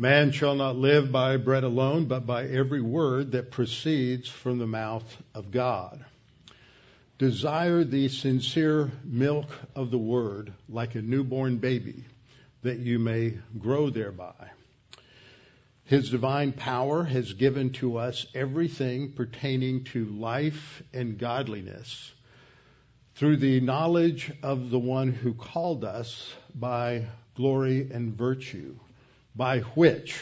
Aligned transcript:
Man 0.00 0.32
shall 0.32 0.54
not 0.54 0.76
live 0.76 1.12
by 1.12 1.36
bread 1.36 1.62
alone, 1.62 2.06
but 2.06 2.24
by 2.24 2.46
every 2.46 2.80
word 2.80 3.32
that 3.32 3.50
proceeds 3.50 4.30
from 4.30 4.58
the 4.58 4.66
mouth 4.66 5.04
of 5.34 5.50
God. 5.50 6.02
Desire 7.18 7.84
the 7.84 8.08
sincere 8.08 8.90
milk 9.04 9.50
of 9.74 9.90
the 9.90 9.98
word 9.98 10.54
like 10.70 10.94
a 10.94 11.02
newborn 11.02 11.58
baby, 11.58 12.02
that 12.62 12.78
you 12.78 12.98
may 12.98 13.34
grow 13.58 13.90
thereby. 13.90 14.48
His 15.84 16.08
divine 16.08 16.52
power 16.52 17.04
has 17.04 17.34
given 17.34 17.72
to 17.72 17.98
us 17.98 18.24
everything 18.34 19.12
pertaining 19.12 19.84
to 19.92 20.06
life 20.06 20.82
and 20.94 21.18
godliness 21.18 22.10
through 23.16 23.36
the 23.36 23.60
knowledge 23.60 24.32
of 24.42 24.70
the 24.70 24.78
one 24.78 25.12
who 25.12 25.34
called 25.34 25.84
us 25.84 26.32
by 26.54 27.04
glory 27.34 27.90
and 27.92 28.16
virtue 28.16 28.78
by 29.34 29.60
which 29.60 30.20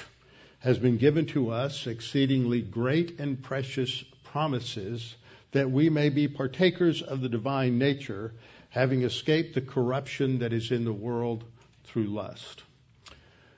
has 0.60 0.78
been 0.78 0.96
given 0.96 1.26
to 1.26 1.50
us 1.50 1.86
exceedingly 1.86 2.60
great 2.60 3.20
and 3.20 3.42
precious 3.42 4.02
promises 4.24 5.14
that 5.52 5.70
we 5.70 5.88
may 5.88 6.08
be 6.08 6.28
partakers 6.28 7.00
of 7.02 7.20
the 7.20 7.28
divine 7.28 7.78
nature, 7.78 8.32
having 8.70 9.02
escaped 9.02 9.54
the 9.54 9.60
corruption 9.60 10.40
that 10.40 10.52
is 10.52 10.70
in 10.70 10.84
the 10.84 10.92
world 10.92 11.44
through 11.84 12.06
lust. 12.06 12.62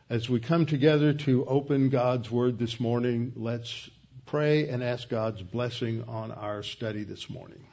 As 0.08 0.28
we 0.28 0.41
come 0.41 0.66
together 0.66 1.12
to 1.12 1.44
open 1.46 1.88
God's 1.88 2.30
Word 2.30 2.58
this 2.58 2.78
morning, 2.78 3.32
let's 3.36 3.91
pray 4.27 4.69
and 4.69 4.82
ask 4.82 5.08
God's 5.08 5.42
blessing 5.42 6.05
on 6.06 6.30
our 6.30 6.62
study 6.62 7.02
this 7.05 7.28
morning. 7.28 7.64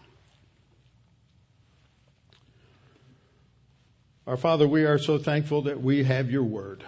Our 4.26 4.38
Father, 4.38 4.68
we 4.68 4.85
are 4.85 4.98
so 4.98 5.20
thankful 5.20 5.63
that 5.63 5.82
we 5.82 6.04
have 6.04 6.30
your 6.32 6.44
Word. 6.44 6.84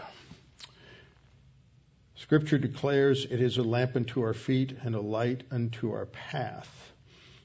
Scripture 2.21 2.57
declares 2.57 3.23
it 3.23 3.41
is 3.41 3.57
a 3.57 3.63
lamp 3.63 3.95
unto 3.95 4.21
our 4.21 4.33
feet 4.33 4.75
and 4.83 4.93
a 4.93 4.99
light 4.99 5.41
unto 5.51 5.93
our 5.93 6.05
path. 6.05 6.91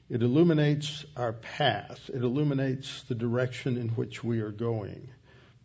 It 0.09 0.21
illuminates 0.21 1.05
our 1.15 1.31
path. 1.31 2.09
It 2.13 2.21
illuminates 2.21 3.01
the 3.03 3.15
direction 3.15 3.77
in 3.77 3.87
which 3.89 4.21
we 4.21 4.41
are 4.41 4.51
going, 4.51 5.07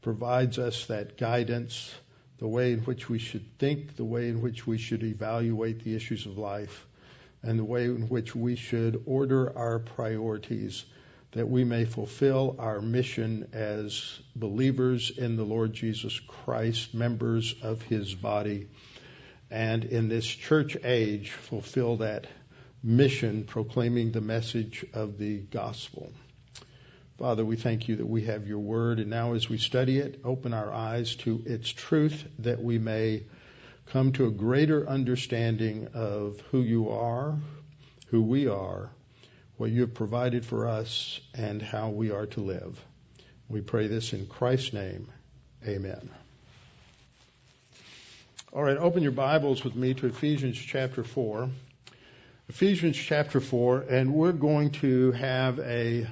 provides 0.01 0.61
us 0.61 0.87
that 0.87 1.19
guidance, 1.19 1.93
the 2.39 2.47
way 2.47 2.73
in 2.73 2.79
which 2.81 3.11
we 3.11 3.19
should 3.19 3.59
think, 3.59 3.97
the 3.97 4.05
way 4.05 4.29
in 4.29 4.41
which 4.41 4.65
we 4.65 4.79
should 4.79 5.03
evaluate 5.03 5.83
the 5.83 5.97
issues 5.97 6.25
of 6.25 6.39
life, 6.39 6.87
and 7.43 7.59
the 7.59 7.65
way 7.65 7.87
in 7.87 8.09
which 8.09 8.37
we 8.37 8.55
should 8.55 9.03
order 9.07 9.59
our 9.59 9.81
priorities 9.81 10.85
that 11.33 11.49
we 11.49 11.65
may 11.65 11.85
fulfill 11.85 12.57
our 12.61 12.81
mission 12.81 13.49
as 13.53 14.21
believers 14.37 15.11
in 15.11 15.37
the 15.37 15.45
Lord 15.45 15.73
Jesus 15.73 16.19
Christ, 16.21 16.95
members 16.95 17.57
of 17.61 17.83
his 17.83 18.15
body 18.15 18.69
and 19.51 19.85
in 19.85 20.09
this 20.09 20.27
church 20.27 20.77
age 20.85 21.31
fulfill 21.31 21.97
that 21.99 22.27
mission 22.83 23.45
proclaiming 23.45 24.13
the 24.13 24.21
message 24.21 24.85
of 24.95 25.19
the 25.19 25.39
gospel. 25.39 26.13
Father, 27.19 27.45
we 27.45 27.57
thank 27.57 27.89
you 27.89 27.97
that 27.97 28.07
we 28.07 28.23
have 28.23 28.47
your 28.47 28.61
word, 28.61 28.99
and 28.99 29.11
now 29.11 29.35
as 29.35 29.49
we 29.49 29.59
study 29.59 29.99
it, 29.99 30.21
open 30.25 30.55
our 30.55 30.73
eyes 30.73 31.17
to 31.17 31.43
its 31.45 31.69
truth 31.69 32.25
that 32.39 32.63
we 32.63 32.79
may 32.79 33.25
come 33.87 34.13
to 34.13 34.27
a 34.27 34.31
greater 34.31 34.89
understanding 34.89 35.89
of 35.93 36.41
who 36.51 36.61
you 36.63 36.89
are, 36.89 37.37
who 38.07 38.23
we 38.23 38.47
are, 38.47 38.89
what 39.59 39.71
you 39.71 39.83
have 39.83 39.93
provided 39.93 40.47
for 40.47 40.69
us, 40.69 41.21
and 41.35 41.61
how 41.61 41.91
we 41.91 42.11
are 42.11 42.27
to 42.27 42.41
live. 42.41 42.83
We 43.49 43.61
pray 43.61 43.89
this 43.89 44.15
in 44.15 44.27
Christ's 44.27 44.73
name. 44.73 45.09
Amen. 45.67 46.09
All 48.53 48.65
right, 48.65 48.77
open 48.79 49.05
your 49.05 49.13
Bibles 49.13 49.63
with 49.63 49.77
me 49.77 49.95
to 49.95 50.09
Ephesians 50.09 50.59
chapter 50.59 51.05
4. 51.05 51.49
Ephesians 52.49 52.97
chapter 52.97 53.41
4, 53.41 53.83
and 53.83 54.13
we're 54.13 54.33
going 54.33 54.71
to 54.71 55.13
have 55.13 55.61
a 55.61 56.09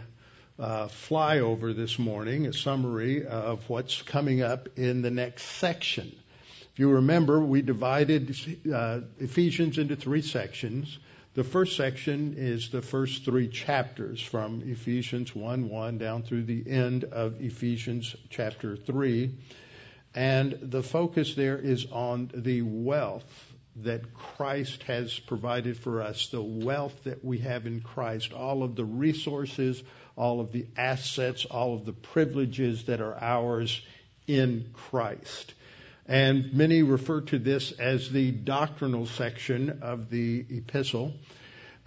uh, 0.56 0.86
flyover 0.86 1.74
this 1.74 1.98
morning, 1.98 2.46
a 2.46 2.52
summary 2.52 3.26
of 3.26 3.68
what's 3.68 4.02
coming 4.02 4.40
up 4.40 4.68
in 4.78 5.02
the 5.02 5.10
next 5.10 5.46
section. 5.46 6.14
If 6.72 6.78
you 6.78 6.90
remember, 6.90 7.40
we 7.40 7.60
divided 7.60 8.32
uh, 8.72 9.00
Ephesians 9.18 9.78
into 9.78 9.96
three 9.96 10.22
sections. 10.22 10.96
The 11.34 11.42
first 11.42 11.76
section 11.76 12.34
is 12.36 12.68
the 12.68 12.82
first 12.82 13.24
three 13.24 13.48
chapters 13.48 14.22
from 14.22 14.62
Ephesians 14.64 15.34
1 15.34 15.68
1 15.68 15.98
down 15.98 16.22
through 16.22 16.44
the 16.44 16.70
end 16.70 17.02
of 17.02 17.40
Ephesians 17.40 18.14
chapter 18.30 18.76
3. 18.76 19.34
And 20.14 20.58
the 20.62 20.82
focus 20.82 21.34
there 21.34 21.58
is 21.58 21.86
on 21.92 22.30
the 22.34 22.62
wealth 22.62 23.52
that 23.76 24.14
Christ 24.14 24.82
has 24.84 25.18
provided 25.18 25.76
for 25.76 26.02
us, 26.02 26.28
the 26.28 26.42
wealth 26.42 27.04
that 27.04 27.24
we 27.24 27.38
have 27.38 27.66
in 27.66 27.80
Christ, 27.80 28.32
all 28.32 28.62
of 28.62 28.74
the 28.74 28.84
resources, 28.84 29.82
all 30.16 30.40
of 30.40 30.50
the 30.50 30.66
assets, 30.76 31.44
all 31.44 31.74
of 31.74 31.84
the 31.84 31.92
privileges 31.92 32.84
that 32.84 33.00
are 33.00 33.16
ours 33.20 33.80
in 34.26 34.70
Christ. 34.72 35.54
And 36.06 36.54
many 36.54 36.82
refer 36.82 37.20
to 37.20 37.38
this 37.38 37.70
as 37.72 38.10
the 38.10 38.32
doctrinal 38.32 39.06
section 39.06 39.80
of 39.82 40.10
the 40.10 40.44
epistle. 40.50 41.14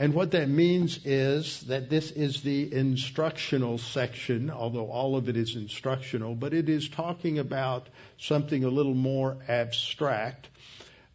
And 0.02 0.16
what 0.16 0.32
that 0.32 0.50
means 0.50 1.00
is 1.06 1.62
that 1.66 1.92
this 1.92 2.10
is 2.10 2.42
the 2.42 2.74
instructional 2.74 3.78
section, 3.78 4.50
although 4.50 4.90
all 4.90 5.16
of 5.16 5.30
it 5.30 5.38
is 5.38 5.56
instructional, 5.56 6.34
but 6.34 6.56
it 6.56 6.70
is 6.70 6.90
talking 6.90 7.38
about 7.38 7.88
something 8.18 8.64
a 8.64 8.70
little 8.70 8.96
more 8.96 9.38
abstract. 9.48 10.50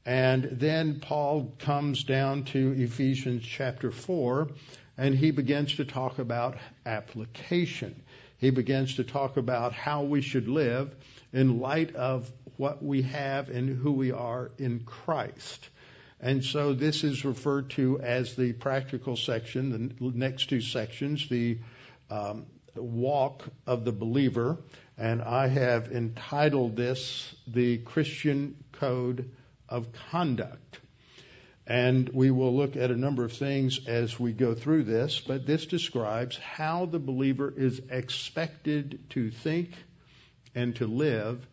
And 0.05 0.45
then 0.53 1.01
Paul 1.01 1.53
comes 1.59 2.05
down 2.05 2.45
to 2.45 2.77
Ephesians 2.79 3.43
chapter 3.45 3.91
4, 3.91 4.51
and 4.97 5.17
he 5.17 5.33
begins 5.33 5.75
to 5.79 5.85
talk 5.85 6.21
about 6.21 6.57
application. 6.87 8.05
He 8.39 8.51
begins 8.51 8.95
to 8.95 9.03
talk 9.03 9.37
about 9.37 9.73
how 9.73 10.05
we 10.05 10.23
should 10.23 10.47
live 10.47 10.95
in 11.33 11.59
light 11.59 11.97
of 11.97 12.31
what 12.57 12.85
we 12.85 13.03
have 13.03 13.49
and 13.49 13.69
who 13.69 13.91
we 13.91 14.13
are 14.13 14.53
in 14.59 14.85
Christ. 14.85 15.71
And 16.21 16.45
so 16.45 16.73
this 16.73 17.05
is 17.05 17.25
referred 17.25 17.71
to 17.71 18.01
as 18.01 18.35
the 18.37 18.53
practical 18.53 19.17
section, 19.17 19.95
the 19.99 20.11
next 20.15 20.49
two 20.49 20.61
sections, 20.61 21.29
the 21.29 21.59
um, 22.11 22.47
walk 22.75 23.45
of 23.67 23.85
the 23.85 23.93
believer. 23.93 24.59
And 24.97 25.21
I 25.23 25.49
have 25.49 25.93
entitled 25.93 26.77
this 26.77 27.35
the 27.47 27.79
Christian 27.79 28.57
Code 28.73 29.31
of 29.69 29.93
Conduct. 30.11 30.81
And 31.67 32.09
we 32.11 32.31
will 32.31 32.57
look 32.57 32.77
at 32.77 32.91
a 32.91 32.97
number 32.97 33.25
of 33.25 33.33
things 33.33 33.87
as 33.87 34.19
we 34.21 34.33
go 34.33 34.55
through 34.55 34.85
this, 34.85 35.21
but 35.21 35.47
this 35.47 35.67
describes 35.67 36.39
how 36.39 36.87
the 36.87 37.01
believer 37.01 37.53
is 37.55 37.83
expected 37.91 39.01
to 39.11 39.31
think 39.31 39.71
and 40.55 40.77
to 40.77 40.87
live 40.87 41.45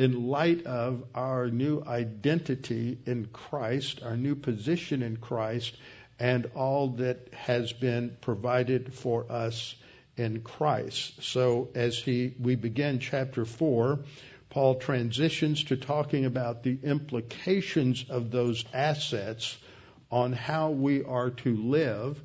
in 0.00 0.28
light 0.28 0.64
of 0.64 1.04
our 1.14 1.50
new 1.50 1.82
identity 1.86 2.96
in 3.04 3.26
Christ, 3.26 4.02
our 4.02 4.16
new 4.16 4.34
position 4.34 5.02
in 5.02 5.18
Christ, 5.18 5.76
and 6.18 6.50
all 6.54 6.92
that 6.92 7.28
has 7.34 7.74
been 7.74 8.16
provided 8.22 8.94
for 8.94 9.30
us 9.30 9.74
in 10.16 10.40
Christ. 10.40 11.22
So 11.22 11.68
as 11.74 11.98
he 11.98 12.32
we 12.40 12.56
begin 12.56 12.98
chapter 12.98 13.44
4, 13.44 14.00
Paul 14.48 14.76
transitions 14.76 15.64
to 15.64 15.76
talking 15.76 16.24
about 16.24 16.62
the 16.62 16.78
implications 16.82 18.06
of 18.08 18.30
those 18.30 18.64
assets 18.72 19.54
on 20.10 20.32
how 20.32 20.70
we 20.70 21.04
are 21.04 21.28
to 21.28 21.54
live 21.54 22.18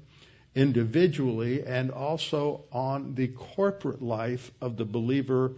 individually 0.56 1.64
and 1.66 1.92
also 1.92 2.64
on 2.72 3.16
the 3.16 3.28
corporate 3.28 4.02
life 4.02 4.50
of 4.62 4.78
the 4.78 4.86
believer 4.86 5.52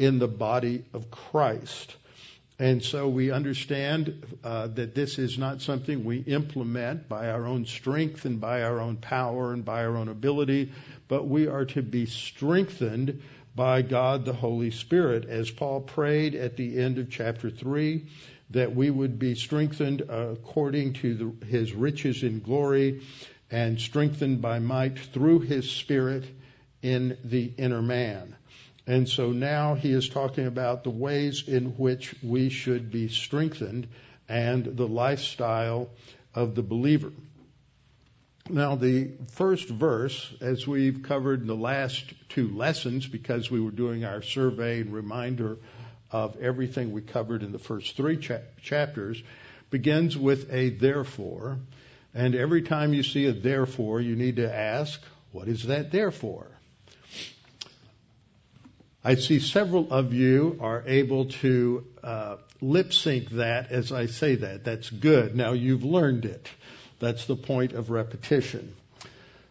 in 0.00 0.18
the 0.18 0.26
body 0.26 0.82
of 0.94 1.10
Christ. 1.10 1.94
And 2.58 2.82
so 2.82 3.06
we 3.06 3.30
understand 3.30 4.38
uh, 4.42 4.66
that 4.68 4.94
this 4.94 5.18
is 5.18 5.36
not 5.36 5.60
something 5.60 6.04
we 6.04 6.18
implement 6.18 7.06
by 7.06 7.30
our 7.30 7.46
own 7.46 7.66
strength 7.66 8.24
and 8.24 8.40
by 8.40 8.62
our 8.62 8.80
own 8.80 8.96
power 8.96 9.52
and 9.52 9.62
by 9.62 9.84
our 9.84 9.98
own 9.98 10.08
ability, 10.08 10.72
but 11.06 11.28
we 11.28 11.48
are 11.48 11.66
to 11.66 11.82
be 11.82 12.06
strengthened 12.06 13.22
by 13.54 13.82
God 13.82 14.24
the 14.24 14.32
Holy 14.32 14.70
Spirit, 14.70 15.28
as 15.28 15.50
Paul 15.50 15.82
prayed 15.82 16.34
at 16.34 16.56
the 16.56 16.78
end 16.78 16.96
of 16.96 17.10
chapter 17.10 17.50
3, 17.50 18.06
that 18.50 18.74
we 18.74 18.88
would 18.88 19.18
be 19.18 19.34
strengthened 19.34 20.00
according 20.08 20.94
to 20.94 21.14
the, 21.14 21.46
his 21.46 21.74
riches 21.74 22.22
in 22.22 22.40
glory 22.40 23.02
and 23.50 23.78
strengthened 23.78 24.40
by 24.40 24.60
might 24.60 24.98
through 24.98 25.40
his 25.40 25.70
Spirit 25.70 26.24
in 26.82 27.18
the 27.22 27.52
inner 27.58 27.82
man. 27.82 28.36
And 28.86 29.08
so 29.08 29.30
now 29.32 29.74
he 29.74 29.92
is 29.92 30.08
talking 30.08 30.46
about 30.46 30.84
the 30.84 30.90
ways 30.90 31.44
in 31.46 31.76
which 31.76 32.14
we 32.22 32.48
should 32.48 32.90
be 32.90 33.08
strengthened 33.08 33.88
and 34.28 34.64
the 34.64 34.88
lifestyle 34.88 35.90
of 36.34 36.54
the 36.54 36.62
believer. 36.62 37.12
Now, 38.48 38.74
the 38.74 39.12
first 39.28 39.68
verse, 39.68 40.32
as 40.40 40.66
we've 40.66 41.02
covered 41.02 41.40
in 41.40 41.46
the 41.46 41.54
last 41.54 42.04
two 42.28 42.48
lessons, 42.48 43.06
because 43.06 43.50
we 43.50 43.60
were 43.60 43.70
doing 43.70 44.04
our 44.04 44.22
survey 44.22 44.80
and 44.80 44.92
reminder 44.92 45.58
of 46.10 46.40
everything 46.40 46.90
we 46.90 47.02
covered 47.02 47.42
in 47.42 47.52
the 47.52 47.58
first 47.58 47.96
three 47.96 48.16
cha- 48.16 48.40
chapters 48.62 49.22
begins 49.70 50.16
with 50.18 50.52
a 50.52 50.70
therefore. 50.70 51.58
And 52.12 52.34
every 52.34 52.62
time 52.62 52.92
you 52.92 53.04
see 53.04 53.26
a 53.26 53.32
therefore, 53.32 54.00
you 54.00 54.16
need 54.16 54.36
to 54.36 54.52
ask, 54.52 55.00
what 55.30 55.46
is 55.46 55.64
that 55.64 55.92
therefore? 55.92 56.48
I 59.02 59.14
see 59.14 59.38
several 59.38 59.92
of 59.92 60.12
you 60.12 60.58
are 60.60 60.82
able 60.86 61.26
to 61.26 61.86
uh, 62.02 62.36
lip 62.60 62.92
sync 62.92 63.30
that 63.30 63.70
as 63.72 63.92
I 63.92 64.06
say 64.06 64.36
that. 64.36 64.64
That's 64.64 64.90
good. 64.90 65.34
Now 65.34 65.52
you've 65.52 65.84
learned 65.84 66.26
it. 66.26 66.48
That's 66.98 67.24
the 67.24 67.36
point 67.36 67.72
of 67.72 67.90
repetition. 67.90 68.74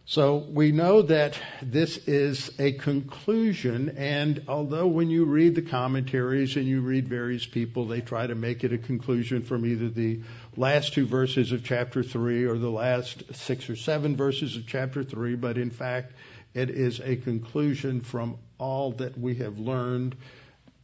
So 0.06 0.38
we 0.38 0.72
know 0.72 1.02
that 1.02 1.38
this 1.62 1.96
is 2.08 2.50
a 2.58 2.72
conclusion, 2.72 3.94
and 3.96 4.42
although 4.48 4.88
when 4.88 5.08
you 5.08 5.24
read 5.24 5.54
the 5.54 5.62
commentaries 5.62 6.56
and 6.56 6.66
you 6.66 6.80
read 6.80 7.06
various 7.06 7.46
people, 7.46 7.86
they 7.86 8.00
try 8.00 8.26
to 8.26 8.34
make 8.34 8.64
it 8.64 8.72
a 8.72 8.78
conclusion 8.78 9.42
from 9.44 9.64
either 9.64 9.88
the 9.88 10.20
last 10.56 10.94
two 10.94 11.06
verses 11.06 11.52
of 11.52 11.64
chapter 11.64 12.02
3 12.02 12.44
or 12.46 12.58
the 12.58 12.70
last 12.70 13.22
six 13.36 13.70
or 13.70 13.76
seven 13.76 14.16
verses 14.16 14.56
of 14.56 14.66
chapter 14.66 15.04
3, 15.04 15.36
but 15.36 15.56
in 15.56 15.70
fact, 15.70 16.12
it 16.54 16.70
is 16.70 17.00
a 17.00 17.16
conclusion 17.16 18.00
from 18.00 18.36
all 18.58 18.92
that 18.92 19.18
we 19.18 19.36
have 19.36 19.58
learned 19.58 20.16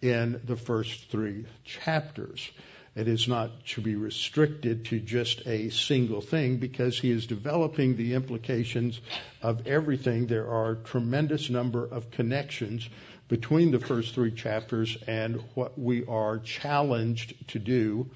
in 0.03 0.41
the 0.45 0.57
first 0.57 1.11
three 1.11 1.47
chapters. 1.65 2.51
It 2.95 3.09
is 3.09 3.29
not 3.29 3.67
to 3.67 3.83
be 3.83 3.95
restricted 3.95 4.87
to 4.87 5.01
just 5.01 5.47
a 5.47 5.69
single 5.69 6.23
thing 6.23 6.57
because 6.57 6.99
he 6.99 7.11
is 7.11 7.27
developing 7.27 7.97
the 7.97 8.15
implications 8.15 8.99
of 9.43 9.67
everything. 9.67 10.27
There 10.27 10.49
are 10.49 10.73
a 10.73 10.77
tremendous 10.77 11.51
number 11.51 11.85
of 11.85 12.11
connections 12.11 12.89
between 13.29 13.71
the 13.71 13.81
first 13.81 14.15
three 14.15 14.31
chapters 14.31 14.97
and 15.07 15.43
what 15.55 15.79
we 15.79 16.07
are 16.07 16.39
challenged 16.39 17.35
to 17.49 17.59
do 17.59 18.09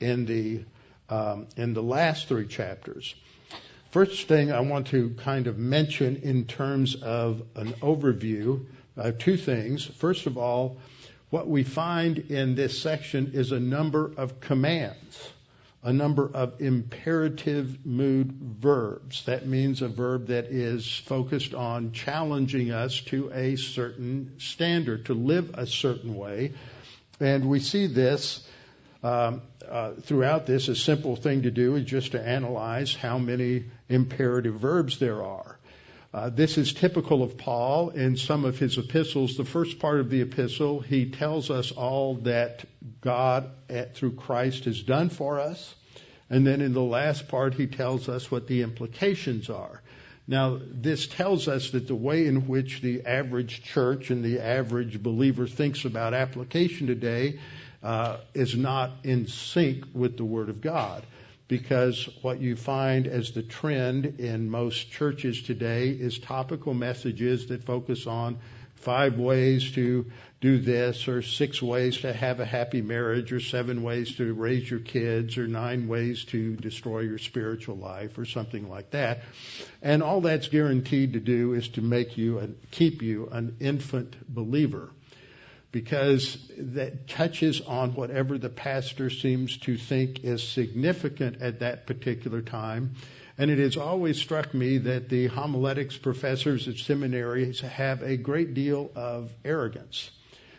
in 0.00 0.24
the 0.24 0.64
um, 1.10 1.48
in 1.56 1.74
the 1.74 1.82
last 1.82 2.28
three 2.28 2.46
chapters. 2.46 3.14
First 3.94 4.26
thing 4.26 4.50
I 4.50 4.58
want 4.58 4.88
to 4.88 5.10
kind 5.10 5.46
of 5.46 5.56
mention 5.56 6.16
in 6.24 6.46
terms 6.46 6.96
of 6.96 7.42
an 7.54 7.74
overview, 7.74 8.66
uh, 8.98 9.12
two 9.16 9.36
things. 9.36 9.84
First 9.84 10.26
of 10.26 10.36
all, 10.36 10.78
what 11.30 11.46
we 11.46 11.62
find 11.62 12.18
in 12.18 12.56
this 12.56 12.76
section 12.76 13.30
is 13.34 13.52
a 13.52 13.60
number 13.60 14.10
of 14.16 14.40
commands, 14.40 15.30
a 15.84 15.92
number 15.92 16.28
of 16.28 16.60
imperative 16.60 17.86
mood 17.86 18.32
verbs. 18.32 19.26
That 19.26 19.46
means 19.46 19.80
a 19.80 19.86
verb 19.86 20.26
that 20.26 20.46
is 20.46 20.92
focused 21.06 21.54
on 21.54 21.92
challenging 21.92 22.72
us 22.72 23.00
to 23.02 23.30
a 23.32 23.54
certain 23.54 24.32
standard, 24.38 25.06
to 25.06 25.14
live 25.14 25.54
a 25.54 25.68
certain 25.68 26.16
way. 26.16 26.54
And 27.20 27.48
we 27.48 27.60
see 27.60 27.86
this 27.86 28.44
um, 29.04 29.42
uh, 29.68 29.92
throughout 30.00 30.46
this. 30.46 30.68
A 30.68 30.74
simple 30.74 31.14
thing 31.14 31.42
to 31.42 31.50
do 31.50 31.76
is 31.76 31.84
just 31.84 32.12
to 32.12 32.20
analyze 32.20 32.94
how 32.94 33.18
many 33.18 33.66
imperative 33.88 34.54
verbs 34.54 34.98
there 34.98 35.22
are. 35.22 35.58
Uh, 36.12 36.30
this 36.30 36.58
is 36.58 36.72
typical 36.72 37.22
of 37.22 37.36
Paul 37.36 37.90
in 37.90 38.16
some 38.16 38.44
of 38.44 38.58
his 38.58 38.78
epistles. 38.78 39.36
The 39.36 39.44
first 39.44 39.78
part 39.78 40.00
of 40.00 40.10
the 40.10 40.22
epistle, 40.22 40.80
he 40.80 41.10
tells 41.10 41.50
us 41.50 41.70
all 41.72 42.14
that 42.22 42.64
God, 43.00 43.50
at, 43.68 43.94
through 43.94 44.14
Christ, 44.14 44.64
has 44.64 44.80
done 44.80 45.10
for 45.10 45.40
us. 45.40 45.74
And 46.30 46.46
then 46.46 46.62
in 46.62 46.72
the 46.72 46.82
last 46.82 47.28
part, 47.28 47.54
he 47.54 47.66
tells 47.66 48.08
us 48.08 48.30
what 48.30 48.46
the 48.46 48.62
implications 48.62 49.50
are. 49.50 49.82
Now, 50.26 50.58
this 50.62 51.06
tells 51.06 51.48
us 51.48 51.70
that 51.70 51.86
the 51.86 51.94
way 51.94 52.26
in 52.26 52.46
which 52.46 52.80
the 52.80 53.04
average 53.04 53.62
church 53.62 54.10
and 54.10 54.24
the 54.24 54.40
average 54.40 55.02
believer 55.02 55.46
thinks 55.46 55.84
about 55.84 56.14
application 56.14 56.86
today 56.86 57.40
uh, 57.84 58.16
is 58.32 58.56
not 58.56 58.90
in 59.04 59.28
sync 59.28 59.84
with 59.92 60.16
the 60.16 60.24
Word 60.24 60.48
of 60.48 60.60
God 60.60 61.04
because 61.46 62.08
what 62.22 62.40
you 62.40 62.56
find 62.56 63.06
as 63.06 63.32
the 63.32 63.42
trend 63.42 64.18
in 64.18 64.50
most 64.50 64.90
churches 64.90 65.42
today 65.42 65.90
is 65.90 66.18
topical 66.18 66.72
messages 66.72 67.48
that 67.48 67.62
focus 67.62 68.06
on 68.06 68.38
five 68.76 69.18
ways 69.18 69.72
to 69.72 70.10
do 70.40 70.58
this 70.58 71.08
or 71.08 71.22
six 71.22 71.62
ways 71.62 71.98
to 71.98 72.12
have 72.12 72.40
a 72.40 72.44
happy 72.44 72.82
marriage 72.82 73.32
or 73.32 73.40
seven 73.40 73.82
ways 73.82 74.16
to 74.16 74.32
raise 74.32 74.70
your 74.70 74.80
kids 74.80 75.38
or 75.38 75.46
nine 75.46 75.86
ways 75.86 76.24
to 76.24 76.56
destroy 76.56 77.00
your 77.00 77.18
spiritual 77.18 77.76
life 77.76 78.16
or 78.18 78.24
something 78.24 78.68
like 78.68 78.90
that. 78.90 79.20
And 79.82 80.02
all 80.02 80.22
that's 80.22 80.48
guaranteed 80.48 81.14
to 81.14 81.20
do 81.20 81.52
is 81.54 81.68
to 81.68 81.82
make 81.82 82.16
you 82.16 82.38
and 82.38 82.56
keep 82.70 83.02
you 83.02 83.28
an 83.30 83.56
infant 83.60 84.16
believer 84.28 84.90
because 85.74 86.38
that 86.56 87.08
touches 87.08 87.60
on 87.60 87.96
whatever 87.96 88.38
the 88.38 88.48
pastor 88.48 89.10
seems 89.10 89.56
to 89.56 89.76
think 89.76 90.22
is 90.22 90.48
significant 90.48 91.42
at 91.42 91.58
that 91.58 91.84
particular 91.84 92.40
time. 92.40 92.94
And 93.38 93.50
it 93.50 93.58
has 93.58 93.76
always 93.76 94.16
struck 94.16 94.54
me 94.54 94.78
that 94.78 95.08
the 95.08 95.26
homiletics 95.26 95.96
professors 95.96 96.68
at 96.68 96.76
seminaries 96.76 97.60
have 97.62 98.02
a 98.02 98.16
great 98.16 98.54
deal 98.54 98.92
of 98.94 99.32
arrogance. 99.44 100.12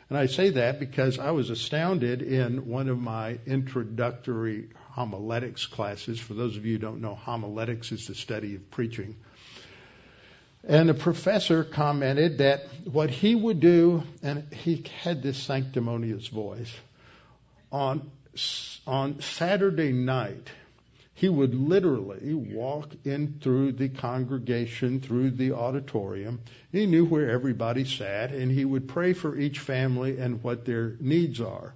And 0.10 0.18
I 0.18 0.26
say 0.26 0.50
that 0.50 0.82
because 0.82 1.18
I 1.18 1.32
was 1.32 1.50
astounded 1.50 2.22
in 2.22 2.68
one 2.68 2.90
of 2.90 3.00
my 3.00 3.40
introductory 3.46 4.68
homiletics 4.92 5.66
classes. 5.66 6.20
For 6.20 6.34
those 6.34 6.58
of 6.58 6.66
you 6.66 6.74
who 6.74 6.80
don't 6.80 7.00
know, 7.00 7.16
homiletics 7.16 7.94
is 7.94 8.08
the 8.08 8.16
study 8.16 8.56
of 8.56 8.70
preaching. 8.70 9.16
And 10.68 10.90
the 10.90 10.96
professor 10.96 11.64
commented 11.64 12.40
that 12.40 12.68
what 12.92 13.12
he 13.12 13.36
would 13.36 13.60
do, 13.60 14.04
and 14.24 14.52
he 14.52 14.84
had 15.04 15.22
this 15.22 15.38
sanctimonious 15.38 16.28
voice, 16.28 16.74
on, 17.72 18.10
on 18.88 19.22
Saturday 19.22 19.92
night, 19.92 20.50
he 21.14 21.30
would 21.30 21.54
literally 21.54 22.34
walk 22.34 22.90
in 23.06 23.40
through 23.40 23.74
the 23.74 23.90
congregation, 23.90 25.02
through 25.02 25.32
the 25.32 25.52
auditorium. 25.52 26.42
He 26.72 26.88
knew 26.88 27.06
where 27.06 27.30
everybody 27.30 27.86
sat, 27.86 28.32
and 28.32 28.52
he 28.52 28.66
would 28.66 28.88
pray 28.88 29.14
for 29.14 29.38
each 29.38 29.60
family 29.60 30.18
and 30.18 30.44
what 30.44 30.66
their 30.66 30.96
needs 31.00 31.40
are. 31.42 31.76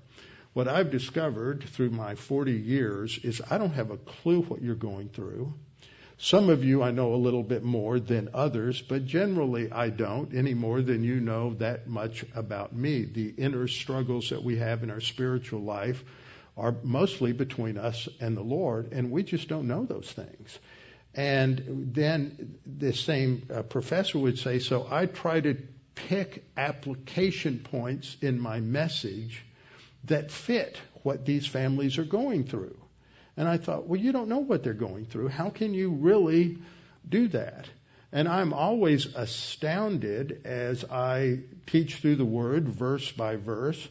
What 0.54 0.68
I've 0.68 0.90
discovered 0.90 1.64
through 1.64 1.92
my 1.92 2.16
40 2.16 2.54
years 2.54 3.20
is 3.24 3.40
I 3.50 3.60
don't 3.60 3.70
have 3.70 3.92
a 3.92 3.98
clue 3.98 4.42
what 4.42 4.64
you're 4.64 4.76
going 4.76 5.10
through. 5.10 5.54
Some 6.22 6.50
of 6.50 6.66
you 6.66 6.84
I 6.84 6.92
know 6.92 7.14
a 7.14 7.16
little 7.16 7.44
bit 7.44 7.64
more 7.64 7.98
than 7.98 8.32
others, 8.34 8.82
but 8.82 9.06
generally 9.06 9.72
I 9.72 9.90
don't 9.90 10.36
any 10.36 10.54
more 10.54 10.82
than 10.82 11.02
you 11.02 11.22
know 11.22 11.54
that 11.56 11.88
much 11.88 12.26
about 12.36 12.76
me. 12.76 13.06
The 13.06 13.30
inner 13.38 13.70
struggles 13.70 14.32
that 14.32 14.44
we 14.44 14.58
have 14.58 14.84
in 14.84 14.92
our 14.92 15.00
spiritual 15.00 15.62
life 15.62 16.04
are 16.58 16.76
mostly 16.84 17.32
between 17.32 17.78
us 17.78 18.10
and 18.20 18.36
the 18.36 18.42
Lord, 18.44 18.92
and 18.92 19.12
we 19.12 19.24
just 19.24 19.48
don't 19.48 19.70
know 19.70 19.86
those 19.86 20.12
things. 20.12 20.60
And 21.16 21.94
then 21.94 22.60
the 22.66 22.92
same 22.92 23.48
uh, 23.50 23.64
professor 23.64 24.20
would 24.20 24.40
say, 24.40 24.60
so 24.60 24.86
I 24.92 25.06
try 25.06 25.40
to 25.40 25.56
pick 25.96 26.44
application 26.58 27.60
points 27.60 28.18
in 28.22 28.42
my 28.42 28.60
message 28.60 29.46
that 30.04 30.32
fit 30.32 30.78
what 31.04 31.26
these 31.26 31.48
families 31.48 31.98
are 31.98 32.04
going 32.04 32.44
through. 32.44 32.79
And 33.40 33.48
I 33.48 33.56
thought, 33.58 33.88
well, 33.88 33.98
you 33.98 34.12
don't 34.12 34.28
know 34.28 34.40
what 34.40 34.64
they're 34.64 34.74
going 34.74 35.06
through. 35.06 35.30
How 35.30 35.50
can 35.50 35.74
you 35.74 35.92
really 35.92 36.58
do 37.08 37.30
that? 37.30 37.70
And 38.12 38.28
I'm 38.28 38.52
always 38.52 39.06
astounded 39.16 40.42
as 40.44 40.84
I 40.84 41.40
teach 41.66 41.96
through 41.96 42.18
the 42.18 42.26
Word, 42.26 42.68
verse 42.68 43.10
by 43.14 43.38
verse, 43.38 43.88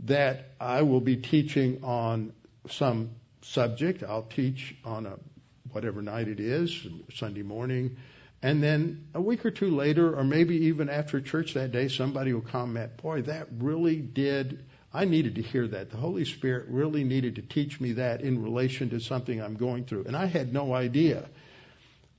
that 0.00 0.50
I 0.60 0.82
will 0.82 1.00
be 1.00 1.16
teaching 1.16 1.82
on 1.82 2.34
some 2.68 3.12
subject. 3.40 4.02
I'll 4.02 4.24
teach 4.24 4.76
on 4.84 5.06
a 5.06 5.16
whatever 5.72 6.02
night 6.02 6.28
it 6.28 6.38
is, 6.38 6.86
Sunday 7.14 7.42
morning, 7.42 7.96
and 8.42 8.62
then 8.62 9.06
a 9.14 9.20
week 9.22 9.46
or 9.46 9.50
two 9.50 9.70
later, 9.70 10.14
or 10.14 10.24
maybe 10.24 10.66
even 10.66 10.90
after 10.90 11.22
church 11.22 11.54
that 11.54 11.72
day, 11.72 11.88
somebody 11.88 12.34
will 12.34 12.42
comment, 12.42 12.98
"Boy, 12.98 13.22
that 13.22 13.48
really 13.60 13.96
did 13.96 14.62
I 14.92 15.04
needed 15.04 15.36
to 15.36 15.42
hear 15.42 15.68
that. 15.68 15.90
The 15.90 15.96
Holy 15.96 16.24
Spirit 16.24 16.66
really 16.68 17.04
needed 17.04 17.36
to 17.36 17.42
teach 17.42 17.80
me 17.80 17.92
that 17.92 18.22
in 18.22 18.42
relation 18.42 18.90
to 18.90 19.00
something 19.00 19.40
I'm 19.40 19.54
going 19.54 19.84
through. 19.84 20.04
And 20.06 20.16
I 20.16 20.26
had 20.26 20.52
no 20.52 20.74
idea 20.74 21.28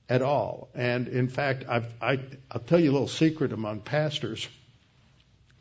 at 0.08 0.22
all. 0.22 0.68
And 0.74 1.08
in 1.08 1.28
fact, 1.28 1.64
I've, 1.68 1.86
I, 2.00 2.20
I'll 2.50 2.60
tell 2.60 2.80
you 2.80 2.90
a 2.90 2.92
little 2.92 3.08
secret 3.08 3.52
among 3.52 3.80
pastors 3.80 4.48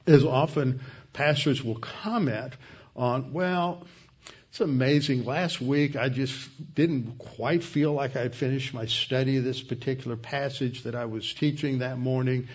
is 0.05 0.25
often 0.25 0.81
pastors 1.13 1.63
will 1.63 1.75
comment 1.75 2.53
on, 2.95 3.33
well, 3.33 3.85
it's 4.49 4.59
amazing. 4.59 5.25
Last 5.25 5.61
week 5.61 5.95
I 5.95 6.09
just 6.09 6.49
didn't 6.75 7.17
quite 7.17 7.63
feel 7.63 7.93
like 7.93 8.15
I'd 8.15 8.35
finished 8.35 8.73
my 8.73 8.85
study 8.85 9.37
of 9.37 9.43
this 9.43 9.61
particular 9.61 10.17
passage 10.17 10.83
that 10.83 10.95
I 10.95 11.05
was 11.05 11.33
teaching 11.33 11.79
that 11.79 11.97
morning. 11.97 12.49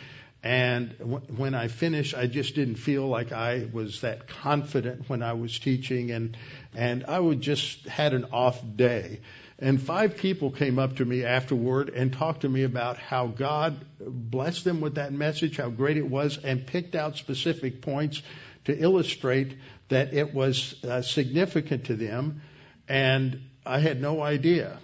And 0.47 0.93
when 1.37 1.57
I 1.57 1.67
finished, 1.67 2.15
I 2.15 2.29
just 2.29 2.55
didn't 2.55 2.76
feel 2.76 3.09
like 3.09 3.33
I 3.33 3.67
was 3.73 4.03
that 4.03 4.29
confident 4.29 5.09
when 5.09 5.21
I 5.21 5.33
was 5.33 5.59
teaching, 5.59 6.12
and 6.12 6.37
and 6.73 7.05
I 7.07 7.19
would 7.19 7.41
just 7.41 7.85
had 7.88 8.15
an 8.15 8.26
off 8.33 8.62
day. 8.76 9.23
And 9.59 9.83
five 9.83 10.19
people 10.19 10.53
came 10.53 10.79
up 10.79 10.99
to 10.99 11.05
me 11.05 11.25
afterward 11.25 11.88
and 11.88 12.12
talked 12.12 12.43
to 12.43 12.49
me 12.49 12.62
about 12.62 12.97
how 12.97 13.26
God 13.26 13.85
blessed 13.99 14.62
them 14.62 14.81
with 14.81 14.95
that 14.95 15.12
message, 15.12 15.57
how 15.57 15.69
great 15.69 15.97
it 15.97 16.09
was, 16.09 16.38
and 16.38 16.65
picked 16.65 16.95
out 16.95 17.17
specific 17.17 17.83
points 17.83 18.23
to 18.67 18.79
illustrate 18.81 19.57
that 19.88 20.15
it 20.15 20.33
was 20.33 20.76
uh, 20.85 21.03
significant 21.03 21.87
to 21.87 21.97
them, 21.97 22.41
and 22.87 23.41
I 23.65 23.81
had 23.81 24.00
no 24.00 24.23
idea. 24.23 24.79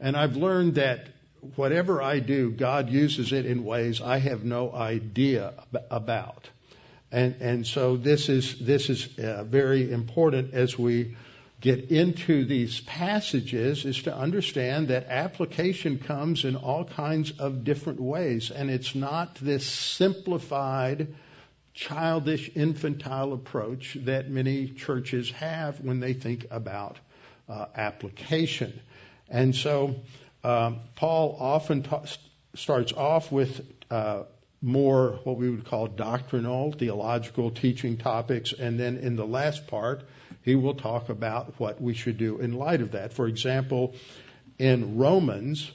And 0.00 0.16
I've 0.16 0.34
learned 0.34 0.74
that 0.74 1.06
whatever 1.56 2.02
I 2.02 2.20
do, 2.20 2.50
God 2.50 2.90
uses 2.90 3.32
it 3.32 3.46
in 3.46 3.64
ways 3.64 4.00
I 4.00 4.18
have 4.18 4.44
no 4.44 4.72
idea 4.72 5.54
about. 5.90 6.48
And, 7.10 7.36
and 7.40 7.66
so 7.66 7.96
this 7.96 8.28
is, 8.28 8.58
this 8.58 8.90
is 8.90 9.18
uh, 9.18 9.44
very 9.44 9.90
important 9.90 10.54
as 10.54 10.78
we 10.78 11.16
get 11.60 11.90
into 11.90 12.44
these 12.44 12.80
passages 12.80 13.84
is 13.84 14.02
to 14.02 14.14
understand 14.14 14.88
that 14.88 15.06
application 15.08 15.98
comes 15.98 16.44
in 16.44 16.54
all 16.54 16.84
kinds 16.84 17.32
of 17.32 17.64
different 17.64 18.00
ways. 18.00 18.50
And 18.50 18.70
it's 18.70 18.94
not 18.94 19.34
this 19.36 19.66
simplified, 19.66 21.14
childish, 21.74 22.50
infantile 22.54 23.32
approach 23.32 23.96
that 24.02 24.30
many 24.30 24.68
churches 24.68 25.30
have 25.32 25.80
when 25.80 25.98
they 25.98 26.12
think 26.12 26.46
about 26.50 26.96
uh, 27.48 27.66
application. 27.74 28.78
And 29.28 29.54
so 29.54 29.96
um, 30.48 30.80
Paul 30.94 31.36
often 31.38 31.82
ta- 31.82 32.04
starts 32.54 32.94
off 32.94 33.30
with 33.30 33.60
uh, 33.90 34.22
more 34.62 35.20
what 35.24 35.36
we 35.36 35.50
would 35.50 35.66
call 35.66 35.88
doctrinal, 35.88 36.72
theological 36.72 37.50
teaching 37.50 37.98
topics, 37.98 38.54
and 38.54 38.80
then 38.80 38.96
in 38.96 39.14
the 39.14 39.26
last 39.26 39.66
part, 39.66 40.04
he 40.42 40.54
will 40.54 40.74
talk 40.74 41.10
about 41.10 41.60
what 41.60 41.82
we 41.82 41.92
should 41.92 42.16
do 42.16 42.38
in 42.38 42.54
light 42.54 42.80
of 42.80 42.92
that. 42.92 43.12
For 43.12 43.28
example, 43.28 43.94
in 44.58 44.96
Romans, 44.96 45.70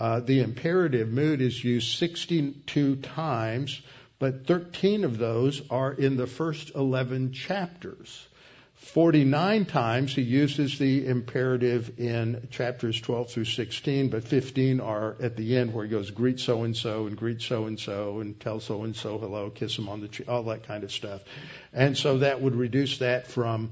uh, 0.00 0.20
the 0.20 0.40
imperative 0.40 1.10
mood 1.10 1.42
is 1.42 1.62
used 1.62 1.98
62 1.98 2.96
times, 2.96 3.82
but 4.18 4.46
13 4.46 5.04
of 5.04 5.18
those 5.18 5.60
are 5.68 5.92
in 5.92 6.16
the 6.16 6.26
first 6.26 6.74
11 6.74 7.32
chapters. 7.32 8.26
49 8.84 9.64
times 9.64 10.14
he 10.14 10.20
uses 10.20 10.78
the 10.78 11.06
imperative 11.06 11.98
in 11.98 12.48
chapters 12.50 13.00
12 13.00 13.30
through 13.30 13.44
16, 13.46 14.10
but 14.10 14.24
15 14.24 14.80
are 14.80 15.16
at 15.22 15.36
the 15.36 15.56
end 15.56 15.72
where 15.72 15.84
he 15.84 15.90
goes, 15.90 16.10
greet 16.10 16.38
so 16.38 16.64
and 16.64 16.76
so 16.76 17.06
and 17.06 17.16
greet 17.16 17.40
so 17.40 17.64
and 17.64 17.80
so 17.80 18.20
and 18.20 18.38
tell 18.38 18.60
so 18.60 18.84
and 18.84 18.94
so 18.94 19.18
hello, 19.18 19.48
kiss 19.48 19.78
him 19.78 19.88
on 19.88 20.00
the 20.00 20.08
cheek, 20.08 20.28
all 20.28 20.42
that 20.44 20.66
kind 20.66 20.84
of 20.84 20.92
stuff. 20.92 21.22
And 21.72 21.96
so 21.96 22.18
that 22.18 22.42
would 22.42 22.54
reduce 22.54 22.98
that 22.98 23.26
from 23.26 23.70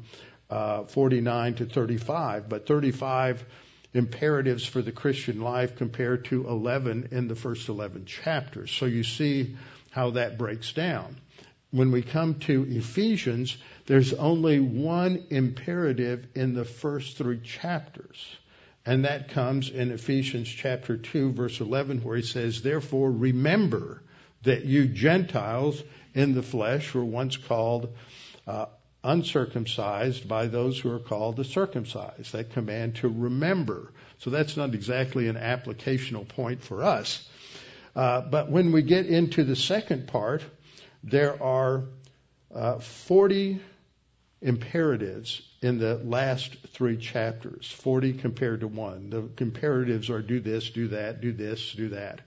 uh, 0.48 0.84
49 0.84 1.54
to 1.56 1.66
35, 1.66 2.48
but 2.48 2.66
35 2.66 3.44
imperatives 3.92 4.64
for 4.64 4.80
the 4.80 4.92
Christian 4.92 5.42
life 5.42 5.76
compared 5.76 6.24
to 6.26 6.48
11 6.48 7.08
in 7.12 7.28
the 7.28 7.36
first 7.36 7.68
11 7.68 8.06
chapters. 8.06 8.70
So 8.70 8.86
you 8.86 9.04
see 9.04 9.56
how 9.90 10.12
that 10.12 10.38
breaks 10.38 10.72
down. 10.72 11.16
When 11.72 11.90
we 11.90 12.02
come 12.02 12.34
to 12.40 12.66
Ephesians, 12.68 13.56
there's 13.86 14.12
only 14.12 14.60
one 14.60 15.24
imperative 15.30 16.26
in 16.34 16.54
the 16.54 16.66
first 16.66 17.16
three 17.16 17.40
chapters. 17.40 18.36
And 18.84 19.06
that 19.06 19.30
comes 19.30 19.70
in 19.70 19.90
Ephesians 19.90 20.48
chapter 20.48 20.98
2 20.98 21.32
verse 21.32 21.60
11 21.60 22.00
where 22.00 22.16
he 22.16 22.22
says, 22.22 22.60
therefore 22.60 23.10
remember 23.10 24.02
that 24.42 24.66
you 24.66 24.86
Gentiles 24.86 25.82
in 26.14 26.34
the 26.34 26.42
flesh 26.42 26.92
were 26.92 27.04
once 27.04 27.38
called 27.38 27.96
uh, 28.46 28.66
uncircumcised 29.02 30.28
by 30.28 30.48
those 30.48 30.78
who 30.78 30.92
are 30.92 30.98
called 30.98 31.36
the 31.36 31.44
circumcised. 31.44 32.32
That 32.32 32.50
command 32.50 32.96
to 32.96 33.08
remember. 33.08 33.92
So 34.18 34.28
that's 34.28 34.58
not 34.58 34.74
exactly 34.74 35.28
an 35.28 35.36
applicational 35.36 36.28
point 36.28 36.62
for 36.62 36.82
us. 36.82 37.26
Uh, 37.94 38.20
but 38.20 38.50
when 38.50 38.72
we 38.72 38.82
get 38.82 39.06
into 39.06 39.44
the 39.44 39.56
second 39.56 40.08
part, 40.08 40.42
there 41.02 41.42
are 41.42 41.84
uh, 42.54 42.78
40 42.78 43.60
imperatives 44.40 45.42
in 45.60 45.78
the 45.78 45.96
last 45.96 46.56
three 46.68 46.96
chapters, 46.96 47.70
40 47.70 48.14
compared 48.14 48.60
to 48.60 48.68
one. 48.68 49.10
The 49.10 49.22
comparatives 49.22 50.10
are 50.10 50.20
do 50.20 50.40
this, 50.40 50.70
do 50.70 50.88
that, 50.88 51.20
do 51.20 51.32
this, 51.32 51.72
do 51.72 51.90
that. 51.90 52.20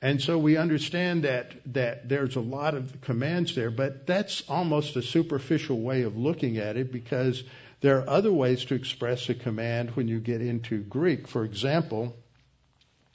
And 0.00 0.22
so 0.22 0.38
we 0.38 0.56
understand 0.56 1.24
that, 1.24 1.54
that 1.72 2.08
there's 2.08 2.36
a 2.36 2.40
lot 2.40 2.74
of 2.74 3.00
commands 3.00 3.54
there, 3.54 3.70
but 3.70 4.06
that's 4.06 4.42
almost 4.48 4.94
a 4.96 5.02
superficial 5.02 5.80
way 5.80 6.02
of 6.02 6.16
looking 6.16 6.58
at 6.58 6.76
it 6.76 6.92
because 6.92 7.42
there 7.80 7.98
are 7.98 8.08
other 8.08 8.32
ways 8.32 8.66
to 8.66 8.74
express 8.74 9.28
a 9.28 9.34
command 9.34 9.90
when 9.96 10.06
you 10.06 10.20
get 10.20 10.40
into 10.40 10.78
Greek. 10.82 11.26
For 11.26 11.44
example, 11.44 12.14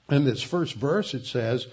in 0.10 0.26
this 0.26 0.42
first 0.42 0.74
verse 0.74 1.14
it 1.14 1.26
says, 1.26 1.68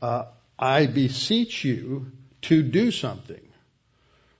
uh, 0.00 0.26
I 0.58 0.86
beseech 0.86 1.64
you 1.64 2.12
to 2.46 2.62
do 2.62 2.90
something. 2.90 3.40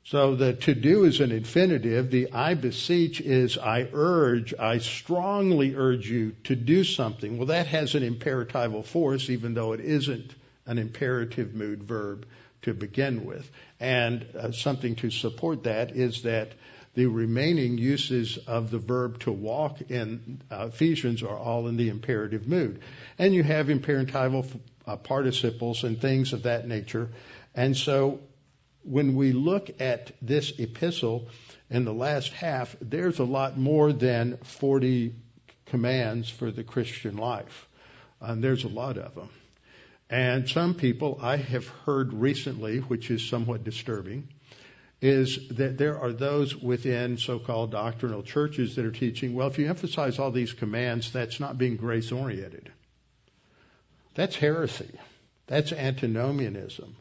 So 0.04 0.36
the 0.36 0.52
to 0.52 0.74
do 0.74 1.04
is 1.04 1.20
an 1.20 1.32
infinitive. 1.32 2.12
The 2.12 2.30
I 2.32 2.54
beseech 2.54 3.20
is 3.20 3.58
I 3.58 3.88
urge, 3.92 4.54
I 4.54 4.78
strongly 4.78 5.74
urge 5.74 6.08
you 6.08 6.36
to 6.44 6.54
do 6.54 6.84
something. 6.84 7.38
Well, 7.38 7.48
that 7.48 7.66
has 7.66 7.96
an 7.96 8.04
imperatival 8.04 8.84
force, 8.84 9.30
even 9.30 9.54
though 9.54 9.72
it 9.72 9.80
isn't 9.80 10.32
an 10.64 10.78
imperative 10.78 11.54
mood 11.54 11.82
verb 11.82 12.26
to 12.62 12.74
begin 12.74 13.24
with. 13.24 13.50
And 13.80 14.24
uh, 14.38 14.52
something 14.52 14.94
to 14.96 15.10
support 15.10 15.64
that 15.64 15.90
is 15.90 16.22
that 16.22 16.52
the 16.94 17.06
remaining 17.06 17.76
uses 17.76 18.38
of 18.38 18.70
the 18.70 18.78
verb 18.78 19.18
to 19.20 19.32
walk 19.32 19.80
in 19.90 20.40
uh, 20.52 20.68
Ephesians 20.68 21.24
are 21.24 21.36
all 21.36 21.66
in 21.66 21.76
the 21.76 21.88
imperative 21.88 22.46
mood. 22.46 22.80
And 23.18 23.34
you 23.34 23.42
have 23.42 23.66
imperatival 23.66 24.48
uh, 24.86 24.96
participles 24.96 25.84
and 25.84 26.00
things 26.00 26.32
of 26.32 26.44
that 26.44 26.66
nature. 26.66 27.10
And 27.54 27.76
so 27.76 28.20
when 28.82 29.16
we 29.16 29.32
look 29.32 29.80
at 29.80 30.12
this 30.22 30.52
epistle 30.58 31.28
in 31.70 31.84
the 31.84 31.92
last 31.92 32.32
half, 32.32 32.76
there's 32.80 33.18
a 33.18 33.24
lot 33.24 33.58
more 33.58 33.92
than 33.92 34.36
40 34.38 35.14
commands 35.66 36.30
for 36.30 36.50
the 36.50 36.62
Christian 36.62 37.16
life. 37.16 37.68
And 38.20 38.42
there's 38.42 38.64
a 38.64 38.68
lot 38.68 38.96
of 38.96 39.14
them. 39.14 39.28
And 40.08 40.48
some 40.48 40.74
people 40.74 41.18
I 41.20 41.36
have 41.36 41.66
heard 41.84 42.12
recently, 42.12 42.78
which 42.78 43.10
is 43.10 43.28
somewhat 43.28 43.64
disturbing, 43.64 44.28
is 45.00 45.48
that 45.48 45.76
there 45.76 45.98
are 45.98 46.12
those 46.12 46.56
within 46.56 47.18
so-called 47.18 47.72
doctrinal 47.72 48.22
churches 48.22 48.76
that 48.76 48.84
are 48.84 48.92
teaching, 48.92 49.34
well, 49.34 49.48
if 49.48 49.58
you 49.58 49.68
emphasize 49.68 50.18
all 50.18 50.30
these 50.30 50.52
commands, 50.52 51.12
that's 51.12 51.40
not 51.40 51.58
being 51.58 51.76
grace 51.76 52.12
oriented. 52.12 52.70
That's 54.16 54.34
heresy. 54.34 54.90
That's 55.46 55.72
antinomianism. 55.72 56.96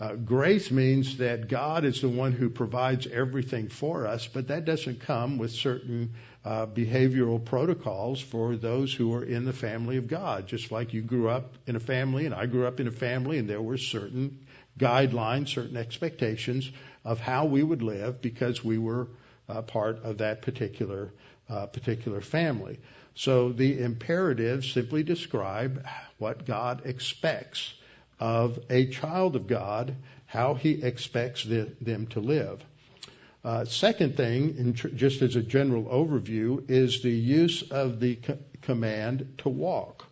Uh, 0.00 0.14
grace 0.14 0.70
means 0.70 1.18
that 1.18 1.48
God 1.48 1.84
is 1.84 2.00
the 2.00 2.08
one 2.08 2.32
who 2.32 2.50
provides 2.50 3.06
everything 3.06 3.68
for 3.68 4.06
us, 4.06 4.26
but 4.26 4.48
that 4.48 4.64
doesn't 4.64 5.00
come 5.00 5.38
with 5.38 5.52
certain 5.52 6.14
uh, 6.44 6.66
behavioral 6.66 7.42
protocols 7.42 8.20
for 8.20 8.56
those 8.56 8.92
who 8.92 9.14
are 9.14 9.22
in 9.22 9.44
the 9.44 9.52
family 9.52 9.96
of 9.98 10.08
God. 10.08 10.46
Just 10.46 10.72
like 10.72 10.92
you 10.92 11.02
grew 11.02 11.28
up 11.28 11.54
in 11.66 11.76
a 11.76 11.80
family 11.80 12.26
and 12.26 12.34
I 12.34 12.46
grew 12.46 12.66
up 12.66 12.80
in 12.80 12.88
a 12.88 12.92
family, 12.92 13.38
and 13.38 13.48
there 13.48 13.62
were 13.62 13.78
certain 13.78 14.46
guidelines, 14.78 15.48
certain 15.48 15.76
expectations 15.76 16.70
of 17.04 17.20
how 17.20 17.46
we 17.46 17.62
would 17.62 17.82
live 17.82 18.20
because 18.20 18.64
we 18.64 18.78
were 18.78 19.08
uh, 19.48 19.62
part 19.62 20.02
of 20.04 20.18
that 20.18 20.42
particular 20.42 21.12
uh, 21.48 21.66
particular 21.66 22.20
family. 22.20 22.78
So 23.16 23.50
the 23.50 23.80
imperatives 23.80 24.70
simply 24.70 25.02
describe 25.02 25.84
what 26.18 26.46
God 26.46 26.82
expects 26.84 27.72
of 28.20 28.58
a 28.70 28.86
child 28.86 29.36
of 29.36 29.46
God, 29.46 29.96
how 30.26 30.54
he 30.54 30.82
expects 30.82 31.44
the, 31.44 31.70
them 31.80 32.06
to 32.08 32.20
live. 32.20 32.62
Uh, 33.42 33.64
second 33.64 34.16
thing, 34.16 34.74
tr- 34.74 34.88
just 34.88 35.22
as 35.22 35.36
a 35.36 35.42
general 35.42 35.84
overview, 35.84 36.68
is 36.70 37.02
the 37.02 37.10
use 37.10 37.62
of 37.70 38.00
the 38.00 38.16
co- 38.16 38.38
command 38.62 39.34
to 39.38 39.48
walk. 39.48 40.06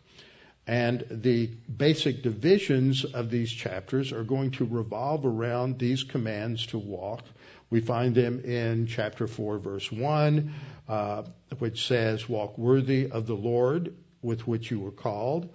And 0.66 1.04
the 1.10 1.46
basic 1.46 2.22
divisions 2.22 3.04
of 3.04 3.30
these 3.30 3.52
chapters 3.52 4.12
are 4.12 4.24
going 4.24 4.52
to 4.52 4.64
revolve 4.64 5.26
around 5.26 5.78
these 5.78 6.04
commands 6.04 6.66
to 6.68 6.78
walk. 6.78 7.22
We 7.68 7.80
find 7.80 8.14
them 8.14 8.40
in 8.44 8.86
chapter 8.86 9.26
4, 9.26 9.58
verse 9.58 9.92
1, 9.92 10.54
uh, 10.88 11.22
which 11.58 11.86
says, 11.86 12.28
Walk 12.28 12.58
worthy 12.58 13.10
of 13.10 13.26
the 13.26 13.36
Lord 13.36 13.94
with 14.22 14.46
which 14.46 14.70
you 14.70 14.80
were 14.80 14.90
called. 14.90 15.48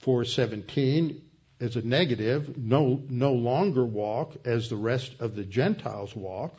417, 0.00 1.20
is 1.60 1.76
a 1.76 1.82
negative, 1.82 2.56
no, 2.56 3.02
no 3.08 3.34
longer 3.34 3.84
walk 3.84 4.34
as 4.46 4.68
the 4.68 4.76
rest 4.76 5.14
of 5.20 5.36
the 5.36 5.44
Gentiles 5.44 6.16
walk. 6.16 6.58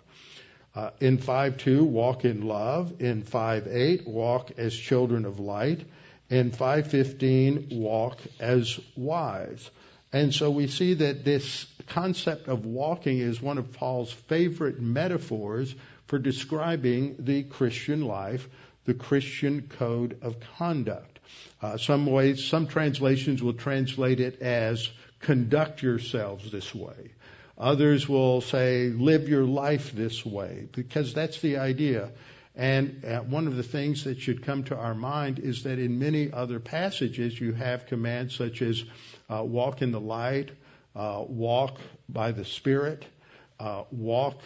Uh, 0.74 0.92
in 1.02 1.18
5.2, 1.18 1.82
walk 1.82 2.24
in 2.24 2.44
love. 2.44 3.02
In 3.02 3.24
5.8, 3.24 4.08
walk 4.08 4.52
as 4.58 4.74
children 4.74 5.26
of 5.26 5.40
light. 5.40 5.86
In 6.30 6.52
5.15, 6.52 7.76
walk 7.78 8.20
as 8.40 8.80
wise. 8.96 9.70
And 10.14 10.34
so 10.34 10.52
we 10.52 10.68
see 10.68 10.94
that 10.96 11.26
this 11.26 11.66
concept 11.88 12.48
of 12.48 12.66
walking 12.66 13.18
is 13.18 13.42
one 13.42 13.58
of 13.58 13.74
Paul's 13.74 14.12
favorite 14.12 14.80
metaphors 14.80 15.74
for 16.12 16.20
describing 16.20 17.16
the 17.20 17.42
Christian 17.44 18.02
life, 18.02 18.50
the 18.84 18.94
Christian 18.94 19.62
code 19.62 20.18
of 20.22 20.36
conduct. 20.58 21.20
Uh, 21.62 21.78
some 21.78 22.06
ways, 22.06 22.44
some 22.44 22.68
translations 22.68 23.42
will 23.42 23.54
translate 23.54 24.20
it 24.20 24.42
as 24.42 24.90
conduct 25.22 25.82
yourselves 25.82 26.52
this 26.52 26.76
way. 26.76 27.14
Others 27.58 28.10
will 28.10 28.42
say, 28.42 28.90
live 28.90 29.30
your 29.30 29.46
life 29.46 29.94
this 29.94 30.26
way, 30.26 30.68
because 30.74 31.14
that's 31.14 31.40
the 31.40 31.60
idea. 31.60 32.12
And 32.58 33.06
uh, 33.06 33.22
one 33.22 33.48
of 33.48 33.56
the 33.56 33.64
things 33.64 34.04
that 34.04 34.20
should 34.20 34.44
come 34.44 34.66
to 34.66 34.76
our 34.76 34.94
mind 34.94 35.40
is 35.40 35.64
that 35.64 35.80
in 35.80 35.98
many 35.98 36.30
other 36.30 36.60
passages 36.60 37.40
you 37.40 37.54
have 37.54 37.86
commands 37.86 38.36
such 38.36 38.62
as 38.62 38.84
uh, 39.30 39.42
walk 39.46 39.82
in 39.82 39.94
the 39.94 40.02
light, 40.02 40.52
uh, 40.94 41.24
walk 41.26 41.80
by 42.10 42.34
the 42.34 42.44
Spirit, 42.44 43.06
uh, 43.62 43.84
walk 43.92 44.42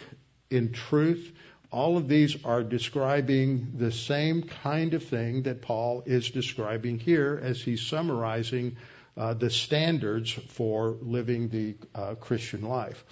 in 0.50 0.72
truth. 0.72 1.32
All 1.70 1.96
of 1.96 2.08
these 2.08 2.44
are 2.44 2.62
describing 2.62 3.72
the 3.76 3.92
same 3.92 4.42
kind 4.42 4.94
of 4.94 5.04
thing 5.04 5.42
that 5.42 5.62
Paul 5.62 6.02
is 6.06 6.30
describing 6.30 6.98
here 6.98 7.40
as 7.42 7.60
he's 7.60 7.86
summarizing 7.86 8.76
uh, 9.16 9.34
the 9.34 9.50
standards 9.50 10.30
for 10.30 10.96
living 11.00 11.48
the 11.48 11.76
uh, 11.94 12.14
Christian 12.16 12.62
life. 12.62 13.02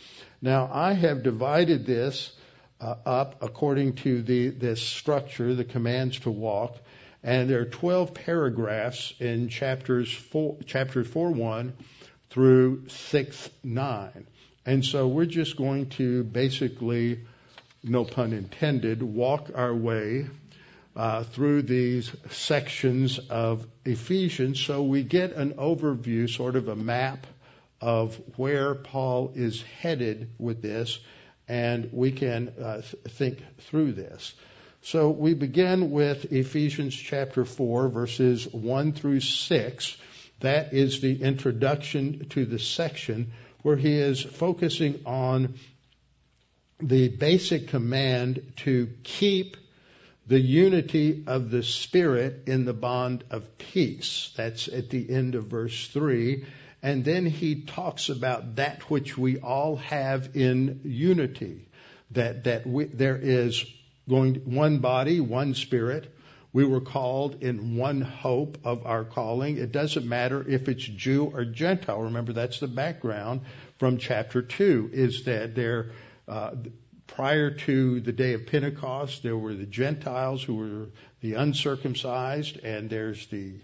Now, 0.43 0.71
I 0.73 0.93
have 0.93 1.23
divided 1.23 1.87
this 1.87 2.33
uh, 2.81 2.97
up 3.07 3.43
according 3.43 3.95
to 3.95 4.23
the, 4.23 4.51
this 4.51 4.83
structure, 4.83 5.55
the 5.55 5.65
commands 5.65 6.21
to 6.21 6.31
walk, 6.31 6.77
and 7.23 7.49
there 7.49 7.61
are 7.61 7.65
12 7.65 8.13
paragraphs 8.13 9.15
in 9.19 9.49
chapters 9.49 10.13
four, 10.13 10.59
chapter 10.67 11.05
4 11.05 11.31
1 11.31 11.73
through 12.29 12.89
6 12.89 13.51
9. 13.63 14.27
And 14.67 14.85
so 14.85 15.09
we're 15.09 15.25
just 15.25 15.57
going 15.57 15.89
to 15.91 16.25
basically, 16.25 17.21
no 17.85 18.05
pun 18.05 18.33
intended, 18.33 19.03
walk 19.03 19.51
our 19.55 19.75
way 19.75 20.27
uh, 20.97 21.25
through 21.25 21.63
these 21.63 22.11
sections 22.31 23.19
of 23.19 23.67
Ephesians 23.85 24.61
so 24.61 24.83
we 24.83 25.03
get 25.03 25.33
an 25.33 25.55
overview, 25.55 26.29
sort 26.29 26.57
of 26.57 26.69
a 26.69 26.77
map 26.77 27.27
of 27.81 28.19
where 28.37 28.75
Paul 28.75 29.33
is 29.35 29.63
headed 29.81 30.31
with 30.39 30.63
this, 30.63 30.99
and 31.49 31.91
we 31.93 32.13
can 32.13 32.49
uh, 32.49 32.81
th- 32.81 33.03
think 33.09 33.43
through 33.59 33.93
this. 33.93 34.33
So 34.83 35.11
we 35.11 35.35
begin 35.35 35.91
with 35.91 36.33
Ephesians 36.33 36.95
chapter 36.95 37.45
4, 37.45 37.89
verses 37.89 38.47
1 38.53 38.93
through 38.93 39.21
6. 39.21 39.97
That 40.41 40.73
is 40.73 41.01
the 41.01 41.23
introduction 41.23 42.27
to 42.31 42.45
the 42.45 42.59
section 42.59 43.33
where 43.63 43.77
he 43.77 43.95
is 43.95 44.23
focusing 44.23 45.01
on 45.07 45.55
the 46.81 47.09
basic 47.09 47.69
command 47.69 48.53
to 48.57 48.89
keep 49.03 49.57
the 50.27 50.41
unity 50.41 51.25
of 51.27 51.51
the 51.51 51.63
Spirit 51.63 52.45
in 52.47 52.65
the 52.65 52.73
bond 52.73 53.25
of 53.31 53.59
peace. 53.59 54.33
That's 54.37 54.69
at 54.69 54.91
the 54.91 55.11
end 55.11 55.35
of 55.35 55.47
verse 55.47 55.89
3. 55.89 56.45
And 56.83 57.05
then 57.05 57.27
he 57.27 57.63
talks 57.63 58.09
about 58.09 58.57
that 58.57 58.91
which 58.91 59.17
we 59.17 59.39
all 59.39 59.77
have 59.77 60.37
in 60.37 60.81
unity. 60.85 61.69
That, 62.11 62.45
that 62.45 62.67
we, 62.67 62.85
there 62.85 63.17
is 63.17 63.65
going 64.09 64.35
one 64.45 64.79
body, 64.79 65.21
one 65.21 65.55
spirit, 65.55 66.15
we 66.55 66.65
were 66.65 66.81
called 66.81 67.43
in 67.43 67.77
one 67.77 68.01
hope 68.01 68.59
of 68.65 68.87
our 68.87 69.05
calling. 69.05 69.57
It 69.59 69.73
doesn't 69.73 70.07
matter 70.07 70.49
if 70.49 70.69
it's 70.69 70.85
Jew 70.85 71.33
or 71.35 71.45
Gentile. 71.45 72.03
Remember, 72.03 72.33
that's 72.33 72.61
the 72.61 72.69
background 72.69 73.41
from 73.79 73.99
chapter 73.99 74.41
2, 74.41 74.91
is 74.93 75.25
that 75.25 75.57
there, 75.57 75.91
prior 77.07 77.51
to 77.51 78.01
the 78.01 78.13
day 78.13 78.33
of 78.35 78.47
Pentecost, 78.47 79.23
there 79.23 79.37
were 79.37 79.55
the 79.55 79.67
Gentiles 79.67 80.43
who 80.43 80.57
were 80.57 80.89
the 81.21 81.35
uncircumcised, 81.35 82.59
and 82.65 82.89
there's 82.89 83.27
the 83.29 83.55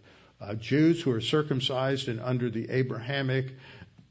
uh, 0.40 0.54
Jews 0.54 1.02
who 1.02 1.12
are 1.12 1.20
circumcised 1.20 2.08
and 2.08 2.20
under 2.20 2.50
the 2.50 2.70
Abrahamic 2.70 3.54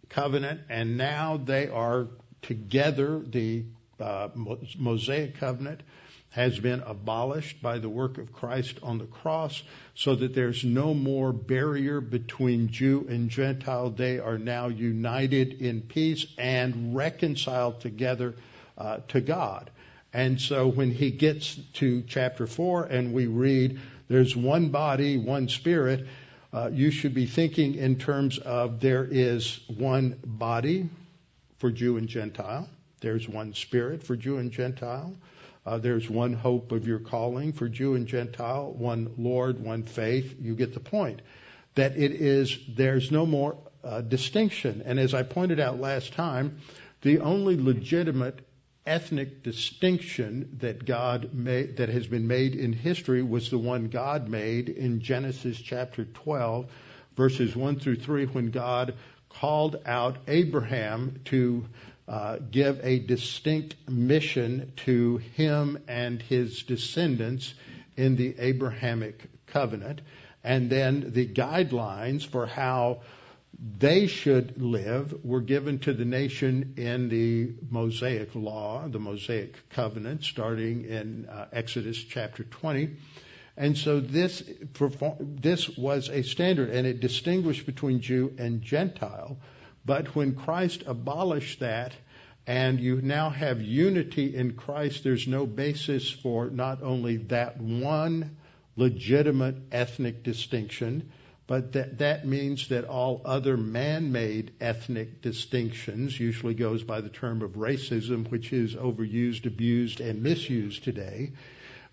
covenant, 0.09 0.61
and 0.69 0.97
now 0.97 1.37
they 1.37 1.67
are 1.67 2.07
together, 2.41 3.19
the 3.19 3.65
uh, 3.99 4.29
Mosaic 4.35 5.35
covenant 5.37 5.81
has 6.31 6.59
been 6.59 6.81
abolished 6.81 7.61
by 7.61 7.79
the 7.79 7.89
work 7.89 8.17
of 8.17 8.31
Christ 8.31 8.77
on 8.83 8.99
the 8.99 9.05
cross 9.05 9.63
so 9.95 10.15
that 10.15 10.35
there's 10.35 10.63
no 10.63 10.93
more 10.93 11.33
barrier 11.33 12.01
between 12.01 12.69
Jew 12.69 13.07
and 13.09 13.29
Gentile. 13.29 13.89
They 13.89 14.19
are 14.19 14.37
now 14.37 14.67
united 14.67 15.61
in 15.61 15.81
peace 15.81 16.27
and 16.37 16.95
reconciled 16.95 17.81
together 17.81 18.35
uh, 18.77 18.97
to 19.09 19.21
God. 19.21 19.71
And 20.13 20.39
so 20.39 20.67
when 20.67 20.91
he 20.91 21.11
gets 21.11 21.55
to 21.73 22.03
chapter 22.03 22.47
4 22.47 22.85
and 22.85 23.13
we 23.13 23.27
read, 23.27 23.79
there's 24.07 24.35
one 24.35 24.69
body, 24.69 25.17
one 25.17 25.49
spirit, 25.49 26.07
uh, 26.51 26.69
you 26.71 26.89
should 26.89 27.13
be 27.13 27.25
thinking 27.27 27.75
in 27.75 27.97
terms 27.97 28.39
of 28.39 28.79
there 28.79 29.07
is 29.09 29.59
one 29.67 30.19
body 30.23 30.89
for 31.57 31.71
Jew 31.71 31.97
and 31.97 32.07
Gentile. 32.07 32.67
There's 33.01 33.29
one 33.29 33.53
spirit 33.53 34.03
for 34.03 34.15
Jew 34.15 34.37
and 34.37 34.51
Gentile. 34.51 35.15
Uh, 35.69 35.77
there's 35.77 36.09
one 36.09 36.33
hope 36.33 36.71
of 36.71 36.87
your 36.87 36.97
calling 36.97 37.53
for 37.53 37.69
Jew 37.69 37.93
and 37.93 38.07
Gentile, 38.07 38.73
one 38.75 39.13
Lord, 39.19 39.63
one 39.63 39.83
faith. 39.83 40.35
You 40.41 40.55
get 40.55 40.73
the 40.73 40.79
point. 40.79 41.21
That 41.75 41.95
it 41.95 42.11
is, 42.11 42.57
there's 42.67 43.11
no 43.11 43.27
more 43.27 43.55
uh, 43.83 44.01
distinction. 44.01 44.81
And 44.83 44.99
as 44.99 45.13
I 45.13 45.21
pointed 45.21 45.59
out 45.59 45.79
last 45.79 46.13
time, 46.13 46.57
the 47.03 47.19
only 47.19 47.55
legitimate 47.55 48.39
ethnic 48.87 49.43
distinction 49.43 50.57
that 50.61 50.85
God 50.85 51.35
made, 51.35 51.77
that 51.77 51.89
has 51.89 52.07
been 52.07 52.25
made 52.25 52.55
in 52.55 52.73
history 52.73 53.21
was 53.21 53.51
the 53.51 53.59
one 53.59 53.89
God 53.89 54.27
made 54.27 54.69
in 54.69 55.01
Genesis 55.01 55.61
chapter 55.61 56.03
12, 56.03 56.65
verses 57.15 57.55
1 57.55 57.77
through 57.77 57.97
3, 57.97 58.25
when 58.25 58.49
God 58.49 58.95
called 59.29 59.75
out 59.85 60.17
Abraham 60.27 61.19
to 61.25 61.67
uh, 62.09 62.37
give 62.49 62.79
a 62.83 62.97
distinct 62.97 63.75
mission 63.87 64.73
to 64.77 65.17
him 65.17 65.77
and 65.87 66.21
his 66.23 66.63
descendants 66.63 67.53
in 67.95 68.15
the 68.15 68.35
Abrahamic 68.39 69.29
covenant, 69.45 70.01
and 70.43 70.71
then 70.71 71.11
the 71.13 71.27
guidelines 71.27 72.25
for 72.25 72.47
how 72.47 73.01
they 73.77 74.07
should 74.07 74.59
live 74.61 75.23
were 75.23 75.41
given 75.41 75.79
to 75.79 75.93
the 75.93 76.05
nation 76.05 76.73
in 76.77 77.09
the 77.09 77.53
Mosaic 77.69 78.33
law, 78.33 78.87
the 78.87 78.99
Mosaic 78.99 79.69
covenant, 79.69 80.23
starting 80.23 80.85
in 80.85 81.27
uh, 81.27 81.47
Exodus 81.51 82.01
chapter 82.01 82.43
20. 82.43 82.95
And 83.57 83.77
so 83.77 83.99
this, 83.99 84.41
this 85.19 85.69
was 85.77 86.09
a 86.09 86.23
standard, 86.23 86.69
and 86.69 86.87
it 86.87 87.01
distinguished 87.01 87.65
between 87.65 87.99
Jew 87.99 88.33
and 88.37 88.61
Gentile. 88.61 89.37
But 89.89 90.15
when 90.15 90.35
Christ 90.35 90.83
abolished 90.85 91.61
that, 91.61 91.93
and 92.45 92.79
you 92.79 93.01
now 93.01 93.31
have 93.31 93.59
unity 93.59 94.35
in 94.35 94.53
Christ, 94.53 95.03
there's 95.03 95.27
no 95.27 95.47
basis 95.47 96.07
for 96.07 96.51
not 96.51 96.83
only 96.83 97.17
that 97.33 97.59
one 97.59 98.37
legitimate 98.75 99.55
ethnic 99.71 100.21
distinction, 100.21 101.09
but 101.47 101.71
that, 101.71 101.97
that 101.97 102.27
means 102.27 102.67
that 102.67 102.85
all 102.85 103.23
other 103.25 103.57
man-made 103.57 104.51
ethnic 104.61 105.23
distinctions 105.23 106.19
usually 106.19 106.53
goes 106.53 106.83
by 106.83 107.01
the 107.01 107.09
term 107.09 107.41
of 107.41 107.53
racism, 107.53 108.29
which 108.29 108.53
is 108.53 108.75
overused, 108.75 109.47
abused, 109.47 110.01
and 110.01 110.21
misused 110.21 110.83
today. 110.83 111.31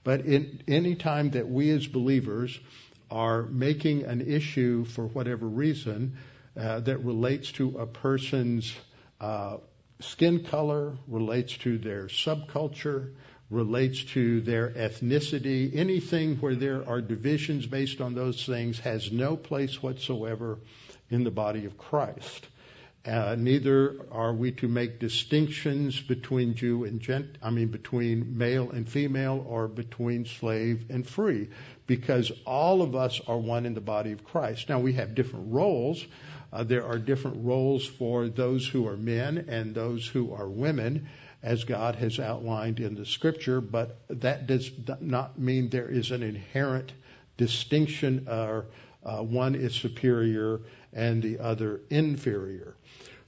But 0.04 0.26
in 0.26 0.60
any 0.68 0.96
time 0.96 1.30
that 1.30 1.48
we 1.48 1.70
as 1.70 1.86
believers 1.86 2.60
are 3.10 3.44
making 3.44 4.02
an 4.02 4.20
issue 4.20 4.84
for 4.84 5.06
whatever 5.06 5.48
reason 5.48 6.18
uh, 6.58 6.80
that 6.80 6.98
relates 6.98 7.52
to 7.52 7.78
a 7.78 7.86
person's 7.86 8.74
uh, 9.20 9.58
skin 10.00 10.44
color, 10.44 10.96
relates 11.06 11.56
to 11.58 11.78
their 11.78 12.04
subculture, 12.04 13.12
relates 13.50 14.02
to 14.04 14.40
their 14.40 14.70
ethnicity, 14.70 15.76
anything 15.76 16.36
where 16.36 16.54
there 16.54 16.88
are 16.88 17.00
divisions 17.00 17.66
based 17.66 18.00
on 18.00 18.14
those 18.14 18.44
things 18.44 18.78
has 18.80 19.12
no 19.12 19.36
place 19.36 19.82
whatsoever 19.82 20.58
in 21.10 21.24
the 21.24 21.30
body 21.30 21.64
of 21.64 21.78
Christ. 21.78 22.48
Uh, 23.06 23.36
neither 23.38 23.96
are 24.10 24.34
we 24.34 24.50
to 24.50 24.66
make 24.66 24.98
distinctions 24.98 26.00
between 26.00 26.54
Jew 26.56 26.84
and 26.84 27.00
Gent, 27.00 27.38
I 27.40 27.50
mean 27.50 27.68
between 27.68 28.36
male 28.36 28.70
and 28.70 28.88
female 28.88 29.44
or 29.48 29.68
between 29.68 30.24
slave 30.24 30.86
and 30.90 31.06
free, 31.06 31.48
because 31.86 32.32
all 32.44 32.82
of 32.82 32.96
us 32.96 33.20
are 33.28 33.38
one 33.38 33.64
in 33.64 33.74
the 33.74 33.80
body 33.80 34.10
of 34.10 34.24
Christ. 34.24 34.68
Now 34.68 34.80
we 34.80 34.94
have 34.94 35.14
different 35.14 35.52
roles. 35.52 36.04
Uh, 36.52 36.64
there 36.64 36.84
are 36.84 36.98
different 36.98 37.44
roles 37.44 37.86
for 37.86 38.28
those 38.28 38.66
who 38.66 38.88
are 38.88 38.96
men 38.96 39.46
and 39.48 39.72
those 39.72 40.04
who 40.04 40.32
are 40.34 40.48
women 40.48 41.08
as 41.44 41.62
God 41.62 41.94
has 41.96 42.18
outlined 42.18 42.80
in 42.80 42.96
the 42.96 43.06
scripture, 43.06 43.60
but 43.60 44.00
that 44.08 44.48
does 44.48 44.68
not 45.00 45.38
mean 45.38 45.68
there 45.68 45.88
is 45.88 46.10
an 46.10 46.24
inherent 46.24 46.92
distinction 47.36 48.26
or 48.28 48.66
uh, 49.04 49.22
one 49.22 49.54
is 49.54 49.72
superior 49.72 50.60
and 50.96 51.22
the 51.22 51.38
other 51.38 51.80
inferior. 51.90 52.74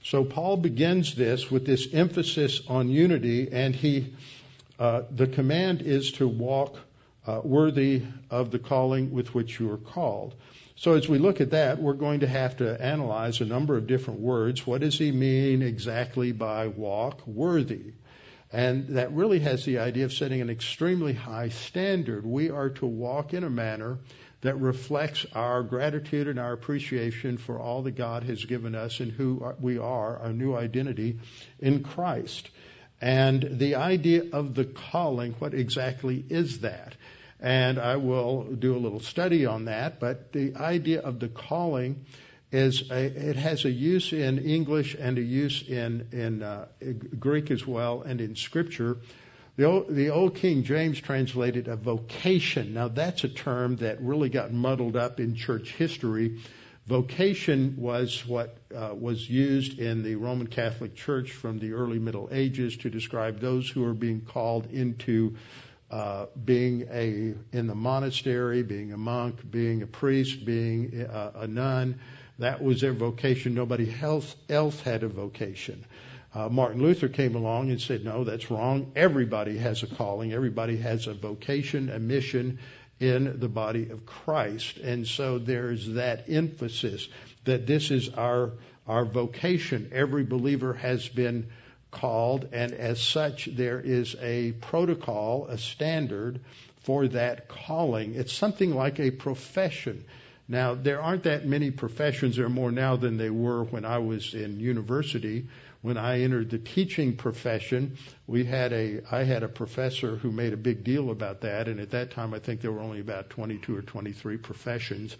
So 0.03 0.25
Paul 0.25 0.57
begins 0.57 1.15
this 1.15 1.49
with 1.49 1.65
this 1.65 1.87
emphasis 1.93 2.61
on 2.67 2.89
unity, 2.89 3.49
and 3.51 3.75
he, 3.75 4.13
uh, 4.77 5.03
the 5.11 5.27
command 5.27 5.81
is 5.81 6.13
to 6.13 6.27
walk 6.27 6.77
uh, 7.27 7.41
worthy 7.43 8.03
of 8.29 8.49
the 8.51 8.59
calling 8.59 9.11
with 9.11 9.33
which 9.35 9.59
you 9.59 9.71
are 9.71 9.77
called. 9.77 10.33
So 10.75 10.93
as 10.93 11.09
we 11.09 11.17
look 11.17 11.41
at 11.41 11.51
that, 11.51 11.81
we're 11.81 11.93
going 11.93 12.21
to 12.21 12.27
have 12.27 12.57
to 12.57 12.81
analyze 12.81 13.41
a 13.41 13.45
number 13.45 13.75
of 13.75 13.85
different 13.85 14.21
words. 14.21 14.65
What 14.65 14.81
does 14.81 14.97
he 14.97 15.11
mean 15.11 15.61
exactly 15.61 16.31
by 16.31 16.67
walk 16.67 17.27
worthy? 17.27 17.91
And 18.51 18.87
that 18.95 19.11
really 19.11 19.39
has 19.39 19.65
the 19.65 19.79
idea 19.79 20.05
of 20.05 20.13
setting 20.13 20.41
an 20.41 20.49
extremely 20.49 21.13
high 21.13 21.49
standard. 21.49 22.25
We 22.25 22.49
are 22.49 22.69
to 22.69 22.85
walk 22.85 23.33
in 23.33 23.43
a 23.43 23.49
manner 23.49 23.99
that 24.41 24.59
reflects 24.59 25.25
our 25.33 25.63
gratitude 25.63 26.27
and 26.27 26.39
our 26.39 26.53
appreciation 26.53 27.37
for 27.37 27.59
all 27.59 27.83
that 27.83 27.95
God 27.95 28.23
has 28.23 28.45
given 28.45 28.73
us 28.75 28.99
and 28.99 29.11
who 29.11 29.53
we 29.59 29.77
are, 29.77 30.17
our 30.17 30.33
new 30.33 30.55
identity 30.55 31.19
in 31.59 31.83
Christ. 31.83 32.49
And 33.01 33.59
the 33.59 33.75
idea 33.75 34.23
of 34.31 34.55
the 34.55 34.65
calling, 34.65 35.33
what 35.39 35.53
exactly 35.53 36.23
is 36.29 36.59
that? 36.59 36.95
And 37.39 37.79
I 37.79 37.97
will 37.97 38.43
do 38.43 38.75
a 38.75 38.79
little 38.79 38.99
study 38.99 39.45
on 39.45 39.65
that, 39.65 39.99
but 39.99 40.33
the 40.33 40.55
idea 40.55 41.01
of 41.01 41.19
the 41.19 41.29
calling 41.29 42.05
is 42.51 42.89
a, 42.91 43.29
it 43.29 43.35
has 43.35 43.63
a 43.63 43.69
use 43.69 44.11
in 44.11 44.39
English 44.39 44.95
and 44.95 45.17
a 45.17 45.21
use 45.21 45.61
in, 45.61 46.07
in 46.11 46.43
uh, 46.43 46.65
Greek 47.17 47.51
as 47.51 47.65
well 47.65 48.01
and 48.01 48.19
in 48.19 48.35
Scripture 48.35 48.97
the 49.59 49.65
old, 49.65 49.93
the 49.93 50.09
old 50.11 50.35
King 50.35 50.63
James 50.63 51.01
translated 51.01 51.67
a 51.67 51.75
vocation. 51.75 52.73
Now 52.73 52.87
that's 52.87 53.25
a 53.25 53.27
term 53.27 53.75
that 53.77 54.01
really 54.01 54.29
got 54.29 54.53
muddled 54.53 54.95
up 54.95 55.19
in 55.19 55.35
church 55.35 55.73
history. 55.73 56.39
Vocation 56.87 57.75
was 57.77 58.25
what 58.25 58.55
uh, 58.73 58.95
was 58.97 59.29
used 59.29 59.77
in 59.77 60.01
the 60.01 60.15
Roman 60.15 60.47
Catholic 60.47 60.95
Church 60.95 61.33
from 61.33 61.59
the 61.59 61.73
early 61.73 61.99
Middle 61.99 62.29
Ages 62.31 62.77
to 62.77 62.89
describe 62.89 63.41
those 63.41 63.69
who 63.69 63.83
are 63.83 63.93
being 63.93 64.21
called 64.21 64.67
into 64.71 65.35
uh, 65.91 66.27
being 66.45 66.87
a 66.89 67.33
in 67.51 67.67
the 67.67 67.75
monastery, 67.75 68.63
being 68.63 68.93
a 68.93 68.97
monk, 68.97 69.39
being 69.51 69.81
a 69.81 69.87
priest, 69.87 70.45
being 70.45 71.01
a, 71.01 71.31
a 71.35 71.47
nun. 71.47 71.99
That 72.37 72.63
was 72.63 72.79
their 72.79 72.93
vocation. 72.93 73.55
Nobody 73.55 73.93
else, 74.01 74.33
else 74.47 74.79
had 74.79 75.03
a 75.03 75.09
vocation. 75.09 75.83
Uh, 76.33 76.47
Martin 76.47 76.81
Luther 76.81 77.07
came 77.07 77.35
along 77.35 77.71
and 77.71 77.81
said, 77.81 78.05
no, 78.05 78.23
that's 78.23 78.51
wrong. 78.51 78.91
Everybody 78.95 79.57
has 79.57 79.81
a 79.81 79.87
calling. 79.87 80.31
Everybody 80.31 80.77
has 80.77 81.07
a 81.07 81.13
vocation, 81.13 81.89
a 81.89 81.99
mission 81.99 82.59
in 82.99 83.39
the 83.39 83.49
body 83.49 83.89
of 83.89 84.05
Christ. 84.05 84.77
And 84.77 85.07
so 85.07 85.39
there's 85.39 85.93
that 85.93 86.25
emphasis 86.29 87.07
that 87.45 87.65
this 87.65 87.89
is 87.89 88.09
our, 88.09 88.51
our 88.87 89.05
vocation. 89.05 89.89
Every 89.93 90.23
believer 90.23 90.73
has 90.73 91.07
been 91.07 91.47
called, 91.91 92.49
and 92.51 92.73
as 92.73 93.01
such, 93.01 93.45
there 93.45 93.79
is 93.79 94.15
a 94.21 94.51
protocol, 94.51 95.47
a 95.47 95.57
standard 95.57 96.41
for 96.83 97.07
that 97.07 97.47
calling. 97.47 98.13
It's 98.13 98.33
something 98.33 98.75
like 98.75 98.99
a 98.99 99.09
profession. 99.09 100.05
Now, 100.47 100.75
there 100.75 101.01
aren't 101.01 101.23
that 101.23 101.45
many 101.45 101.71
professions. 101.71 102.35
There 102.35 102.45
are 102.45 102.49
more 102.49 102.71
now 102.71 102.95
than 102.95 103.17
they 103.17 103.29
were 103.29 103.63
when 103.63 103.85
I 103.85 103.99
was 103.99 104.33
in 104.33 104.59
university 104.59 105.47
when 105.81 105.97
I 105.97 106.21
entered 106.21 106.49
the 106.49 106.57
teaching 106.57 107.15
profession, 107.15 107.97
we 108.27 108.43
had 108.43 108.73
a 108.73 109.01
I 109.11 109.23
had 109.23 109.43
a 109.43 109.47
professor 109.47 110.17
who 110.17 110.31
made 110.31 110.51
a 110.51 110.57
big 110.57 110.83
deal 110.83 111.09
about 111.09 111.41
that, 111.41 111.67
and 111.69 111.79
at 111.79 111.91
that 111.91 112.11
time 112.11 112.33
I 112.33 112.39
think 112.39 112.61
there 112.61 112.71
were 112.71 112.81
only 112.81 112.99
about 112.99 113.29
22 113.29 113.77
or 113.77 113.81
23 113.81 114.37
professions, 114.37 115.15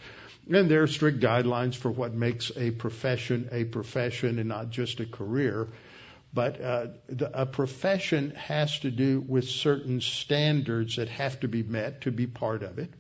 and 0.51 0.69
there 0.69 0.83
are 0.83 0.87
strict 0.87 1.21
guidelines 1.21 1.75
for 1.75 1.89
what 1.89 2.13
makes 2.13 2.51
a 2.57 2.71
profession 2.71 3.47
a 3.51 3.63
profession 3.63 4.37
and 4.39 4.49
not 4.49 4.69
just 4.69 4.99
a 4.99 5.05
career. 5.05 5.69
But 6.31 6.61
uh, 6.61 6.87
the, 7.07 7.41
a 7.41 7.45
profession 7.45 8.31
has 8.31 8.79
to 8.81 8.91
do 8.91 9.23
with 9.27 9.45
certain 9.49 9.99
standards 10.01 10.97
that 10.97 11.09
have 11.09 11.39
to 11.39 11.47
be 11.47 11.63
met 11.63 12.01
to 12.01 12.11
be 12.11 12.27
part 12.27 12.61
of 12.63 12.77
it. 12.77 12.93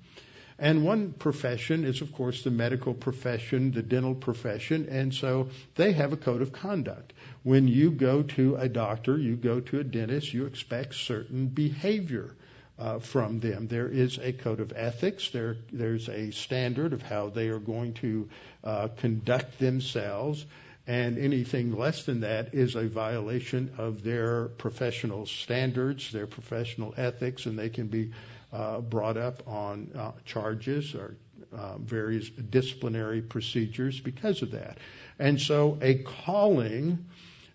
And 0.61 0.83
one 0.83 1.13
profession 1.13 1.85
is, 1.85 2.01
of 2.01 2.11
course, 2.11 2.43
the 2.43 2.51
medical 2.51 2.93
profession, 2.93 3.71
the 3.71 3.81
dental 3.81 4.13
profession, 4.13 4.89
and 4.89 5.13
so 5.13 5.49
they 5.75 5.93
have 5.93 6.11
a 6.11 6.17
code 6.17 6.41
of 6.41 6.51
conduct. 6.51 7.13
When 7.43 7.67
you 7.67 7.91
go 7.91 8.23
to 8.23 8.55
a 8.57 8.67
doctor, 8.67 9.17
you 9.17 9.35
go 9.35 9.61
to 9.61 9.79
a 9.79 9.83
dentist, 9.83 10.33
you 10.33 10.45
expect 10.45 10.95
certain 10.95 11.47
behavior 11.47 12.35
uh, 12.77 12.99
from 12.99 13.39
them. 13.39 13.67
There 13.67 13.87
is 13.87 14.17
a 14.17 14.33
code 14.33 14.59
of 14.59 14.73
ethics. 14.75 15.29
There, 15.29 15.55
there's 15.71 16.09
a 16.09 16.31
standard 16.31 16.93
of 16.93 17.01
how 17.01 17.29
they 17.29 17.47
are 17.47 17.59
going 17.59 17.93
to 17.95 18.29
uh, 18.63 18.87
conduct 18.97 19.57
themselves, 19.57 20.45
and 20.85 21.17
anything 21.17 21.77
less 21.77 22.03
than 22.03 22.21
that 22.21 22.53
is 22.53 22.75
a 22.75 22.87
violation 22.87 23.73
of 23.77 24.03
their 24.03 24.47
professional 24.47 25.25
standards, 25.25 26.11
their 26.11 26.27
professional 26.27 26.93
ethics, 26.97 27.45
and 27.45 27.57
they 27.57 27.69
can 27.69 27.87
be 27.87 28.11
uh, 28.51 28.79
brought 28.79 29.17
up 29.17 29.47
on 29.47 29.91
uh, 29.95 30.11
charges 30.25 30.95
or 30.95 31.15
uh, 31.55 31.77
various 31.77 32.29
disciplinary 32.29 33.21
procedures 33.21 33.99
because 33.99 34.41
of 34.41 34.51
that. 34.51 34.77
And 35.17 35.39
so 35.39 35.77
a 35.81 35.95
calling 35.95 37.05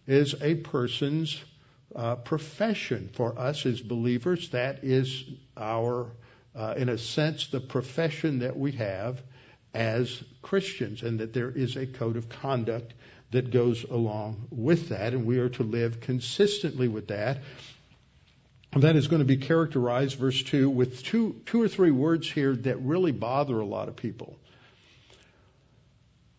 is 0.06 0.34
a 0.40 0.54
person's 0.54 1.42
uh, 1.94 2.16
profession. 2.16 3.10
For 3.12 3.38
us 3.38 3.66
as 3.66 3.80
believers, 3.80 4.50
that 4.50 4.84
is 4.84 5.24
our, 5.56 6.10
uh, 6.54 6.74
in 6.76 6.88
a 6.88 6.98
sense, 6.98 7.48
the 7.48 7.60
profession 7.60 8.40
that 8.40 8.56
we 8.56 8.72
have 8.72 9.22
as 9.72 10.22
Christians, 10.42 11.02
and 11.02 11.20
that 11.20 11.32
there 11.32 11.50
is 11.50 11.76
a 11.76 11.86
code 11.86 12.16
of 12.16 12.28
conduct 12.28 12.94
that 13.32 13.50
goes 13.50 13.84
along 13.84 14.46
with 14.50 14.90
that, 14.90 15.12
and 15.12 15.26
we 15.26 15.38
are 15.38 15.48
to 15.48 15.64
live 15.64 16.00
consistently 16.00 16.86
with 16.86 17.08
that 17.08 17.38
that 18.80 18.96
is 18.96 19.06
going 19.06 19.20
to 19.20 19.26
be 19.26 19.36
characterized, 19.36 20.18
verse 20.18 20.42
2, 20.42 20.68
with 20.68 21.02
two, 21.04 21.40
two 21.46 21.62
or 21.62 21.68
three 21.68 21.90
words 21.90 22.30
here 22.30 22.54
that 22.56 22.80
really 22.80 23.12
bother 23.12 23.60
a 23.60 23.64
lot 23.64 23.88
of 23.88 23.96
people. 23.96 24.36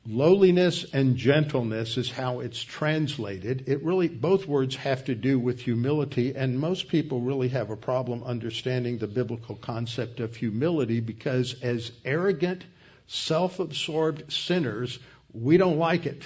Lowliness 0.08 0.86
and 0.94 1.18
gentleness 1.18 1.98
is 1.98 2.12
how 2.12 2.42
it's 2.42 2.62
translated. 2.62 3.64
It 3.68 3.84
really, 3.84 4.08
both 4.08 4.46
words 4.46 4.76
have 4.76 5.06
to 5.06 5.16
do 5.16 5.40
with 5.40 5.60
humility, 5.60 6.36
and 6.36 6.60
most 6.60 6.90
people 6.90 7.22
really 7.22 7.48
have 7.48 7.72
a 7.72 7.76
problem 7.76 8.24
understanding 8.24 9.00
the 9.00 9.08
biblical 9.08 9.56
concept 9.56 10.20
of 10.20 10.36
humility 10.36 11.00
because 11.00 11.56
as 11.64 11.92
arrogant, 12.06 12.64
self-absorbed 13.08 14.32
sinners, 14.32 15.00
we 15.34 15.58
don't 15.58 15.80
like 15.80 16.06
it. 16.06 16.22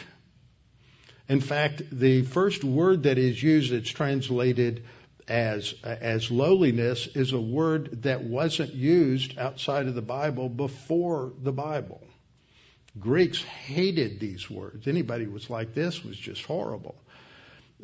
In 1.29 1.39
fact, 1.39 1.81
the 1.89 2.23
first 2.23 2.65
word 2.65 3.03
that 3.03 3.17
is 3.17 3.41
used, 3.41 3.71
it's 3.71 3.89
translated 3.89 4.83
as 5.29 5.73
as 5.83 6.29
lowliness 6.29 7.07
is 7.07 7.31
a 7.31 7.39
word 7.39 8.01
that 8.01 8.23
wasn't 8.23 8.73
used 8.73 9.37
outside 9.37 9.87
of 9.87 9.95
the 9.95 10.01
Bible 10.01 10.49
before 10.49 11.31
the 11.41 11.53
Bible. 11.53 12.03
Greeks 12.97 13.41
hated 13.43 14.19
these 14.19 14.49
words. 14.49 14.87
Anybody 14.87 15.25
who 15.25 15.31
was 15.31 15.49
like 15.49 15.73
this 15.73 16.03
was 16.03 16.17
just 16.17 16.45
horrible. 16.45 16.95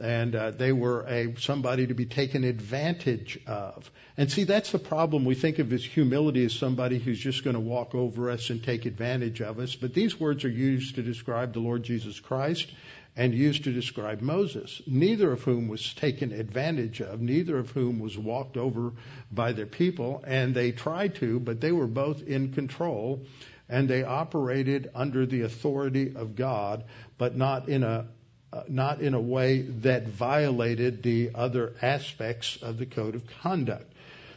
And 0.02 0.36
uh, 0.36 0.52
they 0.52 0.74
were 0.74 1.06
a 1.08 1.36
somebody 1.40 1.88
to 1.88 1.94
be 1.94 2.06
taken 2.06 2.44
advantage 2.44 3.40
of. 3.48 3.90
And 4.18 4.30
see, 4.30 4.44
that's 4.44 4.72
the 4.72 4.80
problem. 4.80 5.24
We 5.24 5.36
think 5.36 5.60
of 5.60 5.72
as 5.72 5.86
humility 5.86 6.44
as 6.44 6.54
somebody 6.54 7.00
who's 7.00 7.20
just 7.20 7.46
going 7.46 7.54
to 7.54 7.62
walk 7.62 7.96
over 7.96 8.30
us 8.30 8.50
and 8.50 8.62
take 8.62 8.86
advantage 8.86 9.42
of 9.42 9.60
us. 9.60 9.76
But 9.76 9.94
these 9.94 10.20
words 10.20 10.44
are 10.44 10.50
used 10.50 10.96
to 10.96 11.02
describe 11.02 11.54
the 11.54 11.62
Lord 11.62 11.84
Jesus 11.84 12.20
Christ 12.20 12.70
and 13.16 13.34
used 13.34 13.64
to 13.64 13.72
describe 13.72 14.22
Moses, 14.22 14.82
neither 14.86 15.32
of 15.32 15.42
whom 15.42 15.70
was 15.70 15.94
taken 15.94 16.34
advantage 16.34 17.02
of, 17.02 17.22
neither 17.22 17.58
of 17.58 17.70
whom 17.72 18.00
was 18.00 18.18
walked 18.18 18.58
over 18.58 18.92
by 19.32 19.54
their 19.54 19.66
people, 19.66 20.22
and 20.28 20.54
they 20.54 20.72
tried 20.72 21.16
to, 21.16 21.40
but 21.40 21.62
they 21.62 21.72
were 21.72 21.88
both 21.88 22.22
in 22.24 22.52
control, 22.52 23.26
and 23.70 23.90
they 23.90 24.04
operated 24.04 24.92
under 24.94 25.26
the 25.26 25.42
authority 25.42 26.14
of 26.16 26.36
God, 26.36 26.84
but 27.18 27.36
not 27.36 27.70
in 27.70 27.84
a 27.84 28.08
uh, 28.54 28.64
not 28.70 29.02
in 29.02 29.14
a 29.14 29.20
way 29.20 29.64
that 29.64 30.08
violated 30.08 31.04
the 31.04 31.32
other 31.36 31.74
aspects 31.82 32.58
of 32.62 32.78
the 32.78 32.86
code 32.86 33.16
of 33.16 33.24
conduct. 33.42 33.92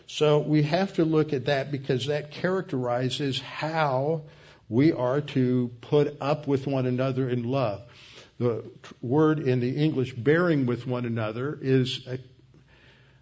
So 0.07 0.39
we 0.41 0.63
have 0.65 0.95
to 0.95 1.05
look 1.05 1.33
at 1.33 1.45
that 1.45 1.71
because 1.71 2.07
that 2.07 2.33
characterizes 2.33 3.39
how 3.39 4.23
we 4.69 4.93
are 4.93 5.21
to 5.21 5.71
put 5.83 6.17
up 6.21 6.49
with 6.49 6.67
one 6.67 6.87
another 6.87 7.29
in 7.29 7.45
love 7.45 7.83
the 8.39 8.65
word 9.03 9.41
in 9.41 9.61
the 9.61 9.77
English 9.77 10.15
bearing 10.15 10.67
with 10.67 10.87
one 10.87 11.05
another 11.05 11.59
is 11.61 12.07
a, 12.07 12.19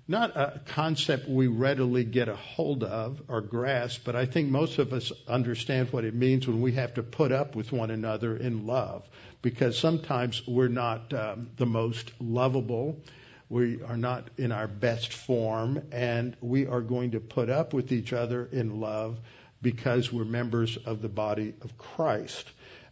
not 0.08 0.36
a 0.36 0.60
concept 0.66 1.28
we 1.28 1.48
readily 1.48 2.04
get 2.04 2.28
a 2.28 2.36
hold 2.36 2.84
of 2.84 3.20
or 3.28 3.40
grasp, 3.40 4.02
but 4.04 4.14
I 4.14 4.26
think 4.26 4.48
most 4.48 4.78
of 4.78 4.92
us 4.92 5.12
understand 5.26 5.92
what 5.92 6.04
it 6.04 6.14
means 6.14 6.46
when 6.46 6.60
we 6.60 6.72
have 6.72 6.94
to 6.94 7.02
put 7.02 7.32
up 7.32 7.56
with 7.56 7.72
one 7.72 7.90
another 7.90 8.36
in 8.36 8.66
love, 8.66 9.08
because 9.42 9.78
sometimes 9.78 10.46
we're 10.46 10.68
not 10.68 11.12
um, 11.12 11.50
the 11.56 11.66
most 11.66 12.12
lovable. 12.20 13.00
We 13.48 13.82
are 13.82 13.96
not 13.96 14.28
in 14.38 14.52
our 14.52 14.68
best 14.68 15.12
form, 15.12 15.82
and 15.92 16.36
we 16.40 16.66
are 16.66 16.80
going 16.80 17.12
to 17.12 17.20
put 17.20 17.50
up 17.50 17.72
with 17.72 17.92
each 17.92 18.12
other 18.12 18.48
in 18.50 18.80
love 18.80 19.18
because 19.62 20.12
we're 20.12 20.24
members 20.24 20.76
of 20.76 21.02
the 21.02 21.08
body 21.08 21.54
of 21.62 21.76
Christ 21.78 22.48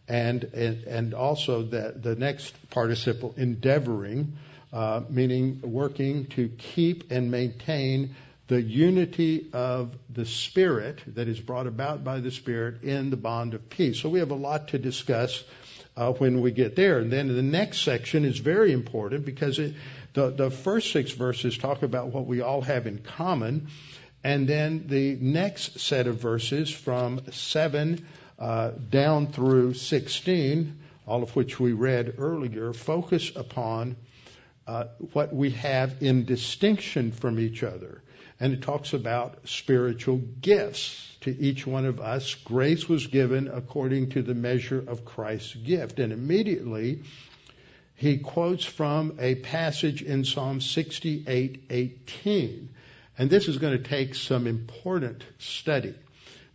and 0.09 0.45
and 0.45 1.15
also 1.15 1.63
the 1.63 1.95
the 1.97 2.15
next 2.15 2.55
participle 2.71 3.35
endeavoring, 3.37 4.37
uh, 4.75 5.03
meaning 5.09 5.61
working 5.63 6.27
to 6.27 6.49
keep 6.49 7.13
and 7.13 7.31
maintain 7.31 8.17
the 8.49 8.61
unity 8.61 9.49
of 9.53 9.95
the 10.11 10.27
Spirit 10.27 11.01
that 11.15 11.29
is 11.29 11.41
brought 11.41 11.69
about 11.69 12.03
by 12.03 12.19
the 12.19 12.33
Spirit 12.33 12.83
in 12.83 13.11
the 13.11 13.17
bond 13.17 13.55
of 13.55 13.71
peace. 13.71 14.01
So 14.01 14.09
we 14.09 14.19
have 14.19 14.33
a 14.33 14.37
lot 14.37 14.69
to 14.69 14.79
discuss 14.79 15.45
uh, 15.97 16.13
when 16.15 16.41
we 16.41 16.51
get 16.51 16.75
there. 16.75 16.99
And 16.99 17.11
then 17.11 17.29
the 17.29 17.41
next 17.41 17.83
section 17.83 18.25
is 18.25 18.39
very 18.41 18.73
important 18.73 19.25
because 19.25 19.61
it, 19.61 19.77
the, 20.13 20.31
the 20.31 20.51
first 20.51 20.91
six 20.91 21.13
verses 21.13 21.57
talk 21.57 21.85
about 21.85 22.09
what 22.09 22.27
we 22.27 22.41
all 22.41 22.61
have 22.61 22.89
in 22.89 22.99
common. 22.99 23.69
And 24.25 24.49
then 24.49 24.89
the 24.89 25.17
next 25.21 25.79
set 25.79 26.09
of 26.09 26.17
verses 26.17 26.69
from 26.69 27.21
7 27.31 28.05
uh, 28.41 28.71
down 28.91 29.29
through 29.29 29.75
16, 29.75 30.81
all 31.07 31.23
of 31.23 31.37
which 31.37 31.61
we 31.61 31.73
read 31.73 32.15
earlier, 32.19 32.73
focus 32.73 33.31
upon 33.37 33.95
uh, 34.67 34.85
what 35.13 35.35
we 35.35 35.51
have 35.51 36.03
in 36.03 36.25
distinction 36.25 37.13
from 37.13 37.39
each 37.39 37.63
other. 37.63 38.03
And 38.41 38.53
it 38.53 38.63
talks 38.63 38.95
about 38.95 39.49
spiritual 39.49 40.17
gifts 40.17 41.17
to 41.21 41.31
each 41.31 41.67
one 41.67 41.87
of 41.87 42.01
us. 42.01 42.35
Grace 42.35 42.89
was 42.89 43.07
given 43.07 43.49
according 43.49 44.11
to 44.11 44.23
the 44.23 44.35
measure 44.35 44.83
of 44.87 45.05
Christ's 45.05 45.55
gift. 45.55 46.01
And 46.01 46.13
immediately, 46.13 47.03
he 47.95 48.19
quotes 48.19 48.65
from 48.65 49.19
a 49.21 49.37
passage 49.37 50.03
in 50.03 50.25
Psalm 50.25 50.59
68:18. 50.61 52.69
And 53.17 53.31
this 53.31 53.47
is 53.47 53.59
going 53.59 53.81
to 53.81 53.89
take 53.89 54.17
some 54.17 54.49
important 54.49 55.23
study 55.39 55.95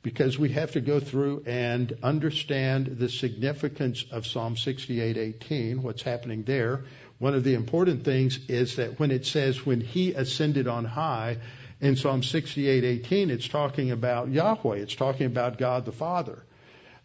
because 0.01 0.37
we 0.37 0.49
have 0.49 0.71
to 0.71 0.81
go 0.81 0.99
through 0.99 1.43
and 1.45 1.97
understand 2.03 2.97
the 2.97 3.09
significance 3.09 4.03
of 4.11 4.27
Psalm 4.27 4.55
68:18, 4.55 5.81
what's 5.81 6.01
happening 6.01 6.43
there. 6.43 6.83
One 7.19 7.35
of 7.35 7.43
the 7.43 7.53
important 7.53 8.05
things 8.05 8.39
is 8.47 8.77
that 8.77 8.99
when 8.99 9.11
it 9.11 9.25
says 9.25 9.65
when 9.65 9.81
he 9.81 10.13
ascended 10.13 10.67
on 10.67 10.85
high 10.85 11.37
in 11.81 11.95
Psalm 11.95 12.21
68:18, 12.21 13.29
it's 13.29 13.47
talking 13.47 13.91
about 13.91 14.29
Yahweh. 14.29 14.77
It's 14.77 14.95
talking 14.95 15.25
about 15.25 15.57
God 15.57 15.85
the 15.85 15.91
Father. 15.91 16.43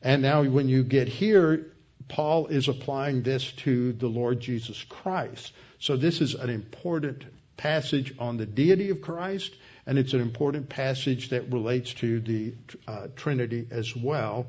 And 0.03 0.22
now 0.22 0.44
when 0.44 0.68
you 0.68 0.85
get 0.85 1.09
here, 1.09 1.72
Paul 2.09 2.46
is 2.46 2.68
applying 2.68 3.22
this 3.22 3.50
to 3.53 3.92
the 3.92 4.07
Lord 4.09 4.40
Jesus 4.40 4.83
Christ. 4.85 5.53
So 5.79 5.96
this 5.96 6.20
is 6.20 6.35
an 6.35 6.50
important 6.50 7.24
passage 7.57 8.14
on 8.18 8.37
the 8.37 8.46
deity 8.46 8.90
of 8.90 9.00
Christ, 9.00 9.55
and 9.87 9.98
it's 9.98 10.12
an 10.12 10.20
important 10.20 10.68
passage 10.68 11.31
that 11.31 11.53
relates 11.53 11.94
to 11.94 12.20
the 12.20 12.55
uh, 12.87 13.09
Trinity 13.16 13.66
as 13.70 13.96
well. 13.96 14.46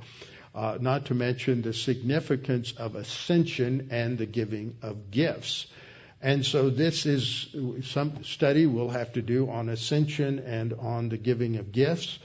Uh, 0.56 0.78
not 0.80 1.08
to 1.08 1.14
mention 1.14 1.62
the 1.62 1.74
significance 1.74 2.72
of 2.78 2.96
ascension 2.96 3.90
and 3.92 4.18
the 4.18 4.26
giving 4.26 4.78
of 4.82 5.12
gifts. 5.12 5.68
And 6.22 6.46
so 6.46 6.70
this 6.70 7.06
is 7.06 7.54
some 7.84 8.24
study 8.24 8.66
we'll 8.66 8.90
have 8.90 9.14
to 9.14 9.22
do 9.22 9.50
on 9.50 9.68
ascension 9.68 10.40
and 10.40 10.74
on 10.74 11.10
the 11.10 11.18
giving 11.18 11.58
of 11.58 11.74
gifts 11.74 12.18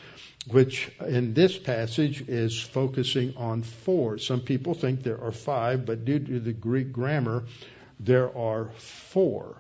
which 0.49 0.91
in 1.07 1.35
this 1.35 1.59
passage 1.59 2.27
is 2.29 2.59
focusing 2.59 3.37
on 3.37 3.63
four. 3.63 4.19
Some 4.19 4.41
people 4.41 4.75
think 4.75 5.03
there 5.03 5.21
are 5.21 5.33
five, 5.33 5.85
but 5.85 6.05
due 6.05 6.19
to 6.19 6.41
the 6.41 6.53
Greek 6.53 6.93
grammar, 6.93 7.45
there 7.99 8.37
are 8.37 8.71
four. 8.79 9.57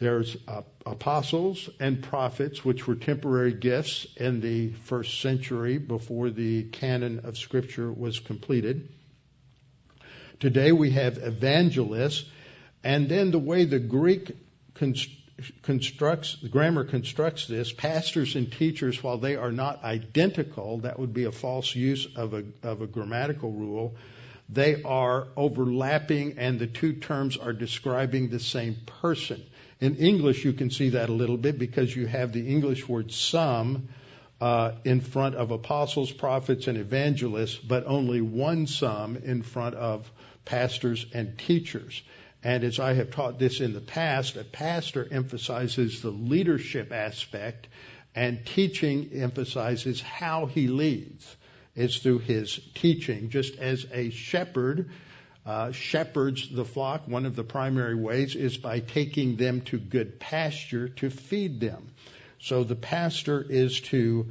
There's 0.00 0.34
uh, 0.48 0.62
apostles 0.86 1.68
and 1.78 2.02
prophets, 2.02 2.64
which 2.64 2.86
were 2.86 2.94
temporary 2.94 3.52
gifts 3.52 4.06
in 4.16 4.40
the 4.40 4.70
first 4.70 5.20
century 5.20 5.76
before 5.76 6.30
the 6.30 6.62
canon 6.64 7.20
of 7.24 7.36
Scripture 7.36 7.92
was 7.92 8.18
completed. 8.18 8.88
Today 10.40 10.72
we 10.72 10.92
have 10.92 11.18
evangelists, 11.18 12.24
and 12.82 13.10
then 13.10 13.30
the 13.30 13.38
way 13.38 13.66
the 13.66 13.78
Greek 13.78 14.32
constructs, 15.62 16.38
the 16.40 16.48
grammar 16.48 16.84
constructs 16.84 17.46
this, 17.46 17.70
pastors 17.70 18.36
and 18.36 18.50
teachers, 18.50 19.02
while 19.02 19.18
they 19.18 19.36
are 19.36 19.52
not 19.52 19.84
identical, 19.84 20.78
that 20.78 20.98
would 20.98 21.12
be 21.12 21.24
a 21.24 21.32
false 21.32 21.74
use 21.74 22.08
of 22.16 22.32
a, 22.32 22.44
of 22.62 22.80
a 22.80 22.86
grammatical 22.86 23.52
rule, 23.52 23.96
they 24.48 24.82
are 24.82 25.28
overlapping 25.36 26.38
and 26.38 26.58
the 26.58 26.66
two 26.66 26.94
terms 26.94 27.36
are 27.36 27.52
describing 27.52 28.30
the 28.30 28.40
same 28.40 28.76
person. 29.02 29.42
In 29.80 29.96
English, 29.96 30.44
you 30.44 30.52
can 30.52 30.70
see 30.70 30.90
that 30.90 31.08
a 31.08 31.12
little 31.12 31.38
bit 31.38 31.58
because 31.58 31.94
you 31.94 32.06
have 32.06 32.32
the 32.32 32.46
English 32.46 32.86
word 32.86 33.12
some 33.12 33.88
uh, 34.38 34.72
in 34.84 35.00
front 35.00 35.36
of 35.36 35.50
apostles, 35.50 36.10
prophets, 36.10 36.66
and 36.66 36.76
evangelists, 36.76 37.56
but 37.56 37.86
only 37.86 38.20
one 38.20 38.66
some 38.66 39.16
in 39.16 39.42
front 39.42 39.74
of 39.74 40.10
pastors 40.44 41.06
and 41.14 41.38
teachers. 41.38 42.02
And 42.42 42.62
as 42.62 42.78
I 42.78 42.94
have 42.94 43.10
taught 43.10 43.38
this 43.38 43.60
in 43.60 43.72
the 43.72 43.80
past, 43.80 44.36
a 44.36 44.44
pastor 44.44 45.06
emphasizes 45.10 46.02
the 46.02 46.10
leadership 46.10 46.92
aspect, 46.92 47.66
and 48.14 48.44
teaching 48.44 49.10
emphasizes 49.14 50.00
how 50.00 50.46
he 50.46 50.68
leads. 50.68 51.36
It's 51.74 51.98
through 51.98 52.20
his 52.20 52.60
teaching, 52.74 53.30
just 53.30 53.56
as 53.58 53.86
a 53.92 54.10
shepherd 54.10 54.90
uh, 55.46 55.72
shepherds 55.72 56.48
the 56.50 56.64
flock. 56.64 57.08
One 57.08 57.26
of 57.26 57.36
the 57.36 57.44
primary 57.44 57.94
ways 57.94 58.34
is 58.36 58.56
by 58.56 58.80
taking 58.80 59.36
them 59.36 59.62
to 59.62 59.78
good 59.78 60.20
pasture 60.20 60.88
to 60.88 61.10
feed 61.10 61.60
them. 61.60 61.90
So 62.40 62.64
the 62.64 62.76
pastor 62.76 63.44
is 63.48 63.80
to 63.82 64.26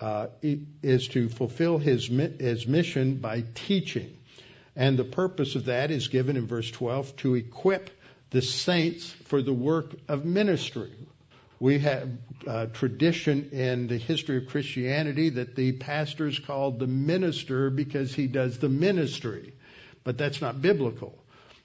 uh, 0.00 0.26
is 0.42 1.08
to 1.08 1.28
fulfill 1.28 1.78
his 1.78 2.06
his 2.06 2.66
mission 2.66 3.16
by 3.16 3.44
teaching. 3.54 4.16
And 4.74 4.98
the 4.98 5.04
purpose 5.04 5.54
of 5.54 5.66
that 5.66 5.90
is 5.90 6.08
given 6.08 6.36
in 6.36 6.46
verse 6.46 6.70
12 6.70 7.16
to 7.18 7.34
equip 7.34 7.90
the 8.30 8.42
saints 8.42 9.10
for 9.26 9.42
the 9.42 9.52
work 9.52 9.94
of 10.08 10.24
ministry. 10.24 10.92
We 11.60 11.78
have 11.80 12.08
a 12.46 12.66
tradition 12.66 13.50
in 13.52 13.86
the 13.86 13.98
history 13.98 14.38
of 14.38 14.48
Christianity 14.48 15.28
that 15.30 15.54
the 15.54 15.72
pastor 15.72 16.26
is 16.26 16.38
called 16.38 16.80
the 16.80 16.88
minister 16.88 17.70
because 17.70 18.12
he 18.12 18.26
does 18.26 18.58
the 18.58 18.68
ministry. 18.68 19.52
But 20.04 20.18
that's 20.18 20.40
not 20.40 20.60
biblical. 20.60 21.18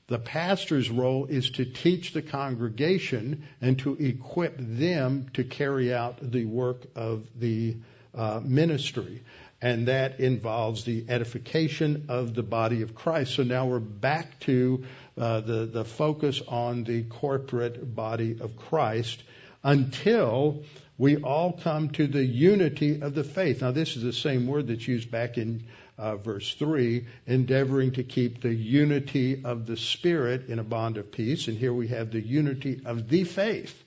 The 0.07 0.19
pastor's 0.19 0.89
role 0.89 1.25
is 1.25 1.49
to 1.51 1.65
teach 1.65 2.13
the 2.13 2.21
congregation 2.21 3.43
and 3.61 3.77
to 3.79 3.95
equip 3.95 4.55
them 4.57 5.27
to 5.33 5.43
carry 5.43 5.93
out 5.93 6.19
the 6.21 6.45
work 6.45 6.85
of 6.95 7.25
the 7.37 7.77
uh, 8.15 8.39
ministry 8.43 9.21
and 9.61 9.87
that 9.87 10.19
involves 10.19 10.83
the 10.83 11.05
edification 11.09 12.05
of 12.09 12.35
the 12.35 12.43
body 12.43 12.83
of 12.83 12.93
Christ. 12.93 13.33
So 13.35 13.43
now 13.43 13.65
we're 13.65 13.79
back 13.79 14.39
to 14.41 14.83
uh, 15.17 15.41
the 15.41 15.65
the 15.65 15.85
focus 15.85 16.41
on 16.47 16.83
the 16.83 17.03
corporate 17.03 17.95
body 17.95 18.37
of 18.39 18.55
Christ 18.55 19.23
until 19.63 20.63
we 20.97 21.17
all 21.17 21.53
come 21.53 21.89
to 21.89 22.07
the 22.07 22.23
unity 22.23 23.01
of 23.01 23.15
the 23.15 23.23
faith. 23.23 23.61
Now 23.61 23.71
this 23.71 23.95
is 23.95 24.03
the 24.03 24.13
same 24.13 24.47
word 24.47 24.67
that's 24.67 24.87
used 24.87 25.09
back 25.09 25.37
in 25.37 25.65
uh, 25.97 26.15
verse 26.15 26.53
3, 26.55 27.05
endeavoring 27.25 27.93
to 27.93 28.03
keep 28.03 28.41
the 28.41 28.53
unity 28.53 29.43
of 29.43 29.65
the 29.65 29.77
Spirit 29.77 30.47
in 30.49 30.59
a 30.59 30.63
bond 30.63 30.97
of 30.97 31.11
peace. 31.11 31.47
And 31.47 31.57
here 31.57 31.73
we 31.73 31.87
have 31.87 32.11
the 32.11 32.21
unity 32.21 32.81
of 32.85 33.09
the 33.09 33.23
faith 33.23 33.83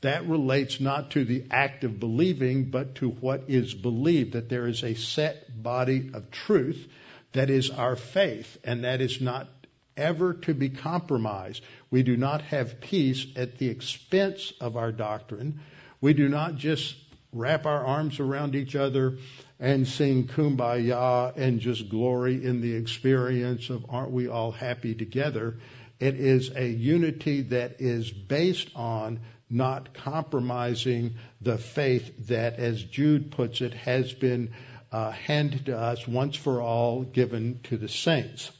that 0.00 0.28
relates 0.28 0.80
not 0.80 1.12
to 1.12 1.24
the 1.24 1.44
act 1.50 1.84
of 1.84 1.98
believing, 1.98 2.70
but 2.70 2.96
to 2.96 3.08
what 3.08 3.44
is 3.48 3.74
believed, 3.74 4.34
that 4.34 4.48
there 4.48 4.66
is 4.66 4.84
a 4.84 4.94
set 4.94 5.62
body 5.62 6.10
of 6.14 6.30
truth 6.30 6.86
that 7.32 7.50
is 7.50 7.70
our 7.70 7.96
faith, 7.96 8.58
and 8.64 8.84
that 8.84 9.00
is 9.00 9.20
not 9.20 9.48
ever 9.96 10.34
to 10.34 10.54
be 10.54 10.70
compromised. 10.70 11.62
We 11.90 12.02
do 12.02 12.16
not 12.16 12.42
have 12.42 12.80
peace 12.80 13.26
at 13.36 13.58
the 13.58 13.68
expense 13.68 14.52
of 14.60 14.76
our 14.76 14.92
doctrine. 14.92 15.60
We 16.00 16.14
do 16.14 16.28
not 16.28 16.54
just 16.56 16.96
wrap 17.32 17.66
our 17.66 17.84
arms 17.84 18.20
around 18.20 18.54
each 18.54 18.74
other 18.74 19.18
and 19.60 19.86
sing 19.86 20.26
kumbaya 20.26 21.36
and 21.36 21.60
just 21.60 21.88
glory 21.88 22.44
in 22.44 22.60
the 22.60 22.74
experience 22.74 23.70
of 23.70 23.86
aren't 23.88 24.12
we 24.12 24.28
all 24.28 24.52
happy 24.52 24.94
together. 24.94 25.58
It 26.00 26.14
is 26.14 26.50
a 26.54 26.66
unity 26.66 27.42
that 27.42 27.80
is 27.80 28.10
based 28.10 28.70
on 28.76 29.20
not 29.50 29.94
compromising 29.94 31.14
the 31.40 31.58
faith 31.58 32.28
that, 32.28 32.58
as 32.58 32.82
Jude 32.82 33.30
puts 33.30 33.60
it, 33.60 33.74
has 33.74 34.12
been 34.12 34.52
uh, 34.92 35.10
handed 35.10 35.66
to 35.66 35.78
us 35.78 36.06
once 36.06 36.36
for 36.36 36.60
all, 36.60 37.02
given 37.02 37.60
to 37.64 37.76
the 37.76 37.88
saints. 37.88 38.50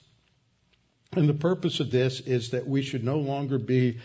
And 1.12 1.28
the 1.28 1.34
purpose 1.34 1.80
of 1.80 1.90
this 1.90 2.20
is 2.20 2.50
that 2.50 2.66
we 2.66 2.82
should 2.82 3.04
no 3.04 3.18
longer 3.18 3.58
be 3.58 3.98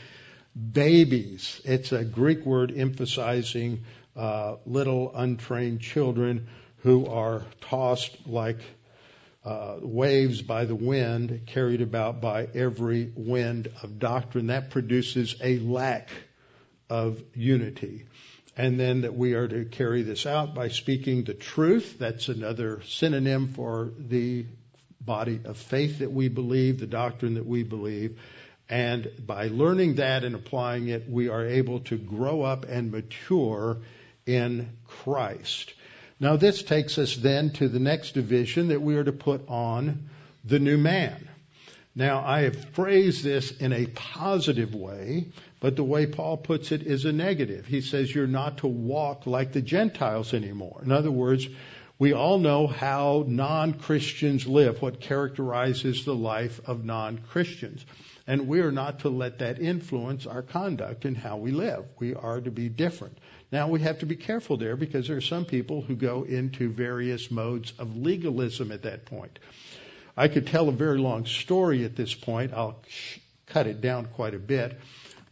babies. 0.56 1.62
It's 1.66 1.92
a 1.92 2.04
Greek 2.04 2.46
word 2.46 2.74
emphasizing 2.76 3.84
uh, 4.16 4.56
little 4.66 5.12
untrained 5.16 5.82
children 5.82 6.48
who 6.78 7.06
are 7.08 7.44
tossed 7.62 8.28
like 8.28 8.60
uh, 9.46 9.78
waves 9.82 10.42
by 10.42 10.66
the 10.66 10.76
wind, 10.76 11.42
carried 11.48 11.82
about 11.82 12.22
by 12.22 12.48
every 12.54 13.12
wind 13.16 13.70
of 13.82 14.00
doctrine. 14.00 14.48
That 14.48 14.70
produces 14.70 15.36
a 15.42 15.60
lack 15.60 16.10
of 16.90 17.22
unity. 17.34 18.06
And 18.56 18.80
then 18.80 19.02
that 19.02 19.16
we 19.16 19.34
are 19.34 19.48
to 19.48 19.66
carry 19.66 20.04
this 20.04 20.26
out 20.26 20.54
by 20.54 20.68
speaking 20.68 21.24
the 21.24 21.34
truth. 21.34 21.98
That's 21.98 22.30
another 22.30 22.82
synonym 22.84 23.48
for 23.48 23.92
the 23.98 24.46
body 25.02 25.40
of 25.44 25.58
faith 25.58 26.00
that 26.00 26.12
we 26.12 26.30
believe, 26.30 26.80
the 26.80 26.86
doctrine 26.88 27.34
that 27.34 27.46
we 27.46 27.64
believe. 27.64 28.20
And 28.70 29.12
by 29.26 29.48
learning 29.48 29.96
that 29.96 30.24
and 30.24 30.36
applying 30.36 30.88
it, 30.88 31.10
we 31.10 31.30
are 31.30 31.46
able 31.46 31.82
to 31.82 31.98
grow 31.98 32.44
up 32.44 32.66
and 32.66 32.92
mature 32.92 33.78
in 34.26 34.78
Christ. 34.88 35.74
Now, 36.20 36.38
this 36.38 36.64
takes 36.64 36.98
us 36.98 37.16
then 37.16 37.52
to 37.54 37.68
the 37.68 37.80
next 37.80 38.14
division 38.14 38.70
that 38.70 38.82
we 38.82 38.96
are 38.96 39.04
to 39.04 39.12
put 39.12 39.48
on 39.50 40.10
the 40.44 40.60
new 40.60 40.78
man. 40.78 41.30
Now, 41.96 42.24
I 42.26 42.42
have 42.42 42.70
phrased 42.72 43.24
this 43.24 43.52
in 43.52 43.72
a 43.72 43.86
positive 43.86 44.74
way, 44.74 45.28
but 45.60 45.76
the 45.76 45.84
way 45.84 46.08
Paul 46.08 46.38
puts 46.38 46.72
it 46.72 46.84
is 46.84 47.06
a 47.06 47.12
negative. 47.12 47.68
He 47.68 47.82
says 47.82 48.14
you're 48.14 48.26
not 48.26 48.60
to 48.60 48.68
walk 48.68 49.28
like 49.28 49.52
the 49.52 49.62
Gentiles 49.62 50.34
anymore. 50.34 50.82
In 50.84 50.92
other 50.92 51.12
words, 51.12 51.48
we 52.00 52.14
all 52.14 52.40
know 52.40 52.66
how 52.66 53.26
non 53.28 53.74
Christians 53.74 54.48
live, 54.48 54.82
what 54.82 55.00
characterizes 55.00 56.04
the 56.04 56.16
life 56.16 56.60
of 56.66 56.84
non 56.84 57.20
Christians. 57.20 57.86
And 58.26 58.48
we 58.48 58.62
are 58.62 58.72
not 58.72 59.00
to 59.00 59.10
let 59.10 59.40
that 59.40 59.60
influence 59.60 60.26
our 60.26 60.42
conduct 60.42 61.06
and 61.06 61.16
how 61.16 61.38
we 61.38 61.52
live. 61.52 61.86
We 62.00 62.16
are 62.16 62.42
to 62.42 62.52
be 62.52 62.70
different. 62.70 63.18
Now, 63.54 63.68
we 63.68 63.82
have 63.82 64.00
to 64.00 64.08
be 64.08 64.16
careful 64.16 64.58
there 64.58 64.76
because 64.76 65.08
there 65.08 65.18
are 65.18 65.22
some 65.22 65.46
people 65.46 65.84
who 65.84 65.96
go 65.96 66.24
into 66.24 66.72
various 66.72 67.30
modes 67.30 67.72
of 67.78 67.96
legalism 67.96 68.72
at 68.72 68.82
that 68.82 69.06
point. 69.06 69.38
I 70.18 70.28
could 70.28 70.48
tell 70.48 70.70
a 70.70 70.72
very 70.72 70.98
long 70.98 71.28
story 71.28 71.86
at 71.86 71.96
this 71.96 72.16
point. 72.16 72.52
I'll 72.52 72.82
cut 73.46 73.68
it 73.68 73.80
down 73.80 74.08
quite 74.08 74.34
a 74.34 74.40
bit. 74.40 74.80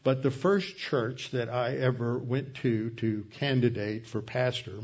But 0.03 0.21
the 0.21 0.29
first 0.29 0.77
church 0.77 1.31
that 1.31 1.49
I 1.49 1.77
ever 1.77 2.19
went 2.19 2.53
to 2.57 2.91
to 2.91 3.25
candidate 3.39 4.05
for 4.05 4.21
pastor 4.21 4.81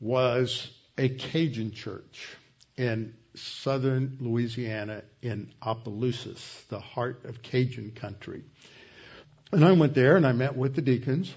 was 0.00 0.70
a 0.96 1.10
Cajun 1.10 1.72
church 1.72 2.34
in 2.78 3.12
southern 3.34 4.16
Louisiana 4.22 5.02
in 5.20 5.52
Opelousas, 5.60 6.64
the 6.70 6.80
heart 6.80 7.26
of 7.26 7.42
Cajun 7.42 7.90
country. 7.90 8.42
And 9.52 9.62
I 9.62 9.72
went 9.72 9.92
there 9.92 10.16
and 10.16 10.26
I 10.26 10.32
met 10.32 10.56
with 10.56 10.74
the 10.76 10.82
deacons 10.82 11.34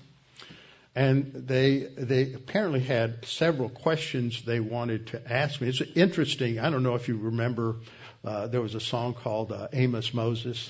and 0.95 1.31
they 1.33 1.79
they 1.97 2.33
apparently 2.33 2.81
had 2.81 3.25
several 3.25 3.69
questions 3.69 4.43
they 4.43 4.59
wanted 4.59 5.07
to 5.07 5.31
ask 5.31 5.61
me. 5.61 5.69
It's 5.69 5.81
interesting. 5.95 6.59
I 6.59 6.69
don't 6.69 6.83
know 6.83 6.95
if 6.95 7.07
you 7.07 7.17
remember. 7.17 7.77
Uh, 8.23 8.47
there 8.47 8.61
was 8.61 8.75
a 8.75 8.79
song 8.79 9.13
called 9.13 9.51
uh, 9.51 9.67
Amos 9.73 10.13
Moses. 10.13 10.69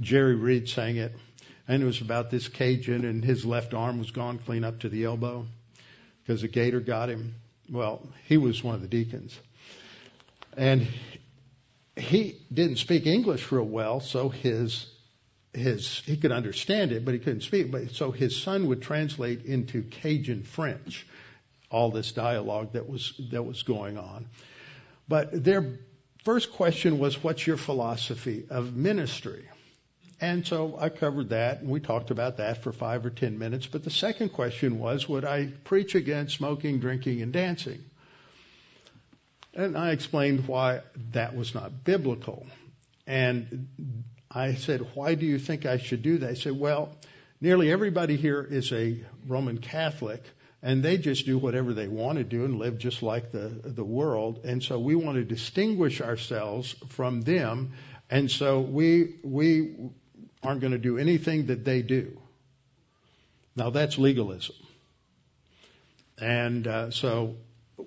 Jerry 0.00 0.34
Reed 0.34 0.68
sang 0.68 0.96
it, 0.96 1.14
and 1.68 1.82
it 1.82 1.86
was 1.86 2.00
about 2.00 2.30
this 2.30 2.48
Cajun, 2.48 3.04
and 3.04 3.24
his 3.24 3.46
left 3.46 3.72
arm 3.72 3.98
was 3.98 4.10
gone 4.10 4.38
clean 4.38 4.64
up 4.64 4.80
to 4.80 4.88
the 4.88 5.04
elbow 5.04 5.46
because 6.22 6.42
a 6.42 6.48
gator 6.48 6.80
got 6.80 7.08
him. 7.08 7.34
Well, 7.70 8.06
he 8.26 8.36
was 8.36 8.62
one 8.62 8.74
of 8.74 8.82
the 8.82 8.88
deacons, 8.88 9.38
and 10.56 10.86
he 11.96 12.40
didn't 12.52 12.76
speak 12.76 13.06
English 13.06 13.50
real 13.50 13.64
well, 13.64 14.00
so 14.00 14.28
his 14.28 14.86
his 15.56 16.00
he 16.06 16.16
could 16.16 16.32
understand 16.32 16.92
it, 16.92 17.04
but 17.04 17.14
he 17.14 17.20
couldn't 17.20 17.42
speak. 17.42 17.70
But 17.70 17.90
so 17.92 18.10
his 18.10 18.40
son 18.40 18.68
would 18.68 18.82
translate 18.82 19.44
into 19.44 19.82
Cajun 19.82 20.42
French 20.42 21.06
all 21.70 21.90
this 21.90 22.12
dialogue 22.12 22.72
that 22.72 22.88
was 22.88 23.14
that 23.30 23.42
was 23.42 23.62
going 23.62 23.98
on. 23.98 24.26
But 25.08 25.44
their 25.44 25.78
first 26.24 26.52
question 26.52 26.98
was, 26.98 27.22
"What's 27.22 27.46
your 27.46 27.56
philosophy 27.56 28.44
of 28.50 28.76
ministry?" 28.76 29.44
And 30.20 30.46
so 30.46 30.76
I 30.78 30.88
covered 30.88 31.30
that, 31.30 31.60
and 31.60 31.68
we 31.68 31.80
talked 31.80 32.10
about 32.10 32.38
that 32.38 32.62
for 32.62 32.72
five 32.72 33.04
or 33.04 33.10
ten 33.10 33.38
minutes. 33.38 33.66
But 33.66 33.84
the 33.84 33.90
second 33.90 34.30
question 34.30 34.78
was, 34.78 35.06
would 35.06 35.26
I 35.26 35.48
preach 35.64 35.94
against 35.94 36.36
smoking, 36.36 36.80
drinking, 36.80 37.20
and 37.20 37.32
dancing? 37.32 37.84
And 39.52 39.76
I 39.76 39.90
explained 39.90 40.48
why 40.48 40.80
that 41.12 41.36
was 41.36 41.54
not 41.54 41.84
biblical. 41.84 42.46
And 43.06 43.68
I 44.36 44.54
said, 44.54 44.86
Why 44.92 45.14
do 45.14 45.24
you 45.24 45.38
think 45.38 45.64
I 45.64 45.78
should 45.78 46.02
do 46.02 46.18
that? 46.18 46.34
He 46.34 46.36
said, 46.36 46.58
Well, 46.58 46.90
nearly 47.40 47.72
everybody 47.72 48.16
here 48.16 48.42
is 48.42 48.70
a 48.70 49.02
Roman 49.26 49.56
Catholic, 49.56 50.22
and 50.62 50.82
they 50.82 50.98
just 50.98 51.24
do 51.24 51.38
whatever 51.38 51.72
they 51.72 51.88
want 51.88 52.18
to 52.18 52.24
do 52.24 52.44
and 52.44 52.58
live 52.58 52.76
just 52.76 53.02
like 53.02 53.32
the, 53.32 53.48
the 53.64 53.84
world. 53.84 54.40
And 54.44 54.62
so 54.62 54.78
we 54.78 54.94
want 54.94 55.16
to 55.16 55.24
distinguish 55.24 56.02
ourselves 56.02 56.74
from 56.90 57.22
them. 57.22 57.72
And 58.10 58.30
so 58.30 58.60
we, 58.60 59.14
we 59.24 59.74
aren't 60.42 60.60
going 60.60 60.74
to 60.74 60.78
do 60.78 60.98
anything 60.98 61.46
that 61.46 61.64
they 61.64 61.80
do. 61.80 62.20
Now 63.56 63.70
that's 63.70 63.96
legalism. 63.96 64.56
And 66.18 66.66
uh, 66.66 66.90
so 66.90 67.36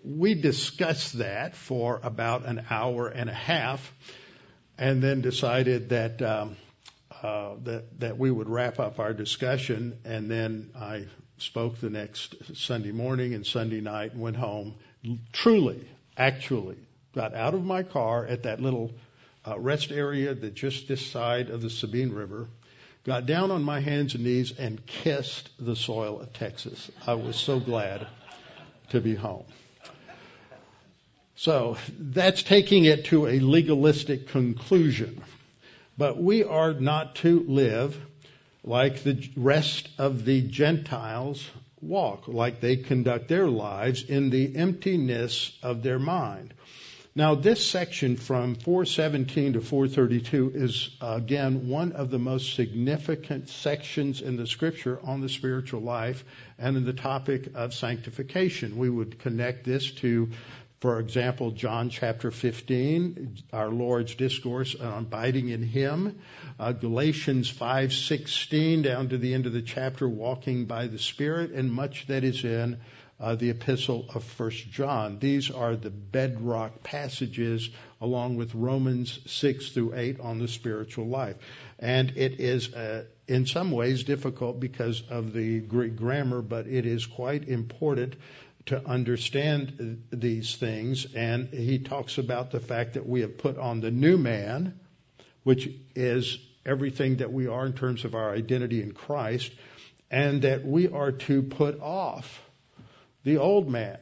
we 0.03 0.33
discussed 0.33 1.19
that 1.19 1.55
for 1.55 1.99
about 2.01 2.47
an 2.47 2.65
hour 2.71 3.07
and 3.07 3.29
a 3.29 3.33
half 3.33 3.93
and 4.79 5.03
then 5.03 5.21
decided 5.21 5.89
that 5.89 6.21
um, 6.21 6.55
uh, 7.21 7.55
that 7.65 7.99
that 7.99 8.17
we 8.17 8.31
would 8.31 8.49
wrap 8.49 8.79
up 8.79 8.97
our 8.97 9.13
discussion, 9.13 9.99
and 10.05 10.31
then 10.31 10.71
I 10.75 11.05
spoke 11.37 11.79
the 11.79 11.89
next 11.89 12.35
Sunday 12.55 12.91
morning 12.91 13.33
and 13.33 13.45
Sunday 13.45 13.81
night 13.81 14.13
and 14.13 14.21
went 14.21 14.37
home. 14.37 14.75
Truly, 15.33 15.85
actually, 16.17 16.77
got 17.13 17.35
out 17.35 17.53
of 17.53 17.63
my 17.63 17.83
car 17.83 18.25
at 18.25 18.43
that 18.43 18.61
little 18.61 18.91
uh, 19.45 19.59
rest 19.59 19.91
area 19.91 20.33
that 20.33 20.53
just 20.53 20.87
this 20.87 21.05
side 21.05 21.49
of 21.49 21.61
the 21.61 21.69
Sabine 21.69 22.13
River, 22.13 22.47
got 23.05 23.25
down 23.25 23.51
on 23.51 23.63
my 23.63 23.81
hands 23.81 24.15
and 24.15 24.23
knees 24.23 24.53
and 24.57 24.85
kissed 24.85 25.49
the 25.59 25.75
soil 25.75 26.21
of 26.21 26.31
Texas. 26.33 26.89
I 27.05 27.15
was 27.15 27.35
so 27.35 27.59
glad 27.59 28.07
to 28.89 29.01
be 29.01 29.15
home. 29.15 29.45
So 31.39 31.77
that's 31.97 32.43
taking 32.43 32.83
it 32.83 33.05
to 33.05 33.25
a 33.25 33.39
legalistic 33.39 34.27
conclusion. 34.27 35.23
But 35.97 36.21
we 36.21 36.43
are 36.43 36.73
not 36.73 37.15
to 37.23 37.39
live 37.47 37.97
like 38.61 39.03
the 39.03 39.25
rest 39.37 39.87
of 39.97 40.25
the 40.25 40.41
Gentiles 40.41 41.49
walk, 41.79 42.27
like 42.27 42.59
they 42.59 42.75
conduct 42.75 43.29
their 43.29 43.47
lives 43.47 44.03
in 44.03 44.31
the 44.31 44.53
emptiness 44.53 45.57
of 45.63 45.81
their 45.81 45.97
mind. 45.97 46.53
Now, 47.15 47.35
this 47.35 47.65
section 47.65 48.17
from 48.17 48.55
417 48.55 49.53
to 49.53 49.61
432 49.61 50.51
is, 50.55 50.89
again, 51.01 51.67
one 51.67 51.93
of 51.93 52.11
the 52.11 52.19
most 52.19 52.53
significant 52.53 53.49
sections 53.49 54.21
in 54.21 54.35
the 54.35 54.45
scripture 54.45 54.99
on 55.03 55.19
the 55.19 55.29
spiritual 55.29 55.81
life 55.81 56.23
and 56.57 56.77
in 56.77 56.85
the 56.85 56.93
topic 56.93 57.49
of 57.55 57.73
sanctification. 57.73 58.77
We 58.77 58.89
would 58.89 59.19
connect 59.19 59.65
this 59.65 59.91
to 59.95 60.29
for 60.79 60.99
example, 60.99 61.51
John 61.51 61.89
chapter 61.89 62.31
15, 62.31 63.37
our 63.51 63.69
Lord's 63.69 64.15
discourse 64.15 64.75
on 64.75 65.03
abiding 65.03 65.49
in 65.49 65.61
Him. 65.61 66.19
Uh, 66.57 66.71
Galatians 66.71 67.49
5:16 67.49 68.81
down 68.83 69.09
to 69.09 69.17
the 69.17 69.33
end 69.33 69.45
of 69.45 69.51
the 69.51 69.61
chapter, 69.61 70.07
walking 70.07 70.65
by 70.65 70.87
the 70.87 70.99
Spirit, 70.99 71.51
and 71.51 71.69
much 71.69 72.07
that 72.07 72.23
is 72.23 72.45
in 72.45 72.77
uh, 73.19 73.35
the 73.35 73.49
epistle 73.49 74.05
of 74.13 74.23
First 74.23 74.71
John. 74.71 75.19
These 75.19 75.51
are 75.51 75.75
the 75.75 75.89
bedrock 75.89 76.81
passages, 76.81 77.69
along 77.99 78.37
with 78.37 78.55
Romans 78.55 79.19
6 79.25 79.71
through 79.71 79.95
8 79.95 80.21
on 80.21 80.39
the 80.39 80.47
spiritual 80.47 81.07
life. 81.07 81.35
And 81.77 82.13
it 82.15 82.39
is, 82.39 82.73
uh, 82.73 83.03
in 83.27 83.45
some 83.45 83.71
ways, 83.71 84.05
difficult 84.05 84.61
because 84.61 85.03
of 85.09 85.33
the 85.33 85.59
Greek 85.59 85.97
grammar, 85.97 86.41
but 86.41 86.67
it 86.67 86.85
is 86.85 87.05
quite 87.05 87.49
important 87.49 88.15
to 88.69 88.87
understand 88.87 90.03
these 90.11 90.55
things. 90.55 91.05
And 91.13 91.49
he 91.49 91.79
talks 91.79 92.17
about 92.17 92.51
the 92.51 92.59
fact 92.59 92.93
that 92.93 93.07
we 93.07 93.21
have 93.21 93.37
put 93.37 93.57
on 93.57 93.81
the 93.81 93.91
new 93.91 94.17
man, 94.17 94.79
which 95.43 95.69
is 95.95 96.39
everything 96.65 97.17
that 97.17 97.31
we 97.31 97.47
are 97.47 97.65
in 97.65 97.73
terms 97.73 98.05
of 98.05 98.15
our 98.15 98.31
identity 98.33 98.81
in 98.81 98.93
Christ, 98.93 99.51
and 100.09 100.43
that 100.43 100.65
we 100.65 100.87
are 100.87 101.11
to 101.11 101.41
put 101.43 101.81
off 101.81 102.41
the 103.23 103.37
old 103.37 103.69
man, 103.69 103.99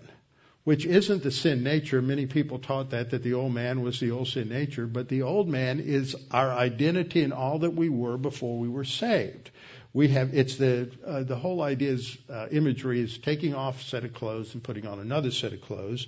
which 0.63 0.86
isn't 0.86 1.23
the 1.23 1.32
sin 1.32 1.63
nature. 1.63 2.01
Many 2.01 2.25
people 2.25 2.60
taught 2.60 2.91
that, 2.91 3.12
that 3.12 3.23
the 3.23 3.34
old 3.36 3.53
man 3.53 3.82
was 3.82 3.99
the 3.99 4.12
old 4.12 4.27
sin 4.27 4.49
nature, 4.49 4.86
but 4.86 5.08
the 5.08 5.21
old 5.23 5.47
man 5.47 5.80
is 5.80 6.15
our 6.32 6.51
identity 6.51 7.23
in 7.23 7.32
all 7.32 7.60
that 7.60 7.73
we 7.73 7.89
were 7.89 8.17
before 8.17 8.60
we 8.60 8.67
were 8.67 8.86
saved 8.86 9.49
we 9.97 10.10
have 10.10 10.36
it's 10.36 10.57
the 10.57 10.91
uh, 11.07 11.23
the 11.23 11.36
whole 11.36 11.60
idea 11.63 11.89
is 11.89 12.19
uh, 12.29 12.45
imagery 12.51 13.01
is 13.01 13.17
taking 13.17 13.55
off 13.55 13.81
a 13.81 13.83
set 13.83 14.03
of 14.03 14.13
clothes 14.13 14.53
and 14.53 14.63
putting 14.63 14.86
on 14.86 14.99
another 14.99 15.31
set 15.31 15.53
of 15.53 15.62
clothes 15.62 16.05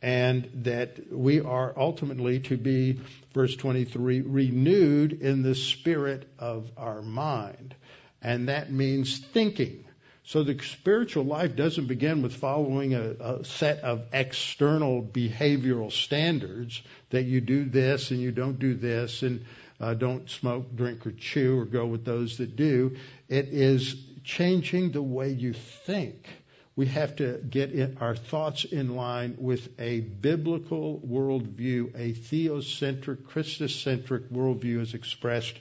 and 0.00 0.48
that 0.62 1.10
we 1.10 1.40
are 1.40 1.74
ultimately 1.76 2.38
to 2.38 2.56
be 2.56 3.00
verse 3.32 3.56
23 3.56 4.20
renewed 4.20 5.20
in 5.20 5.42
the 5.42 5.56
spirit 5.56 6.28
of 6.38 6.70
our 6.76 7.02
mind 7.02 7.74
and 8.22 8.48
that 8.48 8.70
means 8.70 9.18
thinking 9.18 9.84
so 10.22 10.44
the 10.44 10.56
spiritual 10.62 11.24
life 11.24 11.56
doesn't 11.56 11.88
begin 11.88 12.22
with 12.22 12.36
following 12.36 12.94
a, 12.94 13.02
a, 13.20 13.44
set 13.44 13.80
of 13.80 14.04
external 14.12 15.02
behavioral 15.02 15.90
standards 15.90 16.80
that 17.10 17.24
you 17.24 17.40
do 17.40 17.64
this 17.64 18.12
and 18.12 18.20
you 18.20 18.30
don't 18.30 18.60
do 18.60 18.74
this 18.74 19.22
and 19.22 19.44
uh, 19.80 19.94
don't 19.94 20.30
smoke, 20.30 20.74
drink, 20.74 21.06
or 21.06 21.12
chew, 21.12 21.58
or 21.58 21.64
go 21.64 21.86
with 21.86 22.04
those 22.04 22.38
that 22.38 22.56
do. 22.56 22.96
It 23.28 23.48
is 23.48 23.96
changing 24.22 24.92
the 24.92 25.02
way 25.02 25.30
you 25.30 25.52
think. 25.52 26.28
We 26.76 26.86
have 26.86 27.16
to 27.16 27.38
get 27.38 27.98
our 28.00 28.16
thoughts 28.16 28.64
in 28.64 28.96
line 28.96 29.36
with 29.38 29.68
a 29.78 30.00
biblical 30.00 31.00
worldview, 31.00 31.94
a 31.94 32.12
theocentric, 32.12 33.22
Christocentric 33.22 34.30
worldview 34.32 34.82
as 34.82 34.94
expressed 34.94 35.54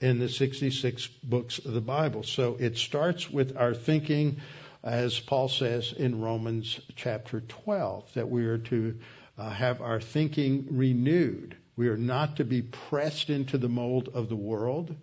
in 0.00 0.20
the 0.20 0.28
66 0.28 1.06
books 1.24 1.58
of 1.58 1.72
the 1.72 1.80
Bible. 1.80 2.22
So 2.22 2.56
it 2.58 2.76
starts 2.76 3.28
with 3.28 3.56
our 3.56 3.74
thinking 3.74 4.40
as 4.84 5.18
Paul 5.18 5.48
says 5.48 5.94
in 5.96 6.20
Romans 6.20 6.78
chapter 6.94 7.40
12, 7.40 8.14
that 8.14 8.28
we 8.28 8.44
are 8.44 8.58
to 8.58 8.98
uh, 9.38 9.48
have 9.48 9.80
our 9.80 9.98
thinking 9.98 10.66
renewed. 10.72 11.56
We 11.74 11.88
are 11.88 11.96
not 11.96 12.36
to 12.36 12.44
be 12.44 12.60
pressed 12.60 13.30
into 13.30 13.56
the 13.56 13.68
mold 13.68 14.10
of 14.12 14.28
the 14.28 14.36
world, 14.36 14.94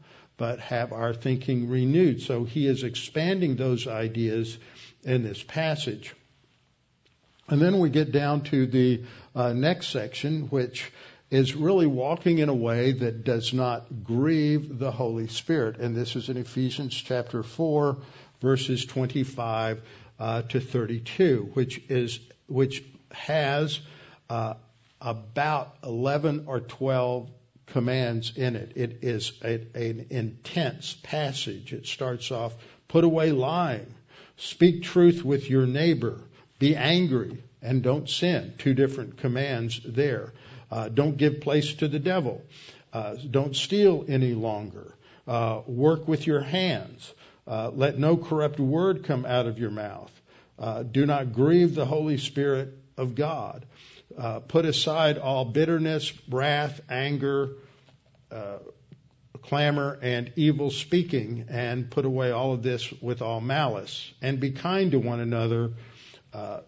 but 0.42 0.60
have 0.60 0.92
our 0.92 1.14
thinking 1.14 1.70
renewed. 1.70 2.20
So 2.20 2.46
he 2.46 2.66
is 2.66 2.82
expanding 2.82 3.58
those 3.58 3.86
ideas 3.86 4.58
in 5.04 5.22
this 5.22 5.44
passage. 5.44 6.16
And 7.48 7.62
then 7.62 7.78
we 7.78 7.92
get 7.92 8.12
down 8.12 8.42
to 8.46 8.66
the 8.66 9.04
uh, 9.36 9.54
next 9.54 9.89
section, 9.89 10.48
which 10.48 10.92
is 11.30 11.56
really 11.56 11.86
walking 11.86 12.39
in 12.39 12.50
a 12.50 12.56
way 12.56 12.92
that 12.92 13.24
does 13.24 13.54
not 13.54 14.04
grieve 14.04 14.80
the 14.80 14.89
Holy 14.89 15.28
Spirit. 15.28 15.78
And 15.78 15.96
this 15.96 16.16
is 16.16 16.28
in 16.28 16.38
Ephesians 16.38 16.96
chapter 16.96 17.44
4, 17.44 17.98
verses 18.42 18.84
25 18.88 19.84
uh, 20.20 20.42
to 20.42 20.60
32, 20.60 21.52
which 21.54 21.84
is 21.88 22.20
which 22.48 22.84
has 23.12 23.80
uh, 24.28 24.56
about 25.00 25.76
11 25.84 26.46
or 26.48 26.62
12 26.62 27.30
commands 27.72 28.34
in 28.36 28.55
it. 28.55 28.74
It 28.76 28.99
is 29.01 29.32
a, 29.43 29.53
an 29.74 30.07
intense 30.09 30.95
passage. 31.03 31.74
It 31.74 31.88
starts 31.88 32.32
off, 32.32 32.53
put 32.88 33.03
away 33.03 33.32
lying, 33.32 33.93
speak 34.38 34.84
truth 34.84 35.24
with 35.24 35.49
your 35.49 35.65
neighbor, 35.65 36.22
be 36.59 36.76
angry 36.76 37.43
and 37.61 37.82
don't 37.82 38.09
sin. 38.09 38.53
Two 38.57 38.74
different 38.74 39.17
commands 39.17 39.80
there. 39.86 40.34
Uh, 40.69 40.89
don't 40.89 41.17
give 41.17 41.41
place 41.41 41.74
to 41.76 41.88
the 41.88 41.99
devil. 41.99 42.41
Uh, 42.93 43.15
don't 43.30 43.55
steal 43.55 44.05
any 44.07 44.34
longer. 44.34 44.93
Uh, 45.28 45.61
work 45.65 46.07
with 46.07 46.28
your 46.28 46.41
hands. 46.41 47.13
Uh, 47.47 47.72
let 47.74 47.97
no 47.97 48.17
corrupt 48.17 48.59
word 48.59 49.03
come 49.03 49.26
out 49.26 49.47
of 49.47 49.59
your 49.59 49.72
mouth. 49.72 50.11
Uh, 50.59 50.84
do 50.84 51.05
not 51.05 51.34
grieve 51.34 51.74
the 51.74 51.86
Holy 51.86 52.17
Spirit 52.17 52.78
of 52.97 53.15
God. 53.15 53.65
Uh, 54.18 54.39
put 54.39 54.66
aside 54.66 55.18
all 55.18 55.45
bitterness, 55.45 56.14
wrath, 56.30 56.82
anger, 56.89 57.51
uh, 58.32 58.57
clamor, 59.41 59.97
and 60.01 60.32
evil 60.36 60.70
speaking, 60.70 61.45
and 61.49 61.89
put 61.89 62.05
away 62.05 62.32
all 62.32 62.53
of 62.53 62.64
this 62.64 62.91
with 63.01 63.22
all 63.22 63.41
malice. 63.41 64.14
And 64.22 64.39
be 64.39 64.51
kind 64.51 64.91
to 64.91 64.99
one 64.99 65.20
another, 65.20 65.74
uh, 66.34 66.62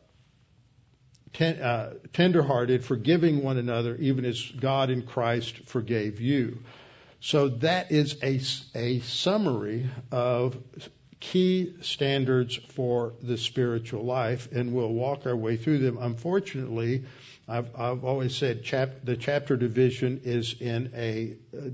ten, 1.33 1.61
uh, 1.61 1.93
tenderhearted, 2.13 2.83
forgiving 2.83 3.43
one 3.43 3.57
another, 3.57 3.95
even 3.95 4.25
as 4.25 4.41
God 4.41 4.89
in 4.89 5.03
Christ 5.03 5.67
forgave 5.67 6.21
you. 6.21 6.59
So 7.19 7.49
that 7.49 7.91
is 7.91 8.17
a, 8.21 8.41
a 8.75 8.99
summary 8.99 9.89
of 10.11 10.57
key 11.19 11.75
standards 11.79 12.55
for 12.55 13.13
the 13.21 13.37
spiritual 13.37 14.03
life, 14.03 14.51
and 14.51 14.73
we'll 14.73 14.91
walk 14.91 15.25
our 15.25 15.35
way 15.35 15.55
through 15.55 15.77
them. 15.77 15.97
Unfortunately, 16.01 17.05
I've, 17.47 18.05
always 18.05 18.35
said 18.35 18.63
the 19.03 19.17
chapter 19.17 19.57
division 19.57 20.21
is 20.23 20.55
in 20.59 20.91
a, 20.95 21.35
a 21.57 21.71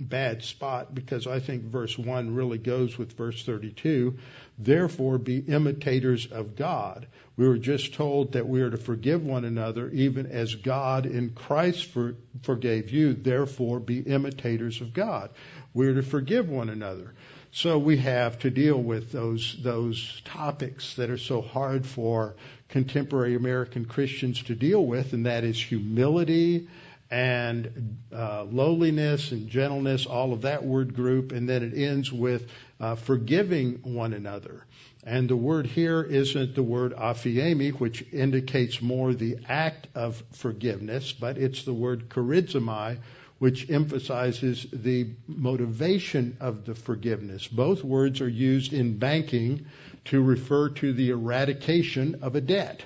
bad 0.00 0.42
spot 0.44 0.94
because 0.94 1.26
I 1.26 1.40
think 1.40 1.64
verse 1.64 1.98
1 1.98 2.34
really 2.34 2.58
goes 2.58 2.96
with 2.96 3.16
verse 3.16 3.44
32. 3.44 4.16
Therefore, 4.58 5.18
be 5.18 5.38
imitators 5.38 6.26
of 6.30 6.54
God. 6.54 7.06
We 7.36 7.48
were 7.48 7.58
just 7.58 7.94
told 7.94 8.32
that 8.32 8.48
we 8.48 8.62
are 8.62 8.70
to 8.70 8.76
forgive 8.76 9.24
one 9.24 9.44
another 9.44 9.88
even 9.90 10.26
as 10.26 10.54
God 10.54 11.06
in 11.06 11.30
Christ 11.30 11.86
for, 11.86 12.14
forgave 12.42 12.90
you. 12.90 13.14
Therefore, 13.14 13.80
be 13.80 13.98
imitators 13.98 14.80
of 14.80 14.92
God. 14.92 15.30
We 15.72 15.88
are 15.88 15.94
to 15.94 16.02
forgive 16.02 16.48
one 16.48 16.68
another. 16.68 17.14
So 17.50 17.78
we 17.78 17.98
have 17.98 18.40
to 18.40 18.50
deal 18.50 18.80
with 18.80 19.12
those 19.12 19.56
those 19.62 20.20
topics 20.24 20.94
that 20.94 21.08
are 21.10 21.18
so 21.18 21.40
hard 21.40 21.86
for 21.86 22.34
contemporary 22.74 23.36
American 23.36 23.84
Christians 23.84 24.42
to 24.42 24.54
deal 24.56 24.84
with, 24.84 25.12
and 25.12 25.26
that 25.26 25.44
is 25.44 25.56
humility 25.62 26.66
and 27.08 27.96
uh, 28.12 28.42
lowliness 28.42 29.30
and 29.30 29.48
gentleness, 29.48 30.06
all 30.06 30.32
of 30.32 30.42
that 30.42 30.64
word 30.64 30.92
group, 30.96 31.30
and 31.30 31.48
then 31.48 31.62
it 31.62 31.72
ends 31.72 32.12
with 32.12 32.50
uh, 32.80 32.96
forgiving 32.96 33.94
one 33.94 34.12
another. 34.12 34.64
And 35.04 35.28
the 35.28 35.36
word 35.36 35.66
here 35.66 36.02
isn't 36.02 36.56
the 36.56 36.64
word 36.64 36.94
aphiemi, 36.94 37.78
which 37.78 38.04
indicates 38.12 38.82
more 38.82 39.14
the 39.14 39.36
act 39.48 39.86
of 39.94 40.20
forgiveness, 40.32 41.12
but 41.12 41.38
it's 41.38 41.62
the 41.62 41.74
word 41.74 42.08
charizomai, 42.08 42.98
which 43.44 43.68
emphasizes 43.68 44.66
the 44.72 45.06
motivation 45.26 46.34
of 46.40 46.64
the 46.64 46.74
forgiveness. 46.74 47.46
Both 47.46 47.84
words 47.84 48.22
are 48.22 48.28
used 48.28 48.72
in 48.72 48.96
banking 48.96 49.66
to 50.06 50.22
refer 50.22 50.70
to 50.70 50.94
the 50.94 51.10
eradication 51.10 52.20
of 52.22 52.36
a 52.36 52.40
debt. 52.40 52.82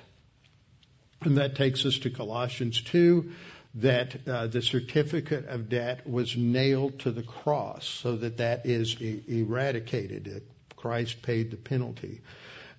And 1.21 1.37
that 1.37 1.55
takes 1.55 1.85
us 1.85 1.99
to 1.99 2.09
Colossians 2.09 2.81
2, 2.81 3.31
that 3.75 4.27
uh, 4.27 4.47
the 4.47 4.61
certificate 4.61 5.47
of 5.47 5.69
debt 5.69 6.05
was 6.05 6.35
nailed 6.35 6.99
to 6.99 7.11
the 7.11 7.23
cross 7.23 7.87
so 7.87 8.17
that 8.17 8.35
that 8.39 8.65
is 8.65 9.01
e- 9.01 9.23
eradicated. 9.29 10.43
Christ 10.75 11.21
paid 11.21 11.51
the 11.51 11.57
penalty. 11.57 12.19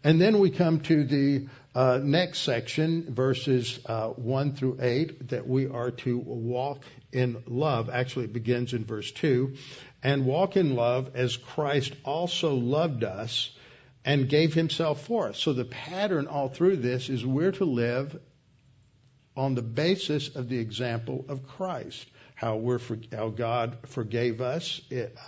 And 0.02 0.20
then 0.20 0.38
we 0.38 0.50
come 0.50 0.80
to 0.80 1.04
the 1.04 1.48
uh, 1.74 2.00
next 2.02 2.40
section, 2.40 3.14
verses 3.14 3.78
uh, 3.84 4.08
1 4.08 4.54
through 4.54 4.78
8, 4.80 5.28
that 5.28 5.46
we 5.46 5.66
are 5.68 5.90
to 5.90 6.18
walk 6.18 6.82
in 7.12 7.42
love. 7.46 7.90
Actually, 7.90 8.24
it 8.24 8.32
begins 8.32 8.72
in 8.72 8.84
verse 8.84 9.10
2. 9.12 9.54
And 10.02 10.24
walk 10.24 10.56
in 10.56 10.74
love 10.74 11.10
as 11.14 11.36
Christ 11.36 11.92
also 12.04 12.54
loved 12.54 13.04
us 13.04 13.50
and 14.04 14.28
gave 14.28 14.54
himself 14.54 15.02
for 15.02 15.28
us. 15.28 15.38
So 15.38 15.52
the 15.52 15.66
pattern 15.66 16.26
all 16.26 16.48
through 16.48 16.76
this 16.76 17.10
is 17.10 17.24
we're 17.24 17.52
to 17.52 17.66
live 17.66 18.18
on 19.36 19.54
the 19.54 19.62
basis 19.62 20.34
of 20.34 20.48
the 20.48 20.58
example 20.58 21.26
of 21.28 21.46
Christ. 21.46 22.06
How 22.34 22.56
we're 22.56 22.78
for, 22.78 22.98
how 23.12 23.28
God 23.28 23.76
forgave 23.86 24.40
us 24.40 24.80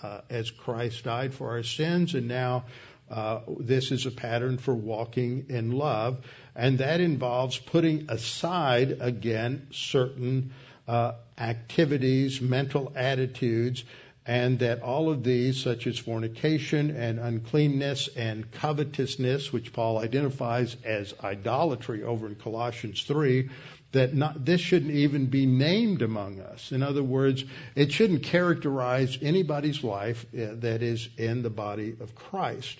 uh, 0.03 0.23
as 0.31 0.51
Christ 0.51 1.05
died 1.05 1.35
for 1.35 1.51
our 1.51 1.63
sins, 1.63 2.15
and 2.15 2.27
now 2.27 2.65
uh, 3.13 3.41
this 3.61 3.93
is 3.93 4.07
a 4.07 4.11
pattern 4.11 4.57
for 4.57 4.75
walking 4.75 5.47
in 5.51 5.73
love, 5.73 6.25
and 6.57 6.79
that 6.79 7.01
involves 7.01 7.59
putting 7.59 8.11
aside 8.11 8.99
again 9.01 9.67
certain 9.71 10.53
uh, 10.89 11.13
activities, 11.39 12.41
mental 12.41 12.91
attitudes, 12.97 13.85
and 14.25 14.61
that 14.61 14.83
all 14.83 15.11
of 15.11 15.25
these, 15.25 15.63
such 15.63 15.87
as 15.87 15.99
fornication 15.99 16.91
and 16.91 17.19
uncleanness 17.19 18.09
and 18.17 18.51
covetousness, 18.53 19.53
which 19.53 19.73
Paul 19.73 19.99
identifies 19.99 20.77
as 20.85 21.13
idolatry 21.23 22.05
over 22.05 22.29
in 22.29 22.37
Colossians 22.37 23.03
3, 23.03 23.51
that 23.93 24.15
not, 24.15 24.45
this 24.45 24.61
shouldn't 24.61 24.93
even 24.93 25.27
be 25.27 25.45
named 25.45 26.01
among 26.01 26.41
us. 26.41 26.73
In 26.73 26.83
other 26.83 27.03
words, 27.03 27.45
it 27.75 27.93
shouldn't 27.93 28.23
characterize 28.23 29.19
anybody's 29.21 29.85
life 29.85 30.25
uh, 30.33 30.55
that 30.61 30.83
is 30.83 31.09
in 31.19 31.43
the 31.43 31.51
body 31.51 31.95
of 32.01 32.15
Christ. 32.15 32.79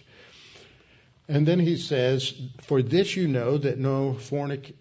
And 1.33 1.49
then 1.49 1.61
he 1.61 1.79
says, 1.79 2.31
For 2.61 2.83
this 2.83 3.17
you 3.17 3.27
know 3.27 3.57
that 3.57 3.79
no 3.79 4.13
fornic- 4.13 4.75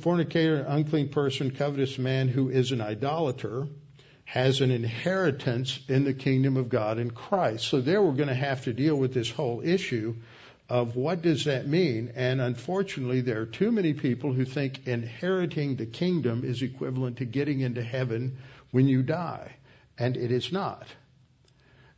fornicator, 0.00 0.64
unclean 0.66 1.10
person, 1.10 1.52
covetous 1.52 1.96
man 1.96 2.26
who 2.26 2.48
is 2.48 2.72
an 2.72 2.80
idolater 2.80 3.68
has 4.24 4.62
an 4.62 4.72
inheritance 4.72 5.78
in 5.86 6.02
the 6.02 6.12
kingdom 6.12 6.56
of 6.56 6.68
God 6.68 6.98
in 6.98 7.12
Christ. 7.12 7.68
So 7.68 7.80
there 7.80 8.02
we're 8.02 8.16
going 8.16 8.30
to 8.30 8.34
have 8.34 8.64
to 8.64 8.72
deal 8.72 8.96
with 8.96 9.14
this 9.14 9.30
whole 9.30 9.60
issue 9.62 10.16
of 10.68 10.96
what 10.96 11.22
does 11.22 11.44
that 11.44 11.68
mean? 11.68 12.14
And 12.16 12.40
unfortunately, 12.40 13.20
there 13.20 13.40
are 13.42 13.46
too 13.46 13.70
many 13.70 13.92
people 13.92 14.32
who 14.32 14.44
think 14.44 14.88
inheriting 14.88 15.76
the 15.76 15.86
kingdom 15.86 16.42
is 16.42 16.62
equivalent 16.62 17.18
to 17.18 17.26
getting 17.26 17.60
into 17.60 17.82
heaven 17.84 18.38
when 18.72 18.88
you 18.88 19.04
die. 19.04 19.54
And 19.96 20.16
it 20.16 20.32
is 20.32 20.50
not. 20.50 20.88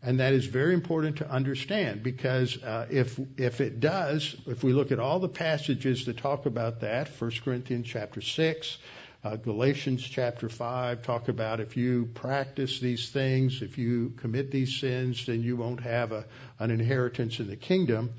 And 0.04 0.20
that 0.20 0.34
is 0.34 0.44
very 0.44 0.74
important 0.74 1.16
to 1.18 1.30
understand 1.30 2.02
because 2.02 2.62
uh, 2.62 2.86
if 2.90 3.18
if 3.38 3.62
it 3.62 3.80
does, 3.80 4.36
if 4.46 4.62
we 4.62 4.74
look 4.74 4.92
at 4.92 4.98
all 4.98 5.18
the 5.18 5.30
passages 5.30 6.04
that 6.04 6.18
talk 6.18 6.44
about 6.44 6.80
that, 6.80 7.08
1 7.08 7.32
Corinthians 7.42 7.86
chapter 7.86 8.20
6, 8.20 8.78
uh, 9.24 9.36
Galatians 9.36 10.02
chapter 10.02 10.50
5 10.50 11.00
talk 11.02 11.28
about 11.28 11.60
if 11.60 11.78
you 11.78 12.10
practice 12.12 12.80
these 12.80 13.08
things, 13.08 13.62
if 13.62 13.78
you 13.78 14.10
commit 14.18 14.50
these 14.50 14.78
sins, 14.78 15.24
then 15.24 15.42
you 15.42 15.56
won't 15.56 15.80
have 15.80 16.12
a, 16.12 16.26
an 16.58 16.70
inheritance 16.70 17.40
in 17.40 17.46
the 17.46 17.56
kingdom. 17.56 18.12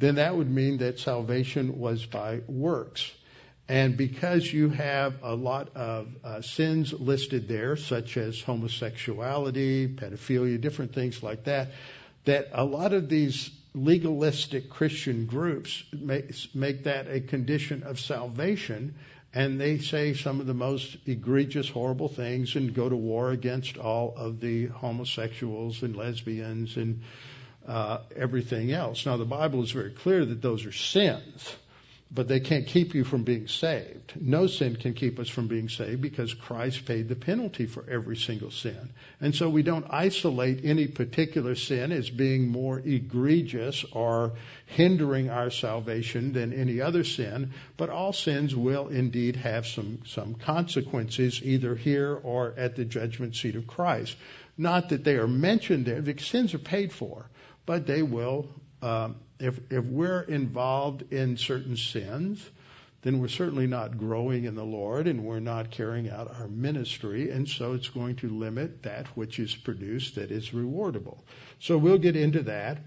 Then 0.00 0.16
that 0.16 0.34
would 0.36 0.50
mean 0.50 0.78
that 0.78 0.98
salvation 0.98 1.78
was 1.78 2.04
by 2.06 2.40
works. 2.48 3.08
And 3.70 3.96
because 3.96 4.52
you 4.52 4.68
have 4.70 5.22
a 5.22 5.36
lot 5.36 5.76
of 5.76 6.08
uh, 6.24 6.42
sins 6.42 6.92
listed 6.92 7.46
there, 7.46 7.76
such 7.76 8.16
as 8.16 8.40
homosexuality, 8.40 9.94
pedophilia, 9.94 10.60
different 10.60 10.92
things 10.92 11.22
like 11.22 11.44
that, 11.44 11.68
that 12.24 12.48
a 12.52 12.64
lot 12.64 12.92
of 12.92 13.08
these 13.08 13.48
legalistic 13.72 14.70
Christian 14.70 15.26
groups 15.26 15.84
make, 15.92 16.34
make 16.52 16.82
that 16.82 17.06
a 17.08 17.20
condition 17.20 17.84
of 17.84 18.00
salvation, 18.00 18.96
and 19.32 19.60
they 19.60 19.78
say 19.78 20.14
some 20.14 20.40
of 20.40 20.48
the 20.48 20.52
most 20.52 20.96
egregious, 21.06 21.68
horrible 21.68 22.08
things 22.08 22.56
and 22.56 22.74
go 22.74 22.88
to 22.88 22.96
war 22.96 23.30
against 23.30 23.78
all 23.78 24.14
of 24.16 24.40
the 24.40 24.66
homosexuals 24.66 25.84
and 25.84 25.94
lesbians 25.94 26.76
and 26.76 27.02
uh, 27.68 27.98
everything 28.16 28.72
else. 28.72 29.06
Now, 29.06 29.16
the 29.16 29.24
Bible 29.24 29.62
is 29.62 29.70
very 29.70 29.92
clear 29.92 30.24
that 30.24 30.42
those 30.42 30.66
are 30.66 30.72
sins 30.72 31.54
but 32.12 32.26
they 32.26 32.40
can't 32.40 32.66
keep 32.66 32.94
you 32.94 33.04
from 33.04 33.22
being 33.22 33.46
saved. 33.46 34.14
No 34.20 34.48
sin 34.48 34.74
can 34.74 34.94
keep 34.94 35.20
us 35.20 35.28
from 35.28 35.46
being 35.46 35.68
saved 35.68 36.02
because 36.02 36.34
Christ 36.34 36.84
paid 36.84 37.08
the 37.08 37.14
penalty 37.14 37.66
for 37.66 37.88
every 37.88 38.16
single 38.16 38.50
sin. 38.50 38.90
And 39.20 39.32
so 39.32 39.48
we 39.48 39.62
don't 39.62 39.86
isolate 39.88 40.64
any 40.64 40.88
particular 40.88 41.54
sin 41.54 41.92
as 41.92 42.10
being 42.10 42.48
more 42.48 42.80
egregious 42.80 43.84
or 43.92 44.32
hindering 44.66 45.30
our 45.30 45.50
salvation 45.50 46.32
than 46.32 46.52
any 46.52 46.80
other 46.80 47.04
sin, 47.04 47.52
but 47.76 47.90
all 47.90 48.12
sins 48.12 48.56
will 48.56 48.88
indeed 48.88 49.36
have 49.36 49.66
some, 49.68 50.00
some 50.04 50.34
consequences 50.34 51.40
either 51.44 51.76
here 51.76 52.18
or 52.24 52.54
at 52.56 52.74
the 52.74 52.84
judgment 52.84 53.36
seat 53.36 53.54
of 53.54 53.68
Christ. 53.68 54.16
Not 54.58 54.88
that 54.88 55.04
they 55.04 55.14
are 55.14 55.28
mentioned 55.28 55.86
there, 55.86 56.00
the 56.00 56.18
sins 56.18 56.54
are 56.54 56.58
paid 56.58 56.92
for, 56.92 57.30
but 57.66 57.86
they 57.86 58.02
will 58.02 58.48
um, 58.82 59.14
if, 59.40 59.58
if 59.70 59.84
we're 59.84 60.22
involved 60.22 61.12
in 61.12 61.36
certain 61.36 61.76
sins, 61.76 62.48
then 63.02 63.18
we're 63.18 63.28
certainly 63.28 63.66
not 63.66 63.96
growing 63.96 64.44
in 64.44 64.54
the 64.54 64.64
Lord 64.64 65.06
and 65.06 65.24
we're 65.24 65.40
not 65.40 65.70
carrying 65.70 66.10
out 66.10 66.30
our 66.38 66.48
ministry. 66.48 67.30
And 67.30 67.48
so 67.48 67.72
it's 67.72 67.88
going 67.88 68.16
to 68.16 68.28
limit 68.28 68.82
that 68.82 69.06
which 69.16 69.38
is 69.38 69.54
produced 69.54 70.16
that 70.16 70.30
is 70.30 70.50
rewardable. 70.50 71.18
So 71.60 71.78
we'll 71.78 71.98
get 71.98 72.16
into 72.16 72.42
that. 72.44 72.78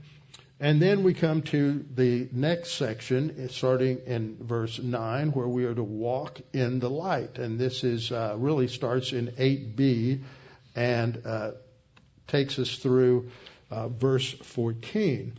And 0.60 0.82
then 0.82 1.04
we 1.04 1.14
come 1.14 1.42
to 1.44 1.84
the 1.96 2.30
next 2.32 2.74
section, 2.74 3.50
starting 3.50 4.02
in 4.06 4.38
verse 4.40 4.80
9, 4.80 5.32
where 5.32 5.48
we 5.48 5.66
are 5.66 5.74
to 5.74 5.84
walk 5.84 6.40
in 6.54 6.80
the 6.80 6.90
light. 6.90 7.40
And 7.40 7.60
this 7.60 7.84
is 7.84 8.12
uh, 8.12 8.36
really 8.38 8.68
starts 8.68 9.14
in 9.14 9.28
8b 9.30 10.22
and 10.76 11.22
uh, 11.26 11.52
takes 12.28 12.60
us 12.60 12.78
through 12.78 13.32
uh, 13.72 13.90
verse 13.90 14.32
14 14.32 15.34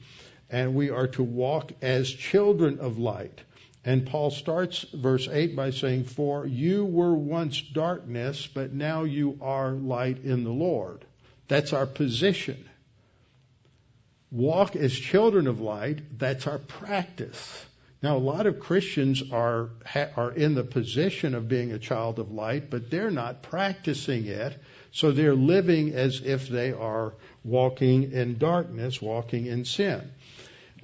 and 0.55 0.73
we 0.73 0.89
are 0.91 1.09
to 1.09 1.23
walk 1.25 1.73
as 1.83 2.09
children 2.09 2.79
of 2.79 2.97
light. 2.97 3.41
And 3.85 4.07
Paul 4.07 4.31
starts 4.31 4.87
verse 4.95 5.27
8 5.27 5.57
by 5.57 5.71
saying, 5.71 6.05
For 6.05 6.47
you 6.47 6.85
were 6.85 7.13
once 7.13 7.61
darkness, 7.61 8.47
but 8.47 8.73
now 8.73 9.03
you 9.03 9.37
are 9.41 9.73
light 9.73 10.23
in 10.23 10.45
the 10.45 10.53
Lord. 10.53 11.05
That's 11.49 11.73
our 11.73 11.87
position. 11.87 12.69
Walk 14.31 14.77
as 14.77 14.93
children 14.93 15.49
of 15.49 15.61
light, 15.61 16.21
that's 16.21 16.47
our 16.47 16.59
practice. 16.59 17.67
Now, 18.01 18.17
a 18.17 18.19
lot 18.19 18.47
of 18.47 18.61
Christians 18.61 19.25
are, 19.33 19.71
are 20.17 20.31
in 20.31 20.55
the 20.55 20.63
position 20.63 21.35
of 21.35 21.49
being 21.49 21.73
a 21.73 21.81
child 21.81 22.21
of 22.21 22.31
light, 22.31 22.71
but 22.71 22.93
they're 22.93 23.11
not 23.11 23.43
practicing 23.43 24.27
it. 24.27 24.57
So 24.93 25.11
they're 25.11 25.35
living 25.35 25.95
as 25.95 26.21
if 26.25 26.49
they 26.49 26.73
are 26.73 27.15
walking 27.43 28.13
in 28.13 28.39
darkness, 28.39 29.03
walking 29.03 29.47
in 29.47 29.65
sin. 29.65 30.13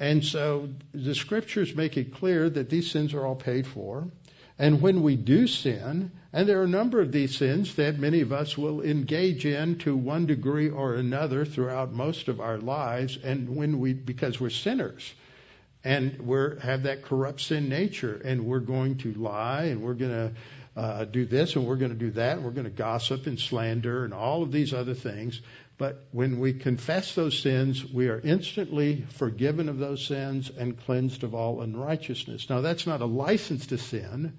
And 0.01 0.25
so 0.25 0.71
the 0.95 1.15
scriptures 1.15 1.77
make 1.77 1.99
it 1.99 2.15
clear 2.15 2.49
that 2.49 2.71
these 2.71 2.91
sins 2.91 3.13
are 3.13 3.25
all 3.25 3.37
paid 3.37 3.67
for. 3.67 4.09
And 4.59 4.81
when 4.81 5.03
we 5.03 5.17
do 5.17 5.47
sin, 5.47 6.11
and 6.33 6.49
there 6.49 6.61
are 6.61 6.65
a 6.65 6.69
number 6.69 7.01
of 7.01 7.13
these 7.13 7.37
sins 7.37 7.75
that 7.75 7.99
many 7.99 8.23
of 8.23 8.33
us 8.33 8.57
will 8.57 8.83
engage 8.83 9.45
in 9.45 9.79
to 9.81 9.95
one 9.95 10.25
degree 10.27 10.71
or 10.71 10.95
another 10.95 11.45
throughout 11.45 11.93
most 11.93 12.29
of 12.29 12.41
our 12.41 12.59
lives, 12.59 13.19
and 13.23 13.57
when 13.57 13.79
we, 13.79 13.93
because 13.93 14.41
we're 14.41 14.51
sinners, 14.51 15.13
and 15.85 16.19
we 16.21 16.39
have 16.63 16.85
that 16.85 17.03
corrupt 17.03 17.41
sin 17.41 17.69
nature, 17.69 18.21
and 18.25 18.47
we're 18.47 18.61
going 18.61 18.99
to 18.99 19.13
lie, 19.15 19.65
and 19.65 19.83
we're 19.83 19.95
going 19.95 20.11
to 20.11 20.33
uh, 20.81 21.05
do 21.05 21.27
this, 21.27 21.57
and 21.57 21.67
we're 21.67 21.77
going 21.77 21.93
to 21.93 21.99
do 21.99 22.11
that, 22.13 22.37
and 22.37 22.45
we're 22.45 22.53
going 22.53 22.65
to 22.65 22.71
gossip 22.71 23.27
and 23.27 23.39
slander, 23.39 24.05
and 24.05 24.15
all 24.15 24.43
of 24.43 24.53
these 24.53 24.73
other 24.73 24.95
things. 24.95 25.41
But 25.81 26.05
when 26.13 26.41
we 26.41 26.53
confess 26.53 27.15
those 27.15 27.39
sins, 27.39 27.83
we 27.83 28.09
are 28.09 28.21
instantly 28.21 29.07
forgiven 29.15 29.71
of 29.71 29.79
those 29.79 30.05
sins 30.05 30.51
and 30.55 30.79
cleansed 30.79 31.25
of 31.25 31.35
all 31.35 31.63
unrighteousness. 31.63 32.51
Now, 32.51 32.61
that's 32.61 32.87
not 32.87 33.01
a 33.01 33.07
license 33.07 33.69
to 33.69 33.79
sin, 33.79 34.39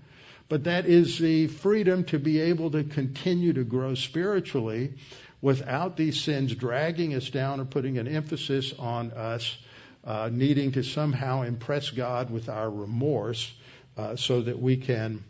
but 0.50 0.66
that 0.66 0.86
is 0.86 1.18
the 1.18 1.48
freedom 1.48 2.04
to 2.06 2.20
be 2.20 2.40
able 2.42 2.70
to 2.70 2.84
continue 2.84 3.54
to 3.54 3.64
grow 3.64 3.96
spiritually 3.96 4.94
without 5.42 5.98
these 5.98 6.22
sins 6.22 6.54
dragging 6.54 7.16
us 7.16 7.32
down 7.32 7.60
or 7.60 7.66
putting 7.66 7.98
an 7.98 8.08
emphasis 8.08 8.72
on 8.78 9.10
us 9.10 9.58
uh, 10.04 10.30
needing 10.32 10.74
to 10.74 10.84
somehow 10.84 11.42
impress 11.42 11.90
God 11.90 12.30
with 12.30 12.50
our 12.50 12.70
remorse 12.70 13.52
uh, 13.98 14.16
so 14.16 14.42
that 14.42 14.62
we 14.62 14.78
can 14.78 15.24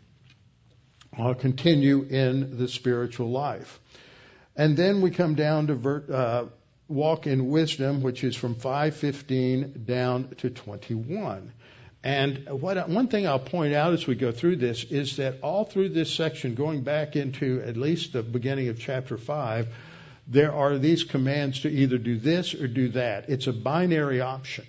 uh, 1.18 1.32
continue 1.32 2.02
in 2.02 2.58
the 2.58 2.68
spiritual 2.68 3.30
life. 3.30 3.80
And 4.56 4.76
then 4.76 5.00
we 5.00 5.10
come 5.10 5.34
down 5.34 5.68
to 5.68 5.74
ver, 5.74 6.04
uh, 6.12 6.44
walk 6.88 7.26
in 7.26 7.48
wisdom, 7.48 8.02
which 8.02 8.22
is 8.22 8.36
from 8.36 8.54
515 8.54 9.84
down 9.86 10.28
to 10.38 10.50
21. 10.50 11.52
And 12.04 12.48
what, 12.48 12.88
one 12.88 13.08
thing 13.08 13.26
I'll 13.26 13.38
point 13.38 13.74
out 13.74 13.92
as 13.92 14.06
we 14.06 14.16
go 14.16 14.32
through 14.32 14.56
this 14.56 14.84
is 14.84 15.16
that 15.16 15.38
all 15.42 15.64
through 15.64 15.90
this 15.90 16.12
section, 16.12 16.54
going 16.54 16.82
back 16.82 17.14
into 17.14 17.62
at 17.64 17.76
least 17.76 18.12
the 18.12 18.22
beginning 18.22 18.68
of 18.68 18.78
chapter 18.78 19.16
5, 19.16 19.68
there 20.26 20.52
are 20.52 20.78
these 20.78 21.04
commands 21.04 21.60
to 21.60 21.70
either 21.70 21.98
do 21.98 22.18
this 22.18 22.54
or 22.54 22.66
do 22.66 22.88
that. 22.90 23.28
It's 23.28 23.46
a 23.46 23.52
binary 23.52 24.20
option. 24.20 24.66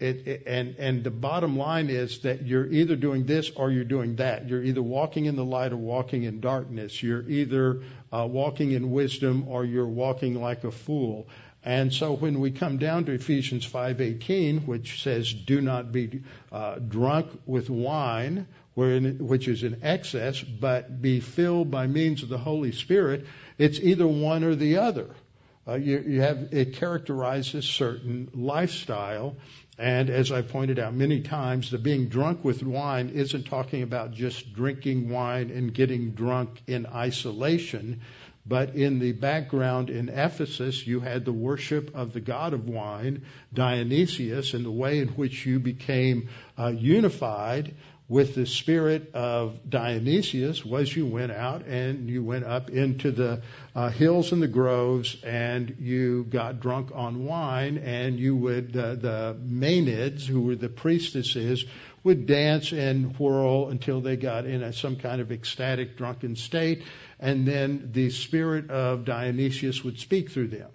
It, 0.00 0.26
it, 0.26 0.42
and 0.46 0.74
and 0.78 1.04
the 1.04 1.10
bottom 1.10 1.56
line 1.56 1.88
is 1.88 2.18
that 2.20 2.42
you're 2.42 2.66
either 2.66 2.96
doing 2.96 3.26
this 3.26 3.50
or 3.50 3.70
you're 3.70 3.84
doing 3.84 4.16
that. 4.16 4.48
You're 4.48 4.62
either 4.62 4.82
walking 4.82 5.26
in 5.26 5.36
the 5.36 5.44
light 5.44 5.72
or 5.72 5.76
walking 5.76 6.24
in 6.24 6.40
darkness. 6.40 7.00
You're 7.00 7.22
either 7.28 7.82
uh, 8.14 8.26
walking 8.26 8.70
in 8.70 8.92
wisdom 8.92 9.48
or 9.48 9.64
you're 9.64 9.86
walking 9.86 10.40
like 10.40 10.62
a 10.64 10.70
fool. 10.70 11.26
And 11.64 11.92
so 11.92 12.12
when 12.12 12.40
we 12.40 12.50
come 12.50 12.78
down 12.78 13.06
to 13.06 13.12
Ephesians 13.12 13.66
5:18, 13.66 14.66
which 14.66 15.02
says, 15.02 15.32
"Do 15.32 15.60
not 15.60 15.90
be 15.92 16.20
uh, 16.52 16.76
drunk 16.76 17.26
with 17.46 17.70
wine, 17.70 18.46
wherein, 18.74 19.26
which 19.26 19.48
is 19.48 19.62
in 19.64 19.78
excess, 19.82 20.42
but 20.42 21.00
be 21.00 21.20
filled 21.20 21.70
by 21.70 21.86
means 21.86 22.22
of 22.22 22.28
the 22.28 22.38
Holy 22.38 22.72
Spirit," 22.72 23.26
it's 23.58 23.80
either 23.80 24.06
one 24.06 24.44
or 24.44 24.54
the 24.54 24.76
other. 24.76 25.08
Uh, 25.66 25.74
you, 25.74 26.04
you 26.06 26.20
have 26.20 26.52
it 26.52 26.74
characterizes 26.74 27.64
certain 27.64 28.28
lifestyle, 28.34 29.36
and 29.78 30.08
as 30.08 30.30
I 30.30 30.42
pointed 30.42 30.78
out 30.78 30.94
many 30.94 31.20
times, 31.20 31.70
the 31.70 31.78
being 31.78 32.08
drunk 32.08 32.44
with 32.44 32.62
wine 32.62 33.10
isn't 33.10 33.44
talking 33.44 33.82
about 33.82 34.12
just 34.12 34.54
drinking 34.54 35.08
wine 35.08 35.50
and 35.50 35.74
getting 35.74 36.12
drunk 36.12 36.62
in 36.66 36.86
isolation. 36.86 38.00
But 38.46 38.76
in 38.76 38.98
the 38.98 39.12
background 39.12 39.88
in 39.88 40.10
Ephesus, 40.10 40.86
you 40.86 41.00
had 41.00 41.24
the 41.24 41.32
worship 41.32 41.94
of 41.94 42.12
the 42.12 42.20
god 42.20 42.52
of 42.52 42.68
wine, 42.68 43.22
Dionysius, 43.52 44.52
and 44.52 44.64
the 44.64 44.70
way 44.70 44.98
in 44.98 45.08
which 45.08 45.46
you 45.46 45.58
became 45.58 46.28
uh, 46.58 46.68
unified 46.68 47.74
with 48.08 48.34
the 48.34 48.44
spirit 48.44 49.14
of 49.14 49.58
Dionysius 49.68 50.64
was 50.64 50.94
you 50.94 51.06
went 51.06 51.32
out 51.32 51.64
and 51.66 52.08
you 52.08 52.22
went 52.22 52.44
up 52.44 52.68
into 52.68 53.10
the 53.10 53.40
uh, 53.74 53.88
hills 53.88 54.32
and 54.32 54.42
the 54.42 54.48
groves 54.48 55.16
and 55.24 55.76
you 55.80 56.24
got 56.24 56.60
drunk 56.60 56.90
on 56.94 57.24
wine 57.24 57.78
and 57.78 58.18
you 58.18 58.36
would 58.36 58.76
uh, 58.76 58.94
the 58.96 59.36
Maenads 59.42 60.26
who 60.26 60.42
were 60.42 60.54
the 60.54 60.68
priestesses 60.68 61.64
would 62.02 62.26
dance 62.26 62.72
and 62.72 63.18
whirl 63.18 63.70
until 63.70 64.02
they 64.02 64.16
got 64.16 64.44
in 64.44 64.62
a, 64.62 64.74
some 64.74 64.96
kind 64.96 65.22
of 65.22 65.32
ecstatic 65.32 65.96
drunken 65.96 66.36
state. 66.36 66.82
And 67.18 67.48
then 67.48 67.88
the 67.92 68.10
spirit 68.10 68.70
of 68.70 69.06
Dionysius 69.06 69.82
would 69.82 69.98
speak 69.98 70.30
through 70.30 70.48
them 70.48 70.70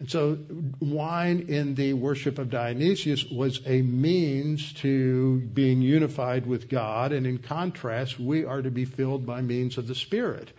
and 0.00 0.10
so 0.10 0.36
wine 0.80 1.46
in 1.48 1.74
the 1.76 1.92
worship 1.92 2.38
of 2.38 2.50
Dionysius 2.50 3.24
was 3.24 3.60
a 3.64 3.80
means 3.80 4.72
to 4.74 5.38
being 5.40 5.82
unified 5.82 6.46
with 6.46 6.68
God, 6.68 7.12
and 7.12 7.26
in 7.26 7.38
contrast, 7.38 8.18
we 8.18 8.44
are 8.44 8.60
to 8.60 8.70
be 8.70 8.84
filled 8.84 9.24
by 9.24 9.40
means 9.40 9.78
of 9.78 9.86
the 9.86 9.94
Spirit. 9.94 10.50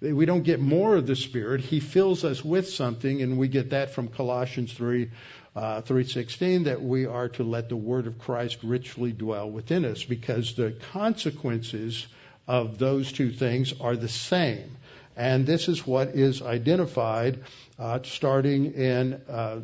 We 0.00 0.26
don't 0.26 0.42
get 0.42 0.60
more 0.60 0.96
of 0.96 1.06
the 1.06 1.14
Spirit. 1.14 1.60
He 1.60 1.78
fills 1.78 2.24
us 2.24 2.44
with 2.44 2.68
something, 2.68 3.22
and 3.22 3.38
we 3.38 3.48
get 3.48 3.70
that 3.70 3.90
from 3.90 4.08
Colossians 4.08 4.72
3, 4.72 5.10
uh, 5.54 5.82
3.16, 5.82 6.64
that 6.64 6.82
we 6.82 7.06
are 7.06 7.28
to 7.30 7.44
let 7.44 7.68
the 7.68 7.76
Word 7.76 8.06
of 8.06 8.18
Christ 8.18 8.58
richly 8.64 9.12
dwell 9.12 9.48
within 9.50 9.84
us, 9.84 10.02
because 10.02 10.54
the 10.54 10.72
consequences 10.92 12.06
of 12.48 12.78
those 12.78 13.12
two 13.12 13.30
things 13.30 13.72
are 13.80 13.94
the 13.94 14.08
same. 14.08 14.76
And 15.16 15.46
this 15.46 15.68
is 15.68 15.86
what 15.86 16.08
is 16.08 16.42
identified 16.42 17.44
uh, 17.78 18.00
starting 18.02 18.74
in 18.74 19.20
uh, 19.28 19.60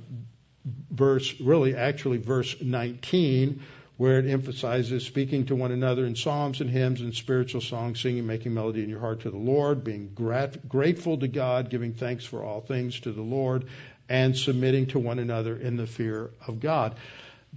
verse, 0.90 1.40
really, 1.40 1.76
actually, 1.76 2.18
verse 2.18 2.57
19, 2.61 3.62
where 3.97 4.18
it 4.18 4.26
emphasizes 4.26 5.07
speaking 5.07 5.47
to 5.47 5.57
one 5.57 5.72
another 5.72 6.05
in 6.05 6.16
psalms 6.16 6.61
and 6.61 6.68
hymns 6.68 7.01
and 7.01 7.14
spiritual 7.14 7.61
songs, 7.61 8.01
singing, 8.01 8.26
making 8.26 8.53
melody 8.53 8.82
in 8.82 8.90
your 8.90 9.01
heart 9.01 9.20
to 9.20 9.30
the 9.30 9.38
Lord, 9.38 9.84
being 9.84 10.11
grat- 10.14 10.68
grateful 10.68 11.18
to 11.18 11.28
God, 11.28 11.70
giving 11.70 11.94
thanks 11.94 12.24
for 12.24 12.42
all 12.42 12.61
things 12.61 13.01
to 13.01 13.12
the 13.12 13.22
Lord, 13.22 13.66
and 14.09 14.36
submitting 14.36 14.86
to 14.88 14.99
one 14.99 15.18
another 15.18 15.57
in 15.57 15.76
the 15.76 15.86
fear 15.86 16.30
of 16.47 16.61
God. 16.61 16.97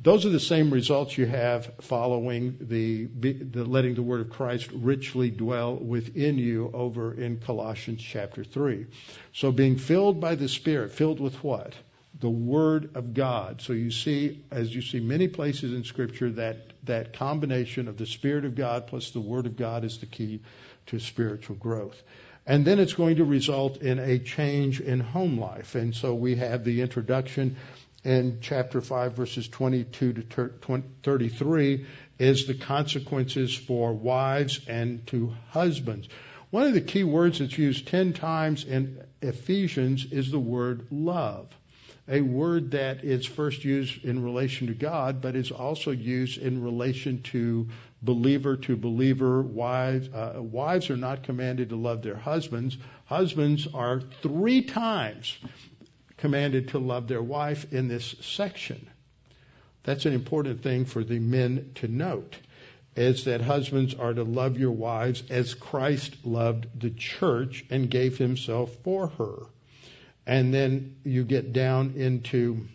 Those 0.02 0.26
are 0.26 0.30
the 0.30 0.40
same 0.40 0.72
results 0.72 1.18
you 1.18 1.26
have 1.26 1.72
following 1.82 2.58
the, 2.62 3.06
the, 3.06 3.66
letting 3.66 3.96
the 3.96 4.02
word 4.02 4.22
of 4.22 4.30
Christ 4.30 4.70
richly 4.72 5.30
dwell 5.30 5.76
within 5.76 6.38
you 6.38 6.72
over 6.74 7.14
in 7.14 7.40
Colossians 7.40 8.02
chapter 8.02 8.44
3. 8.44 8.86
So 9.34 9.52
being 9.52 9.78
filled 9.78 10.22
by 10.22 10.36
the 10.36 10.48
Spirit, 10.48 10.94
filled 10.94 11.20
with 11.20 11.44
what? 11.44 11.74
the 12.20 12.30
Word 12.30 12.96
of 12.96 13.14
God. 13.14 13.62
So 13.62 13.74
you 13.74 13.92
see, 13.92 14.44
as 14.52 14.74
you 14.74 14.82
see 14.82 15.00
many 15.00 15.28
places 15.28 15.74
in 15.74 15.84
Scripture, 15.84 16.32
that, 16.32 16.58
that 16.84 17.14
combination 17.14 17.88
of 17.88 17.98
the 17.98 18.06
Spirit 18.06 18.46
of 18.46 18.56
God 18.56 18.88
plus 18.88 19.12
the 19.12 19.22
Word 19.22 19.46
of 19.46 19.56
God 19.56 19.84
is 19.86 20.00
the 20.00 20.06
key 20.06 20.42
to 20.88 21.00
spiritual 21.00 21.56
growth. 21.56 22.02
And 22.46 22.66
then 22.66 22.80
it's 22.80 22.94
going 22.94 23.18
to 23.18 23.26
result 23.26 23.78
in 23.78 24.00
a 24.00 24.18
change 24.18 24.82
in 24.82 25.00
home 25.00 25.40
life. 25.40 25.76
And 25.76 25.96
so 25.96 26.16
we 26.16 26.36
have 26.36 26.64
the 26.64 26.82
introduction 26.82 27.58
in 28.04 28.40
chapter 28.42 28.82
5, 28.82 29.14
verses 29.14 29.48
22 29.48 30.14
to 30.14 30.84
33, 31.04 31.86
is 32.18 32.48
the 32.48 32.54
consequences 32.54 33.56
for 33.56 33.94
wives 33.94 34.62
and 34.68 35.06
to 35.08 35.34
husbands. 35.50 36.08
One 36.50 36.66
of 36.66 36.74
the 36.74 36.82
key 36.82 37.04
words 37.04 37.40
that's 37.40 37.58
used 37.58 37.88
10 37.88 38.14
times 38.14 38.64
in 38.64 39.04
Ephesians 39.22 40.06
is 40.12 40.32
the 40.32 40.40
word 40.40 40.88
love 40.92 41.48
a 42.10 42.22
word 42.22 42.72
that 42.72 43.04
is 43.04 43.26
first 43.26 43.64
used 43.64 44.04
in 44.04 44.24
relation 44.24 44.68
to 44.68 44.74
God, 44.74 45.22
but 45.22 45.36
is 45.36 45.52
also 45.52 45.92
used 45.92 46.40
in 46.40 46.64
relation 46.64 47.22
to 47.22 47.70
believer 48.02 48.58
to 48.58 48.76
believer. 48.76 49.42
Wives, 49.42 50.10
uh, 50.10 50.42
wives 50.42 50.90
are 50.90 50.98
not 50.98 51.24
commanded 51.24 51.70
to 51.70 51.76
love 51.76 52.02
their 52.02 52.16
husbands. 52.16 52.78
Husbands 53.06 53.68
are 53.74 54.02
three 54.24 54.64
times 54.64 55.38
commanded 56.20 56.70
to 56.70 56.80
love 56.80 57.08
their 57.08 57.22
wife 57.22 57.72
in 57.74 57.88
this 57.88 58.16
section. 58.22 58.88
That's 59.84 60.06
an 60.06 60.14
important 60.14 60.62
thing 60.62 60.86
for 60.86 61.04
the 61.04 61.20
men 61.20 61.72
to 61.76 61.88
note, 61.88 62.38
is 62.96 63.26
that 63.26 63.42
husbands 63.42 63.96
are 63.96 64.14
to 64.14 64.24
love 64.24 64.58
your 64.58 64.72
wives 64.72 65.24
as 65.30 65.54
Christ 65.54 66.26
loved 66.26 66.68
the 66.80 66.90
church 66.90 67.66
and 67.70 67.90
gave 67.90 68.18
himself 68.18 68.74
for 68.84 69.08
her. 69.08 69.46
And 70.28 70.54
then 70.54 70.98
you 71.04 71.24
get 71.24 71.54
down 71.54 71.94
into 71.96 72.68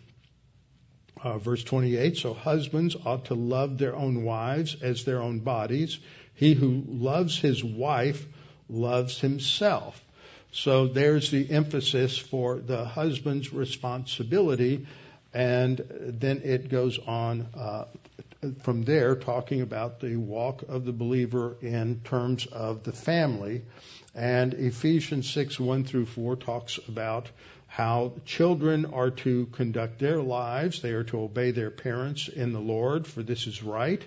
uh, 1.21 1.37
verse 1.37 1.63
28. 1.63 2.17
So 2.17 2.33
husbands 2.33 2.95
ought 3.05 3.25
to 3.25 3.35
love 3.35 3.77
their 3.77 3.95
own 3.95 4.23
wives 4.23 4.75
as 4.81 5.05
their 5.05 5.21
own 5.21 5.39
bodies. 5.39 5.99
He 6.33 6.53
who 6.53 6.83
loves 6.87 7.39
his 7.39 7.63
wife 7.63 8.25
loves 8.67 9.19
himself. 9.19 10.04
So 10.55 10.87
there's 10.87 11.31
the 11.31 11.51
emphasis 11.51 12.17
for 12.17 12.55
the 12.55 12.85
husband's 12.85 13.51
responsibility. 13.51 14.87
And 15.33 15.85
then 15.99 16.43
it 16.45 16.69
goes 16.69 16.97
on 16.97 17.49
uh, 17.53 17.85
from 18.61 18.85
there, 18.85 19.17
talking 19.17 19.59
about 19.59 19.99
the 19.99 20.15
walk 20.15 20.61
of 20.69 20.85
the 20.85 20.93
believer 20.93 21.57
in 21.61 21.99
terms 22.05 22.45
of 22.45 22.83
the 22.83 22.93
family. 22.93 23.63
And 24.15 24.53
Ephesians 24.53 25.29
6, 25.29 25.59
1 25.59 25.83
through 25.83 26.05
4 26.05 26.37
talks 26.37 26.79
about 26.87 27.27
how 27.67 28.13
children 28.23 28.85
are 28.85 29.11
to 29.11 29.47
conduct 29.47 29.99
their 29.99 30.21
lives. 30.21 30.81
They 30.81 30.91
are 30.91 31.03
to 31.03 31.19
obey 31.19 31.51
their 31.51 31.69
parents 31.69 32.29
in 32.29 32.53
the 32.53 32.61
Lord, 32.61 33.07
for 33.07 33.23
this 33.23 33.45
is 33.45 33.61
right. 33.61 34.01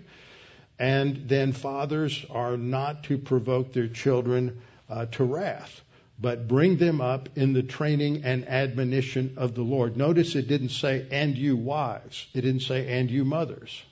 And 0.79 1.29
then 1.29 1.53
fathers 1.53 2.25
are 2.31 2.57
not 2.57 3.05
to 3.05 3.19
provoke 3.19 3.75
their 3.75 3.89
children 3.89 4.63
uh, 4.89 5.05
to 5.13 5.25
wrath, 5.25 5.83
but 6.19 6.49
bring 6.49 6.77
them 6.77 7.01
up 7.01 7.29
in 7.37 7.53
the 7.53 7.63
training 7.63 8.25
and 8.25 8.49
admonition 8.49 9.35
of 9.37 9.55
the 9.55 9.63
Lord. 9.63 9.97
Notice 9.97 10.35
it 10.35 10.49
didn't 10.49 10.71
say, 10.71 11.07
and 11.11 11.37
you 11.37 11.57
wives. 11.57 12.27
It 12.35 12.41
didn't 12.41 12.63
say, 12.63 12.99
and 12.99 13.11
you 13.11 13.25
mothers. 13.25 13.83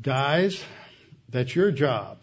Guys, 0.00 0.62
that's 1.28 1.54
your 1.54 1.72
job. 1.72 2.18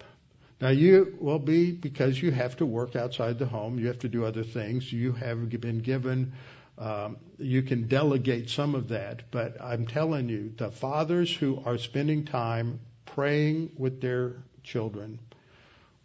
Now 0.61 0.69
you 0.69 1.17
will 1.19 1.39
be 1.39 1.71
because 1.71 2.21
you 2.21 2.32
have 2.32 2.57
to 2.57 2.65
work 2.65 2.95
outside 2.95 3.38
the 3.38 3.45
home. 3.45 3.78
You 3.78 3.88
have 3.88 3.99
to 3.99 4.09
do 4.09 4.23
other 4.23 4.43
things. 4.43 4.91
You 4.91 5.11
have 5.11 5.49
been 5.59 5.80
given. 5.80 6.34
Um, 6.78 7.17
you 7.38 7.61
can 7.61 7.88
delegate 7.88 8.49
some 8.49 8.76
of 8.76 8.89
that, 8.89 9.23
but 9.32 9.61
I'm 9.61 9.86
telling 9.88 10.30
you, 10.30 10.53
the 10.57 10.71
fathers 10.71 11.34
who 11.34 11.61
are 11.65 11.78
spending 11.78 12.26
time 12.26 12.80
praying 13.05 13.71
with 13.78 14.01
their 14.01 14.38
children, 14.63 15.19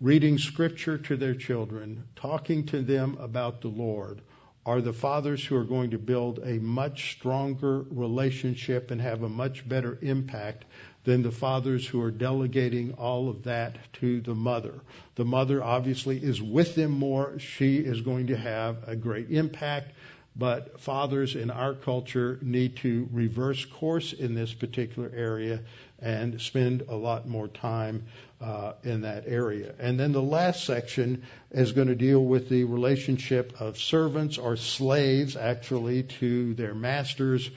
reading 0.01 0.39
scripture 0.39 0.97
to 0.97 1.15
their 1.15 1.35
children, 1.35 2.03
talking 2.17 2.65
to 2.65 2.81
them 2.81 3.19
about 3.21 3.61
the 3.61 3.69
Lord, 3.69 4.23
are 4.65 4.81
the 4.81 4.95
fathers 4.95 5.45
who 5.45 5.57
are 5.57 5.65
going 5.65 5.91
to 5.91 5.99
build 5.99 6.39
a 6.39 6.59
much 6.59 7.13
stronger 7.13 7.85
relationship 7.91 8.91
and 8.91 9.01
have 9.01 9.23
a 9.23 9.29
much 9.29 9.69
better 9.69 9.99
impact 10.01 10.65
than 11.05 11.23
the 11.23 11.31
fathers 11.31 11.87
who 11.87 12.01
are 12.01 12.11
delegating 12.11 12.93
all 12.95 13.29
of 13.29 13.43
that 13.45 13.77
to 13.95 14.23
the 14.23 14.35
mother. 14.35 14.81
The 15.17 15.25
mother 15.25 15.63
obviously 15.63 16.17
is 16.17 16.41
with 16.41 16.75
them 16.75 16.93
more. 16.93 17.39
She 17.39 17.77
is 17.77 18.01
going 18.01 18.29
to 18.29 18.37
have 18.37 18.89
a 18.89 18.97
great 18.97 19.31
impact. 19.31 19.93
But 20.37 20.81
fathers 20.81 21.35
in 21.35 21.51
our 21.51 21.75
culture 21.75 22.39
need 22.41 22.77
to 22.77 23.09
reverse 23.13 23.65
course 23.65 24.13
in 24.13 24.35
this 24.35 24.55
particular 24.55 25.11
area 25.15 25.61
and 26.01 26.41
spend 26.41 26.83
a 26.89 26.97
lot 26.97 27.29
more 27.29 27.49
time 27.49 28.07
uh, 28.41 28.73
in 28.85 29.03
that 29.03 29.25
area. 29.27 29.75
And 29.79 30.01
then 30.01 30.13
the 30.13 30.23
last 30.23 30.65
section 30.65 31.25
is 31.51 31.73
going 31.73 31.89
to 31.89 31.95
deal 31.95 32.25
with 32.25 32.49
the 32.49 32.65
relationship 32.65 33.61
of 33.61 33.79
servants 33.79 34.39
or 34.39 34.57
slaves 34.57 35.37
actually 35.37 36.05
to 36.21 36.55
their 36.55 36.75
masters 36.75 37.51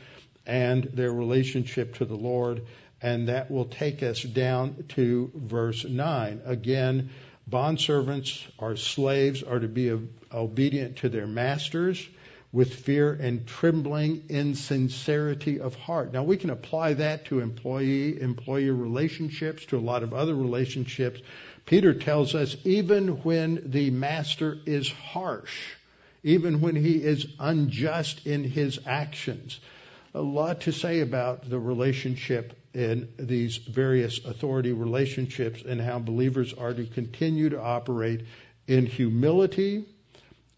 and 0.45 0.83
their 0.83 1.11
relationship 1.11 1.95
to 1.95 2.05
the 2.05 2.17
Lord 2.17 2.63
and 3.03 3.27
that 3.27 3.51
will 3.51 3.65
take 3.65 4.01
us 4.01 4.23
down 4.23 4.85
to 4.87 5.29
verse 5.35 5.83
9. 5.83 6.41
Again, 6.45 7.09
bondservants 7.49 8.41
or 8.57 8.77
slaves 8.77 9.43
are 9.43 9.59
to 9.59 9.67
be 9.67 9.91
obedient 10.33 10.97
to 10.97 11.09
their 11.09 11.27
masters 11.27 12.07
with 12.53 12.71
fear 12.71 13.11
and 13.11 13.47
trembling 13.47 14.25
in 14.29 14.53
sincerity 14.53 15.59
of 15.59 15.73
heart. 15.75 16.13
Now 16.13 16.23
we 16.23 16.37
can 16.37 16.51
apply 16.51 16.93
that 16.93 17.25
to 17.25 17.39
employee 17.39 18.21
employer 18.21 18.73
relationships, 18.73 19.65
to 19.65 19.77
a 19.77 19.79
lot 19.79 20.03
of 20.03 20.13
other 20.13 20.35
relationships. 20.35 21.19
Peter 21.65 21.95
tells 21.95 22.35
us 22.35 22.55
even 22.63 23.23
when 23.23 23.71
the 23.71 23.89
master 23.89 24.59
is 24.67 24.87
harsh, 24.87 25.57
even 26.21 26.61
when 26.61 26.75
he 26.75 27.03
is 27.03 27.25
unjust 27.39 28.27
in 28.27 28.43
his 28.43 28.79
actions, 28.85 29.59
a 30.13 30.21
lot 30.21 30.61
to 30.61 30.71
say 30.71 30.99
about 30.99 31.49
the 31.49 31.59
relationship 31.59 32.53
in 32.75 33.09
these 33.17 33.57
various 33.57 34.23
authority 34.23 34.73
relationships 34.73 35.63
and 35.67 35.81
how 35.81 35.97
believers 35.97 36.53
are 36.53 36.73
to 36.73 36.85
continue 36.85 37.49
to 37.49 37.59
operate 37.59 38.25
in 38.67 38.85
humility 38.85 39.85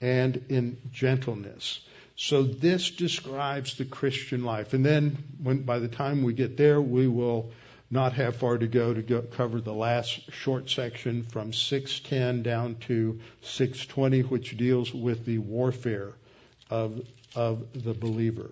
and 0.02 0.46
in 0.50 0.78
gentleness. 0.92 1.80
So 2.18 2.44
this 2.44 2.92
describes 2.92 3.78
the 3.78 3.86
Christian 3.86 4.44
life. 4.44 4.74
And 4.74 4.86
then 4.86 5.18
when, 5.42 5.64
by 5.64 5.80
the 5.80 5.88
time 5.88 6.24
we 6.24 6.34
get 6.34 6.56
there, 6.56 6.82
we 6.82 7.08
will 7.08 7.52
not 7.92 8.14
have 8.14 8.38
far 8.38 8.58
to 8.58 8.68
go 8.68 8.94
to 8.94 9.02
go 9.02 9.22
cover 9.22 9.62
the 9.62 9.74
last 9.74 10.32
short 10.32 10.70
section 10.70 11.24
from 11.24 11.54
610 11.54 12.44
down 12.44 12.76
to 12.88 13.20
620, 13.42 14.22
which 14.22 14.58
deals 14.58 14.94
with 14.94 15.26
the 15.26 15.38
warfare 15.38 16.14
of, 16.70 17.02
of 17.36 17.66
the 17.74 17.94
believer. 17.94 18.52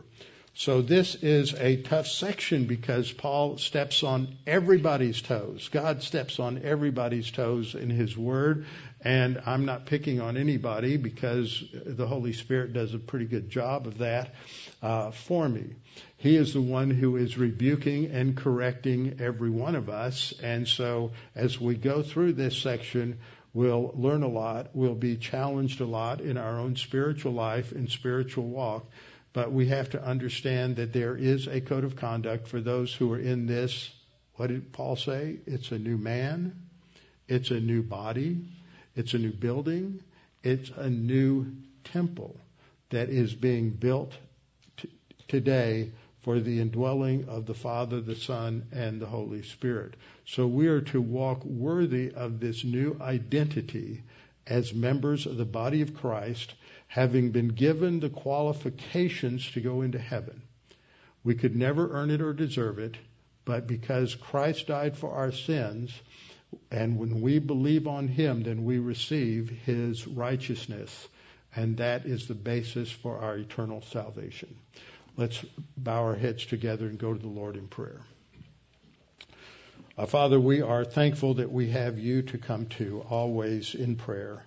So 0.55 0.83
this 0.83 1.15
is 1.15 1.55
a 1.55 1.77
tough 1.77 2.05
section 2.05 2.65
because 2.65 3.11
Paul 3.11 3.57
steps 3.57 4.03
on 4.03 4.37
everybody's 4.45 5.19
toes. 5.19 5.67
God 5.69 6.03
steps 6.03 6.39
on 6.39 6.61
everybody's 6.63 7.31
toes 7.31 7.73
in 7.73 7.89
his 7.89 8.15
word. 8.15 8.67
And 9.01 9.41
I'm 9.47 9.65
not 9.65 9.87
picking 9.87 10.21
on 10.21 10.37
anybody 10.37 10.97
because 10.97 11.63
the 11.73 12.05
Holy 12.05 12.33
Spirit 12.33 12.71
does 12.71 12.93
a 12.93 12.99
pretty 12.99 13.25
good 13.25 13.49
job 13.49 13.87
of 13.87 13.97
that 13.97 14.35
uh, 14.83 15.09
for 15.09 15.49
me. 15.49 15.73
He 16.17 16.35
is 16.35 16.53
the 16.53 16.61
one 16.61 16.91
who 16.91 17.17
is 17.17 17.35
rebuking 17.35 18.11
and 18.11 18.37
correcting 18.37 19.17
every 19.19 19.49
one 19.49 19.75
of 19.75 19.89
us. 19.89 20.35
And 20.41 20.67
so 20.67 21.13
as 21.33 21.59
we 21.59 21.75
go 21.75 22.03
through 22.03 22.33
this 22.33 22.55
section, 22.55 23.17
we'll 23.55 23.91
learn 23.95 24.21
a 24.21 24.27
lot. 24.27 24.69
We'll 24.73 24.93
be 24.93 25.17
challenged 25.17 25.81
a 25.81 25.85
lot 25.85 26.21
in 26.21 26.37
our 26.37 26.59
own 26.59 26.75
spiritual 26.75 27.33
life 27.33 27.71
and 27.71 27.89
spiritual 27.89 28.45
walk. 28.45 28.85
But 29.33 29.51
we 29.51 29.67
have 29.67 29.89
to 29.91 30.03
understand 30.03 30.75
that 30.75 30.93
there 30.93 31.15
is 31.15 31.47
a 31.47 31.59
code 31.59 31.83
of 31.83 31.95
conduct 31.95 32.47
for 32.47 32.61
those 32.61 32.93
who 32.93 33.11
are 33.13 33.19
in 33.19 33.47
this. 33.47 33.89
What 34.35 34.47
did 34.47 34.71
Paul 34.71 34.95
say? 34.95 35.37
It's 35.47 35.71
a 35.71 35.79
new 35.79 35.97
man. 35.97 36.55
It's 37.27 37.49
a 37.49 37.59
new 37.59 37.81
body. 37.81 38.45
It's 38.95 39.15
a 39.15 39.17
new 39.17 39.33
building. 39.33 40.01
It's 40.43 40.69
a 40.69 40.89
new 40.89 41.51
temple 41.83 42.35
that 42.91 43.09
is 43.09 43.33
being 43.33 43.71
built 43.71 44.13
t- 44.77 44.89
today 45.27 45.91
for 46.21 46.39
the 46.39 46.61
indwelling 46.61 47.27
of 47.27 47.45
the 47.45 47.53
Father, 47.53 48.01
the 48.01 48.15
Son, 48.15 48.67
and 48.71 49.01
the 49.01 49.07
Holy 49.07 49.41
Spirit. 49.41 49.95
So 50.25 50.47
we 50.47 50.67
are 50.67 50.81
to 50.81 51.01
walk 51.01 51.43
worthy 51.43 52.11
of 52.11 52.39
this 52.39 52.63
new 52.63 52.97
identity 53.01 54.03
as 54.45 54.73
members 54.73 55.25
of 55.25 55.37
the 55.37 55.45
body 55.45 55.81
of 55.81 55.95
Christ 55.95 56.53
having 56.93 57.31
been 57.31 57.47
given 57.47 57.99
the 57.99 58.09
qualifications 58.09 59.49
to 59.49 59.59
go 59.59 59.81
into 59.81 59.97
heaven. 59.97 60.43
We 61.23 61.33
could 61.33 61.55
never 61.55 61.89
earn 61.91 62.11
it 62.11 62.21
or 62.21 62.33
deserve 62.33 62.77
it, 62.77 62.95
but 63.45 63.65
because 63.65 64.13
Christ 64.13 64.67
died 64.67 64.95
for 64.95 65.11
our 65.11 65.31
sins, 65.31 65.91
and 66.69 66.99
when 66.99 67.21
we 67.21 67.39
believe 67.39 67.87
on 67.87 68.07
Him, 68.07 68.43
then 68.43 68.63
we 68.63 68.77
receive 68.77 69.49
His 69.65 70.05
righteousness. 70.07 71.07
and 71.55 71.77
that 71.77 72.05
is 72.05 72.27
the 72.27 72.35
basis 72.35 72.91
for 72.91 73.17
our 73.17 73.37
eternal 73.37 73.81
salvation. 73.81 74.55
Let's 75.17 75.43
bow 75.75 76.03
our 76.03 76.15
heads 76.15 76.45
together 76.45 76.85
and 76.85 76.99
go 76.99 77.11
to 77.13 77.19
the 77.19 77.27
Lord 77.27 77.55
in 77.55 77.67
prayer. 77.67 78.01
Uh, 79.97 80.05
Father, 80.05 80.39
we 80.39 80.61
are 80.61 80.85
thankful 80.85 81.35
that 81.35 81.51
we 81.51 81.69
have 81.69 81.99
you 81.99 82.23
to 82.23 82.37
come 82.37 82.65
to 82.77 83.03
always 83.09 83.75
in 83.75 83.95
prayer. 83.95 84.43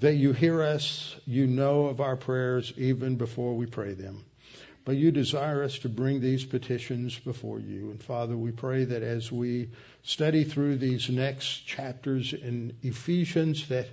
That 0.00 0.14
you 0.14 0.32
hear 0.32 0.62
us, 0.62 1.14
you 1.26 1.46
know 1.46 1.86
of 1.86 2.00
our 2.00 2.16
prayers 2.16 2.72
even 2.76 3.16
before 3.16 3.54
we 3.54 3.66
pray 3.66 3.92
them. 3.92 4.24
But 4.86 4.96
you 4.96 5.10
desire 5.10 5.62
us 5.62 5.78
to 5.80 5.90
bring 5.90 6.20
these 6.20 6.42
petitions 6.42 7.18
before 7.18 7.60
you. 7.60 7.90
And 7.90 8.02
Father, 8.02 8.34
we 8.34 8.50
pray 8.50 8.84
that 8.84 9.02
as 9.02 9.30
we 9.30 9.68
study 10.02 10.44
through 10.44 10.76
these 10.76 11.10
next 11.10 11.66
chapters 11.66 12.32
in 12.32 12.78
Ephesians, 12.82 13.68
that 13.68 13.88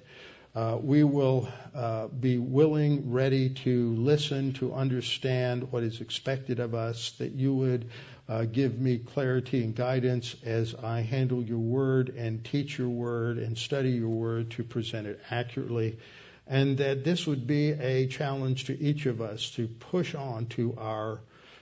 uh, 0.55 0.78
we 0.82 1.03
will 1.03 1.49
uh, 1.76 2.08
be 2.08 2.38
willing, 2.38 3.12
ready 3.12 3.49
to 3.49 3.93
listen, 3.95 4.53
to 4.53 4.74
understand 4.74 5.72
what 5.72 5.84
is 5.84 5.99
expected 5.99 6.60
of 6.60 6.74
us, 6.74 7.12
that 7.20 7.34
you 7.34 7.53
would 7.53 7.89
uh, 8.30 8.43
give 8.45 8.78
me 8.78 8.97
clarity 8.97 9.63
and 9.63 9.75
guidance 9.75 10.36
as 10.43 10.75
I 10.75 11.01
handle 11.01 11.41
your 11.41 11.59
word 11.59 12.09
and 12.09 12.43
teach 12.43 12.78
your 12.78 12.89
word 12.89 13.38
and 13.38 13.57
study 13.57 13.91
your 13.91 14.09
word 14.09 14.51
to 14.51 14.63
present 14.63 15.07
it 15.07 15.19
accurately. 15.32 15.97
And 16.45 16.78
that 16.78 17.03
this 17.03 17.25
would 17.25 17.47
be 17.47 17.71
a 17.71 18.07
challenge 18.07 18.65
to 18.65 18.80
each 18.80 19.05
of 19.05 19.21
us 19.21 19.51
to 19.51 19.67
push 19.67 20.15
on 20.15 20.47
to 20.47 20.75
our 20.78 21.19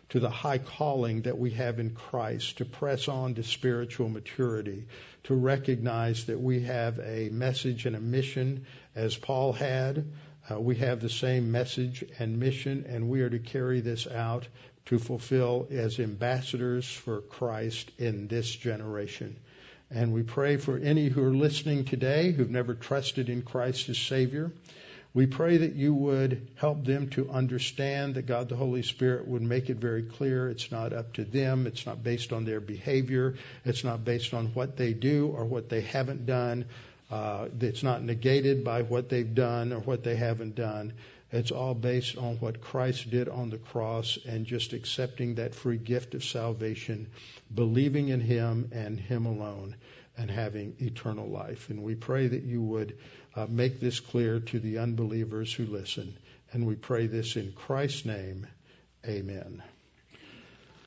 to 0.10 0.20
the 0.20 0.30
high 0.30 0.60
calling 0.60 1.24
that 1.24 1.38
we 1.38 1.50
have 1.52 1.80
in 1.80 1.90
Christ, 1.90 2.60
to 2.60 2.66
press 2.66 3.08
on 3.08 3.34
to 3.36 3.44
spiritual 3.44 4.08
maturity, 4.08 4.86
to 5.24 5.34
recognize 5.34 6.28
that 6.28 6.40
we 6.40 6.62
have 6.62 7.00
a 7.00 7.30
message 7.30 7.88
and 7.88 7.96
a 7.96 8.00
mission 8.00 8.68
as 8.94 9.16
Paul 9.16 9.54
had. 9.54 10.06
Uh, 10.50 10.60
we 10.60 10.76
have 10.76 11.02
the 11.02 11.10
same 11.10 11.52
message 11.52 12.06
and 12.20 12.40
mission, 12.40 12.86
and 12.88 13.10
we 13.10 13.22
are 13.22 13.30
to 13.30 13.40
carry 13.40 13.82
this 13.82 14.06
out 14.06 14.48
to 14.86 15.00
fulfill 15.00 15.68
as 15.72 16.00
ambassadors 16.00 16.90
for 16.90 17.22
Christ 17.22 17.92
in 17.98 18.28
this 18.28 18.50
generation. 18.50 19.36
And 19.92 20.14
we 20.14 20.24
pray 20.24 20.58
for 20.58 20.78
any 20.78 21.10
who 21.10 21.24
are 21.24 21.34
listening 21.34 21.86
today 21.86 22.32
who've 22.32 22.50
never 22.50 22.74
trusted 22.74 23.30
in 23.30 23.42
Christ 23.42 23.90
as 23.90 23.98
Savior. 23.98 24.52
We 25.14 25.28
pray 25.28 25.58
that 25.58 25.76
you 25.76 25.94
would 25.94 26.50
help 26.56 26.84
them 26.84 27.10
to 27.12 27.30
understand 27.30 28.16
that 28.16 28.26
God 28.26 28.50
the 28.50 28.58
Holy 28.58 28.84
Spirit 28.84 29.28
would 29.28 29.42
make 29.42 29.70
it 29.70 29.78
very 29.78 30.04
clear 30.04 30.50
it's 30.50 30.72
not 30.72 30.92
up 30.92 31.14
to 31.14 31.24
them, 31.24 31.68
it's 31.68 31.86
not 31.86 32.04
based 32.04 32.34
on 32.34 32.44
their 32.44 32.60
behavior, 32.60 33.36
it's 33.64 33.86
not 33.86 34.04
based 34.04 34.34
on 34.34 34.48
what 34.48 34.76
they 34.76 34.92
do 34.92 35.28
or 35.28 35.46
what 35.46 35.70
they 35.70 35.82
haven't 35.82 36.26
done, 36.26 36.66
uh, 37.10 37.48
it's 37.62 37.82
not 37.82 38.04
negated 38.04 38.66
by 38.66 38.82
what 38.82 39.08
they've 39.08 39.34
done 39.34 39.72
or 39.72 39.80
what 39.80 40.04
they 40.04 40.18
haven't 40.18 40.56
done. 40.56 40.92
It's 41.36 41.52
all 41.52 41.74
based 41.74 42.18
on 42.18 42.38
what 42.38 42.62
Christ 42.62 43.10
did 43.10 43.28
on 43.28 43.50
the 43.50 43.58
cross 43.58 44.18
and 44.26 44.46
just 44.46 44.72
accepting 44.72 45.36
that 45.36 45.54
free 45.54 45.78
gift 45.78 46.16
of 46.16 46.24
salvation, 46.24 47.08
believing 47.54 48.08
in 48.08 48.22
Him 48.22 48.70
and 48.72 48.98
Him 48.98 49.26
alone, 49.26 49.76
and 50.18 50.32
having 50.32 50.78
eternal 50.80 51.28
life. 51.28 51.70
And 51.70 51.84
we 51.84 51.94
pray 51.94 52.28
that 52.28 52.44
you 52.44 52.62
would 52.62 52.98
uh, 53.36 53.48
make 53.50 53.82
this 53.82 54.00
clear 54.00 54.40
to 54.40 54.60
the 54.60 54.78
unbelievers 54.78 55.54
who 55.54 55.66
listen. 55.66 56.16
And 56.54 56.66
we 56.66 56.76
pray 56.76 57.08
this 57.08 57.36
in 57.36 57.52
Christ's 57.52 58.06
name. 58.06 58.48
Amen. 59.06 59.62